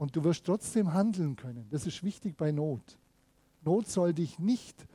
und 0.00 0.16
du 0.16 0.24
wirst 0.24 0.46
trotzdem 0.46 0.94
handeln 0.94 1.36
können. 1.36 1.66
Das 1.70 1.86
ist 1.86 2.02
wichtig 2.02 2.34
bei 2.34 2.52
Not. 2.52 2.80
Not 3.62 3.86
soll 3.86 4.14
dich 4.14 4.38
nicht 4.38 4.86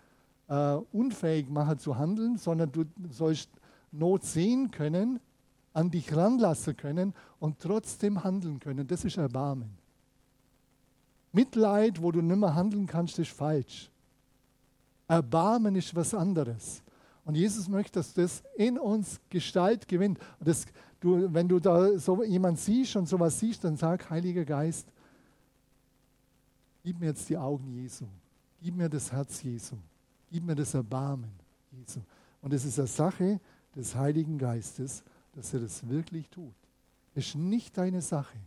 äh, 0.48 0.78
unfähig 0.92 1.48
machen 1.48 1.78
zu 1.78 1.96
handeln, 1.96 2.38
sondern 2.38 2.72
du 2.72 2.86
sollst 3.12 3.52
Not 3.92 4.24
sehen 4.24 4.72
können, 4.72 5.20
an 5.74 5.92
dich 5.92 6.16
ranlassen 6.16 6.76
können 6.76 7.14
und 7.38 7.60
trotzdem 7.60 8.24
handeln 8.24 8.60
können. 8.60 8.88
Das 8.88 9.06
ist 9.06 9.18
Erbarmen. 9.18 9.70
Mitleid, 11.32 12.02
wo 12.02 12.12
du 12.12 12.24
nicht 12.24 12.40
mehr 12.40 12.56
handeln 12.56 12.88
kannst, 12.88 13.20
ist 13.20 13.32
falsch. 13.32 13.92
Erbarmen 15.08 15.76
ist 15.76 15.96
was 15.96 16.16
anderes. 16.16 16.82
Und 17.26 17.36
Jesus 17.36 17.68
möchte, 17.68 18.00
dass 18.00 18.16
das 18.16 18.44
in 18.56 18.80
uns 18.80 19.20
Gestalt 19.30 19.88
gewinnt. 19.88 20.18
Das, 20.40 20.66
du, 21.00 21.32
wenn 21.32 21.48
du 21.48 21.60
da 21.60 21.96
so 22.00 22.24
jemand 22.24 22.58
siehst 22.58 22.96
und 22.96 23.08
sowas 23.08 23.40
siehst, 23.40 23.64
dann 23.64 23.78
sag, 23.78 24.10
Heiliger 24.10 24.46
Geist, 24.46 24.88
gib 26.86 27.00
mir 27.00 27.08
jetzt 27.08 27.28
die 27.28 27.38
Augen 27.38 27.68
Jesu. 27.72 28.06
Gib 28.62 28.76
mir 28.76 28.88
das 28.88 29.12
Herz 29.12 29.42
Jesu. 29.42 29.76
Gib 30.32 30.46
mir 30.46 30.54
das 30.54 30.74
Erbarmen 30.76 31.32
Jesu. 31.72 32.00
Und 32.42 32.54
es 32.54 32.64
ist 32.64 32.78
eine 32.78 32.88
Sache 32.88 33.40
des 33.76 33.96
Heiligen 33.96 34.38
Geistes, 34.38 35.04
dass 35.34 35.52
er 35.54 35.62
das 35.62 35.88
wirklich 35.90 36.30
tut. 36.30 36.54
Es 37.16 37.28
ist 37.28 37.36
nicht 37.36 37.76
deine 37.76 38.02
Sache. 38.02 38.38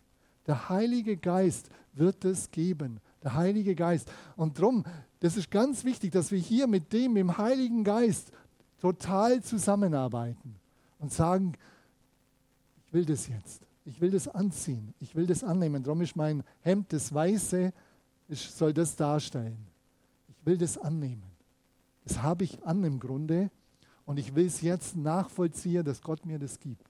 Der 0.46 0.68
Heilige 0.68 1.16
Geist 1.16 1.68
wird 1.94 2.24
es 2.24 2.50
geben. 2.52 3.00
Der 3.24 3.34
Heilige 3.34 3.74
Geist. 3.74 4.10
Und 4.36 4.58
darum, 4.58 4.84
das 5.18 5.36
ist 5.36 5.50
ganz 5.50 5.84
wichtig, 5.84 6.12
dass 6.12 6.30
wir 6.30 6.38
hier 6.38 6.68
mit 6.68 6.92
dem, 6.92 7.16
im 7.16 7.36
Heiligen 7.36 7.82
Geist, 7.82 8.30
total 8.80 9.42
zusammenarbeiten 9.42 10.54
und 11.00 11.12
sagen, 11.12 11.54
ich 12.86 12.92
will 12.92 13.04
das 13.04 13.26
jetzt. 13.26 13.66
Ich 13.84 14.00
will 14.00 14.12
das 14.12 14.28
anziehen. 14.28 14.94
Ich 15.00 15.16
will 15.16 15.26
das 15.26 15.42
annehmen. 15.42 15.82
Darum 15.82 16.02
ist 16.02 16.14
mein 16.14 16.44
Hemd 16.60 16.92
das 16.92 17.12
Weiße, 17.12 17.72
ich 18.28 18.50
soll 18.50 18.72
das 18.72 18.94
darstellen. 18.94 19.58
Ich 20.28 20.46
will 20.46 20.58
das 20.58 20.78
annehmen. 20.78 21.22
Das 22.04 22.22
habe 22.22 22.44
ich 22.44 22.62
an 22.64 22.84
im 22.84 23.00
Grunde 23.00 23.50
und 24.06 24.18
ich 24.18 24.34
will 24.34 24.46
es 24.46 24.60
jetzt 24.60 24.96
nachvollziehen, 24.96 25.84
dass 25.84 26.00
Gott 26.00 26.24
mir 26.24 26.38
das 26.38 26.58
gibt. 26.58 26.86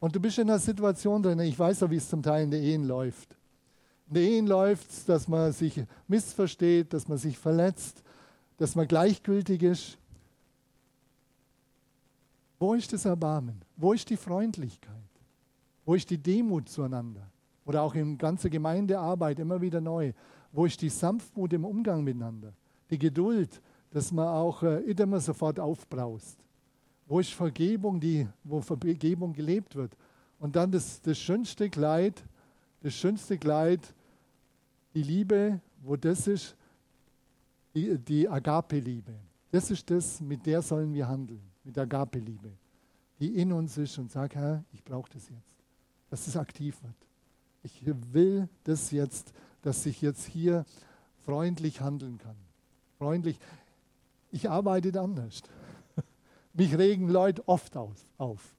Und 0.00 0.14
du 0.14 0.20
bist 0.20 0.38
in 0.38 0.48
einer 0.48 0.58
Situation 0.58 1.22
drin, 1.22 1.38
ich 1.40 1.58
weiß 1.58 1.80
ja, 1.80 1.90
wie 1.90 1.96
es 1.96 2.08
zum 2.08 2.22
Teil 2.22 2.44
in 2.44 2.50
den 2.50 2.62
Ehen 2.62 2.84
läuft. 2.84 3.36
In 4.08 4.14
den 4.14 4.32
Ehen 4.32 4.46
läuft 4.46 4.90
es, 4.90 5.04
dass 5.04 5.28
man 5.28 5.52
sich 5.52 5.84
missversteht, 6.06 6.92
dass 6.92 7.08
man 7.08 7.18
sich 7.18 7.36
verletzt, 7.36 8.02
dass 8.56 8.74
man 8.74 8.86
gleichgültig 8.86 9.62
ist. 9.62 9.98
Wo 12.58 12.74
ist 12.74 12.92
das 12.92 13.04
Erbarmen? 13.04 13.60
Wo 13.76 13.92
ist 13.92 14.08
die 14.10 14.16
Freundlichkeit? 14.16 14.94
Wo 15.84 15.94
ist 15.94 16.10
die 16.10 16.18
Demut 16.18 16.68
zueinander? 16.68 17.28
Oder 17.64 17.82
auch 17.82 17.94
in 17.94 18.18
ganzer 18.18 18.50
Gemeindearbeit 18.50 19.38
immer 19.38 19.60
wieder 19.60 19.80
neu. 19.80 20.12
Wo 20.52 20.64
ist 20.64 20.80
die 20.80 20.88
Sanftmut 20.88 21.52
im 21.52 21.64
Umgang 21.64 22.02
miteinander? 22.02 22.52
Die 22.90 22.98
Geduld, 22.98 23.60
dass 23.90 24.12
man 24.12 24.28
auch 24.28 24.62
äh, 24.62 24.80
immer 24.80 25.20
sofort 25.20 25.60
aufbraust. 25.60 26.38
Wo 27.06 27.20
ist 27.20 27.32
Vergebung, 27.32 28.00
die, 28.00 28.26
wo 28.44 28.60
Vergebung 28.60 29.32
gelebt 29.32 29.74
wird? 29.74 29.96
Und 30.38 30.54
dann 30.56 30.70
das, 30.70 31.00
das 31.00 31.18
schönste 31.18 31.68
Kleid, 31.68 32.22
das 32.82 32.94
schönste 32.94 33.38
Kleid, 33.38 33.94
die 34.94 35.02
Liebe, 35.02 35.60
wo 35.82 35.96
das 35.96 36.26
ist, 36.26 36.56
die, 37.74 37.98
die 37.98 38.28
Agape-Liebe. 38.28 39.14
Das 39.50 39.70
ist 39.70 39.90
das, 39.90 40.20
mit 40.20 40.44
der 40.44 40.62
sollen 40.62 40.92
wir 40.92 41.08
handeln, 41.08 41.42
mit 41.64 41.78
Agape-Liebe, 41.78 42.50
die 43.18 43.40
in 43.40 43.52
uns 43.52 43.78
ist 43.78 43.98
und 43.98 44.10
sagt, 44.10 44.34
Herr, 44.34 44.64
ich 44.72 44.84
brauche 44.84 45.10
das 45.12 45.28
jetzt, 45.28 45.64
dass 46.10 46.26
es 46.26 46.36
aktiv 46.36 46.76
wird. 46.82 46.94
Ich 47.62 47.82
will 48.12 48.48
das 48.64 48.90
jetzt, 48.90 49.32
dass 49.68 49.84
ich 49.84 50.00
jetzt 50.00 50.24
hier 50.24 50.64
freundlich 51.26 51.82
handeln 51.82 52.16
kann. 52.16 52.36
Freundlich. 52.96 53.38
Ich 54.30 54.48
arbeite 54.48 54.98
anders. 54.98 55.42
Mich 56.54 56.78
regen 56.78 57.10
Leute 57.10 57.46
oft 57.46 57.76
auf. 57.76 58.56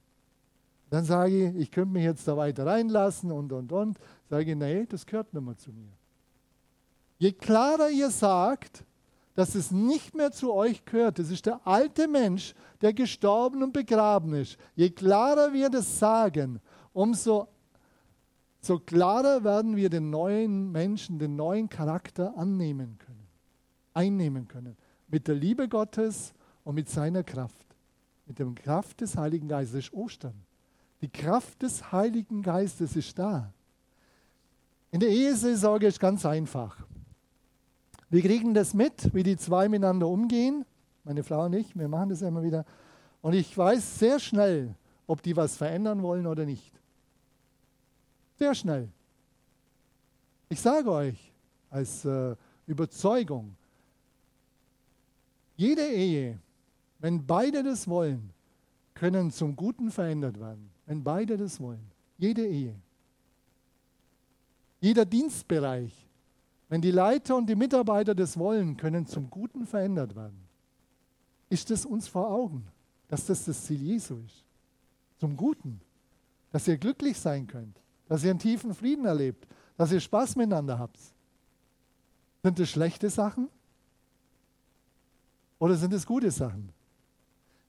Dann 0.92 1.06
sage 1.06 1.50
ich, 1.50 1.56
ich 1.56 1.72
könnte 1.72 1.94
mich 1.94 2.04
jetzt 2.04 2.28
da 2.28 2.38
weiter 2.38 2.68
reinlassen 2.68 3.32
und, 3.32 3.52
und, 3.52 3.72
und. 3.72 3.98
Sage 4.30 4.52
ich, 4.52 4.58
nee, 4.58 4.86
das 4.88 5.06
gehört 5.06 5.34
nicht 5.34 5.44
mehr 5.44 5.58
zu 5.58 5.72
mir. 5.72 5.92
Je 7.18 7.32
klarer 7.32 7.90
ihr 7.90 8.12
sagt, 8.12 8.84
dass 9.34 9.56
es 9.56 9.72
nicht 9.72 10.14
mehr 10.14 10.32
zu 10.32 10.54
euch 10.54 10.86
gehört, 10.86 11.18
das 11.18 11.32
ist 11.32 11.48
der 11.48 11.60
alte 11.66 12.08
Mensch, 12.08 12.54
der 12.82 12.94
gestorben 12.94 13.64
und 13.64 13.74
begraben 13.74 14.36
ist. 14.36 14.58
Je 14.76 14.92
klarer 14.92 15.54
wir 15.54 15.72
das 15.72 15.98
sagen, 15.98 16.60
umso 16.94 17.48
so 18.62 18.80
klarer 18.80 19.44
werden 19.44 19.76
wir 19.76 19.90
den 19.90 20.10
neuen 20.10 20.72
Menschen, 20.72 21.20
den 21.20 21.36
neuen 21.36 21.70
Charakter 21.70 22.38
annehmen 22.38 22.98
können, 23.00 23.28
einnehmen 23.94 24.48
können. 24.48 24.76
Mit 25.08 25.28
der 25.28 25.36
Liebe 25.36 25.68
Gottes 25.68 26.34
und 26.64 26.76
mit 26.76 26.90
seiner 26.90 27.24
Kraft 27.24 27.70
mit 28.30 28.38
der 28.38 28.46
Kraft 28.54 29.02
des 29.02 29.18
Heiligen 29.18 29.48
Geistes. 29.48 29.88
Ist 29.88 29.94
Ostern. 29.94 30.36
Die 31.02 31.10
Kraft 31.10 31.62
des 31.64 31.92
Heiligen 31.92 32.44
Geistes 32.44 32.96
ist 32.96 33.18
da. 33.18 33.52
In 34.92 35.00
der 35.00 35.10
Eheseelsorge 35.10 35.88
ist 35.88 36.00
ganz 36.00 36.26
einfach. 36.26 36.78
Wir 38.10 38.22
kriegen 38.22 38.54
das 38.54 38.74
mit, 38.74 39.14
wie 39.14 39.24
die 39.24 39.36
zwei 39.36 39.68
miteinander 39.68 40.08
umgehen. 40.08 40.64
Meine 41.04 41.24
Frau 41.24 41.46
und 41.46 41.54
ich, 41.54 41.76
wir 41.76 41.88
machen 41.88 42.10
das 42.10 42.22
immer 42.22 42.44
wieder. 42.44 42.66
Und 43.22 43.34
ich 43.34 43.58
weiß 43.58 43.98
sehr 43.98 44.20
schnell, 44.20 44.76
ob 45.08 45.24
die 45.24 45.36
was 45.36 45.58
verändern 45.58 46.04
wollen 46.04 46.28
oder 46.28 46.46
nicht. 46.46 46.79
Sehr 48.40 48.56
schnell. 48.56 48.90
Ich 50.48 50.62
sage 50.62 50.90
euch 50.90 51.34
als 51.70 52.06
äh, 52.06 52.36
Überzeugung, 52.66 53.56
jede 55.58 55.86
Ehe, 55.86 56.40
wenn 57.00 57.28
beide 57.28 57.62
das 57.64 57.86
wollen, 57.86 58.32
können 58.94 59.30
zum 59.30 59.58
Guten 59.58 59.92
verändert 59.92 60.40
werden. 60.40 60.70
Wenn 60.86 61.04
beide 61.04 61.36
das 61.36 61.60
wollen. 61.60 61.92
Jede 62.18 62.48
Ehe. 62.48 62.76
Jeder 64.80 65.06
Dienstbereich. 65.06 65.94
Wenn 66.70 66.82
die 66.82 66.92
Leiter 66.92 67.36
und 67.36 67.48
die 67.48 67.56
Mitarbeiter 67.56 68.16
das 68.16 68.38
wollen, 68.38 68.78
können 68.78 69.06
zum 69.06 69.30
Guten 69.30 69.66
verändert 69.66 70.16
werden. 70.16 70.48
Ist 71.50 71.72
es 71.72 71.86
uns 71.86 72.08
vor 72.08 72.32
Augen, 72.32 72.66
dass 73.10 73.26
das 73.26 73.44
das 73.44 73.66
Ziel 73.66 73.82
Jesu 73.82 74.16
ist? 74.26 74.46
Zum 75.20 75.36
Guten. 75.36 75.82
Dass 76.52 76.68
ihr 76.70 76.78
glücklich 76.78 77.18
sein 77.20 77.46
könnt. 77.46 77.80
Dass 78.10 78.26
ihr 78.26 78.32
einen 78.32 78.40
tiefen 78.40 78.74
Frieden 78.74 79.06
erlebt. 79.06 79.48
Dass 79.78 79.94
ihr 79.94 80.02
Spaß 80.02 80.36
miteinander 80.36 80.78
habt. 80.78 81.00
Sind 82.44 82.60
es 82.60 82.70
schlechte 82.70 83.10
Sachen? 83.10 83.48
Oder 85.60 85.76
sind 85.76 85.94
es 85.94 86.06
gute 86.06 86.32
Sachen? 86.32 86.74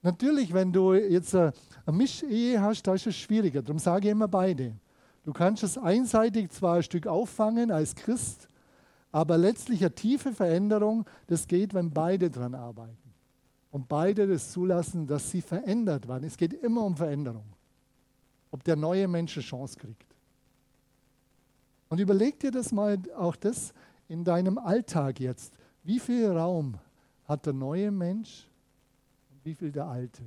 Natürlich, 0.02 0.52
wenn 0.52 0.72
du 0.72 0.94
jetzt 0.94 1.34
eine 1.34 1.52
Mischehe 1.92 2.60
hast, 2.60 2.82
da 2.84 2.94
ist 2.94 3.06
es 3.06 3.16
schwieriger. 3.16 3.62
Darum 3.62 3.78
sage 3.78 4.08
ich 4.08 4.12
immer 4.12 4.28
beide. 4.28 4.74
Du 5.24 5.32
kannst 5.32 5.62
es 5.62 5.76
einseitig 5.76 6.50
zwar 6.50 6.76
ein 6.76 6.82
Stück 6.82 7.06
auffangen 7.06 7.70
als 7.70 7.94
Christ, 7.94 8.48
aber 9.12 9.36
letztlich 9.36 9.80
eine 9.80 9.94
tiefe 9.94 10.32
Veränderung, 10.32 11.04
das 11.26 11.46
geht, 11.46 11.74
wenn 11.74 11.90
beide 11.90 12.30
dran 12.30 12.54
arbeiten. 12.54 12.96
Und 13.70 13.88
beide 13.88 14.26
das 14.26 14.50
zulassen, 14.50 15.06
dass 15.06 15.30
sie 15.30 15.42
verändert 15.42 16.08
werden. 16.08 16.24
Es 16.24 16.36
geht 16.36 16.54
immer 16.54 16.82
um 16.82 16.96
Veränderung. 16.96 17.44
Ob 18.50 18.64
der 18.64 18.76
neue 18.76 19.06
Mensch 19.06 19.36
eine 19.36 19.44
Chance 19.44 19.78
kriegt. 19.78 20.09
Und 21.90 21.98
überleg 21.98 22.38
dir 22.38 22.52
das 22.52 22.72
mal, 22.72 22.98
auch 23.16 23.36
das 23.36 23.74
in 24.08 24.24
deinem 24.24 24.58
Alltag 24.58 25.20
jetzt. 25.20 25.52
Wie 25.82 25.98
viel 25.98 26.30
Raum 26.30 26.78
hat 27.26 27.46
der 27.46 27.52
neue 27.52 27.90
Mensch 27.90 28.48
und 29.30 29.44
wie 29.44 29.54
viel 29.54 29.72
der 29.72 29.86
alte? 29.86 30.22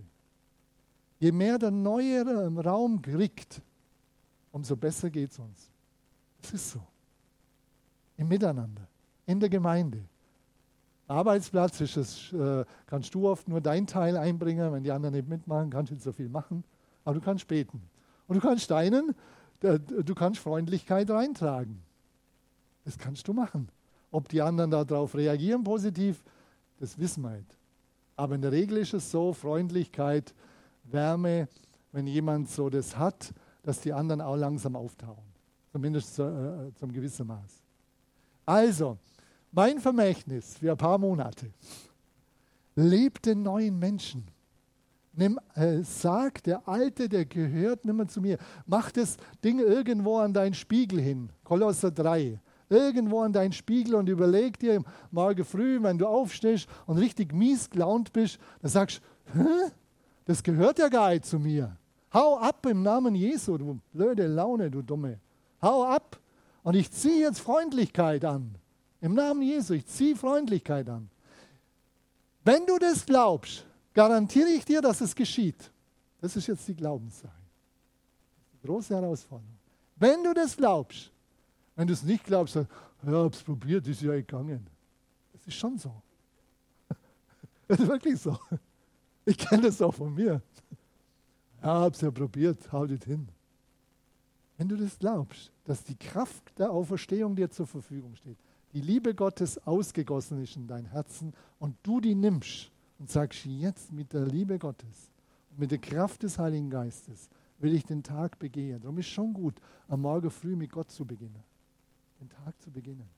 Je 1.19 1.31
mehr 1.31 1.57
der 1.57 1.71
neue 1.71 2.53
Raum 2.63 3.01
kriegt, 3.01 3.61
umso 4.51 4.75
besser 4.75 5.09
geht 5.09 5.31
es 5.31 5.39
uns. 5.39 5.71
Es 6.43 6.53
ist 6.53 6.71
so. 6.71 6.81
Im 8.17 8.27
Miteinander, 8.27 8.85
in 9.25 9.39
der 9.39 9.49
Gemeinde. 9.49 10.03
Arbeitsplatz 11.07 11.79
ist 11.79 11.95
es, 11.95 12.33
äh, 12.33 12.65
kannst 12.87 13.15
du 13.15 13.27
oft 13.27 13.47
nur 13.47 13.61
dein 13.61 13.87
Teil 13.87 14.17
einbringen, 14.17 14.71
wenn 14.73 14.83
die 14.83 14.91
anderen 14.91 15.15
nicht 15.15 15.29
mitmachen, 15.29 15.69
kannst 15.69 15.91
du 15.91 15.95
nicht 15.95 16.03
so 16.03 16.11
viel 16.11 16.29
machen. 16.29 16.63
Aber 17.05 17.15
du 17.15 17.21
kannst 17.21 17.47
beten. 17.47 17.81
Und 18.27 18.35
du 18.35 18.41
kannst 18.41 18.69
deinen, 18.69 19.15
du 19.63 20.15
kannst 20.15 20.39
Freundlichkeit 20.39 21.09
reintragen. 21.09 21.81
Das 22.85 22.97
kannst 22.97 23.27
du 23.27 23.33
machen. 23.33 23.69
Ob 24.11 24.27
die 24.29 24.41
anderen 24.41 24.69
darauf 24.71 25.15
reagieren 25.15 25.63
positiv, 25.63 26.23
das 26.79 26.97
wissen 26.99 27.23
wir 27.23 27.31
nicht. 27.31 27.57
Aber 28.15 28.35
in 28.35 28.41
der 28.41 28.51
Regel 28.51 28.77
ist 28.77 28.93
es 28.93 29.09
so, 29.09 29.33
Freundlichkeit, 29.33 30.33
Wärme, 30.83 31.47
wenn 31.91 32.05
jemand 32.07 32.49
so 32.49 32.69
das 32.69 32.97
hat, 32.97 33.33
dass 33.63 33.79
die 33.79 33.93
anderen 33.93 34.21
auch 34.21 34.35
langsam 34.35 34.75
auftauchen. 34.75 35.23
Zumindest 35.71 36.15
zu, 36.15 36.23
äh, 36.23 36.75
zum 36.75 36.91
gewissen 36.91 37.25
Maß. 37.25 37.63
Also, 38.45 38.97
mein 39.51 39.79
Vermächtnis 39.79 40.57
für 40.57 40.71
ein 40.71 40.77
paar 40.77 40.97
Monate. 40.97 41.51
Lebt 42.75 43.25
den 43.25 43.43
neuen 43.43 43.79
Menschen. 43.79 44.27
Nimm, 45.15 45.39
äh, 45.53 45.83
sag, 45.83 46.43
der 46.43 46.67
Alte, 46.67 47.07
der 47.07 47.25
gehört 47.25 47.85
nicht 47.85 47.95
mehr 47.95 48.07
zu 48.07 48.19
mir. 48.19 48.37
Mach 48.65 48.91
das 48.91 49.17
Ding 49.43 49.59
irgendwo 49.59 50.17
an 50.17 50.33
deinen 50.33 50.55
Spiegel 50.55 50.99
hin. 50.99 51.29
Kolosser 51.43 51.91
3. 51.91 52.39
Irgendwo 52.69 53.21
an 53.21 53.31
deinen 53.31 53.53
Spiegel 53.53 53.93
und 53.93 54.09
überleg 54.09 54.57
dir 54.57 54.83
morgen 55.11 55.45
früh, 55.45 55.81
wenn 55.83 55.99
du 55.99 56.07
aufstehst 56.07 56.67
und 56.87 56.97
richtig 56.97 57.31
mies 57.31 57.69
gelaunt 57.69 58.11
bist, 58.11 58.39
dann 58.61 58.71
sagst 58.71 59.01
du, 59.35 59.71
das 60.25 60.41
gehört 60.41 60.79
ja 60.79 60.87
gar 60.87 61.11
nicht 61.11 61.25
zu 61.25 61.37
mir. 61.37 61.77
Hau 62.11 62.37
ab 62.37 62.65
im 62.65 62.81
Namen 62.81 63.13
Jesu, 63.13 63.57
du 63.57 63.79
blöde 63.91 64.25
Laune, 64.25 64.71
du 64.71 64.81
Dumme. 64.81 65.19
Hau 65.61 65.83
ab. 65.83 66.19
Und 66.63 66.75
ich 66.75 66.91
ziehe 66.91 67.25
jetzt 67.25 67.39
Freundlichkeit 67.39 68.25
an. 68.25 68.55
Im 69.01 69.13
Namen 69.13 69.41
Jesu, 69.41 69.73
ich 69.73 69.85
ziehe 69.85 70.15
Freundlichkeit 70.15 70.89
an. 70.89 71.09
Wenn 72.45 72.65
du 72.65 72.77
das 72.79 73.05
glaubst, 73.05 73.65
garantiere 73.93 74.49
ich 74.49 74.65
dir, 74.65 74.81
dass 74.81 75.01
es 75.01 75.15
geschieht. 75.15 75.71
Das 76.21 76.35
ist 76.35 76.47
jetzt 76.47 76.67
die 76.67 76.75
Glaubenssache. 76.75 77.31
Die 78.53 78.67
große 78.67 78.95
Herausforderung. 78.95 79.57
Wenn 79.95 80.23
du 80.23 80.33
das 80.33 80.55
glaubst, 80.55 81.11
wenn 81.75 81.87
du 81.87 81.93
es 81.93 82.03
nicht 82.03 82.23
glaubst, 82.23 82.55
dann, 82.55 82.67
ja, 83.05 83.25
es 83.25 83.43
probiert, 83.43 83.87
ist 83.87 84.01
ja 84.01 84.13
gegangen. 84.13 84.65
Das 85.33 85.45
ist 85.47 85.55
schon 85.55 85.77
so. 85.77 85.93
Das 87.67 87.79
ist 87.79 87.87
wirklich 87.87 88.19
so. 88.19 88.37
Ich 89.25 89.37
kenne 89.37 89.63
das 89.63 89.81
auch 89.81 89.93
von 89.93 90.13
mir. 90.13 90.41
Ja, 91.61 91.67
habe 91.67 91.95
es 91.95 92.01
ja 92.01 92.11
probiert, 92.11 92.71
hau 92.71 92.85
das 92.85 93.03
hin. 93.05 93.29
Wenn 94.57 94.67
du 94.67 94.75
das 94.75 94.99
glaubst, 94.99 95.51
dass 95.63 95.83
die 95.83 95.95
Kraft 95.95 96.57
der 96.59 96.71
Auferstehung 96.71 97.35
dir 97.35 97.49
zur 97.49 97.65
Verfügung 97.65 98.15
steht, 98.15 98.37
die 98.73 98.81
Liebe 98.81 99.15
Gottes 99.15 99.65
ausgegossen 99.65 100.43
ist 100.43 100.55
in 100.57 100.67
dein 100.67 100.85
Herzen 100.85 101.33
und 101.59 101.75
du 101.83 102.01
die 102.01 102.15
nimmst 102.15 102.72
und 102.99 103.09
sagst, 103.09 103.45
jetzt 103.45 103.91
mit 103.91 104.13
der 104.13 104.25
Liebe 104.25 104.57
Gottes 104.59 105.11
und 105.51 105.59
mit 105.59 105.71
der 105.71 105.79
Kraft 105.79 106.23
des 106.23 106.37
Heiligen 106.37 106.69
Geistes 106.69 107.29
will 107.59 107.73
ich 107.73 107.85
den 107.85 108.03
Tag 108.03 108.39
begehen. 108.39 108.81
Darum 108.81 108.97
ist 108.97 109.07
schon 109.07 109.33
gut, 109.33 109.55
am 109.87 110.01
Morgen 110.01 110.29
früh 110.29 110.55
mit 110.55 110.71
Gott 110.71 110.91
zu 110.91 111.05
beginnen. 111.05 111.43
Den 112.19 112.29
Tag 112.29 112.61
zu 112.61 112.71
beginnen. 112.71 113.09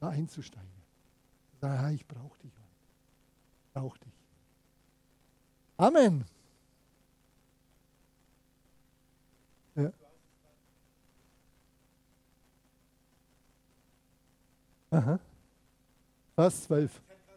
Da 0.00 0.10
einzusteigen. 0.10 0.70
Ja, 1.62 1.90
ich 1.90 2.06
brauche 2.06 2.38
dich. 2.38 2.52
Ich 2.52 3.72
brauche 3.72 3.98
dich. 3.98 4.12
Amen. 5.76 6.24
Ja. 9.74 9.92
Aha. 14.90 15.18
Fast 16.34 16.64
zwölf. 16.64 17.02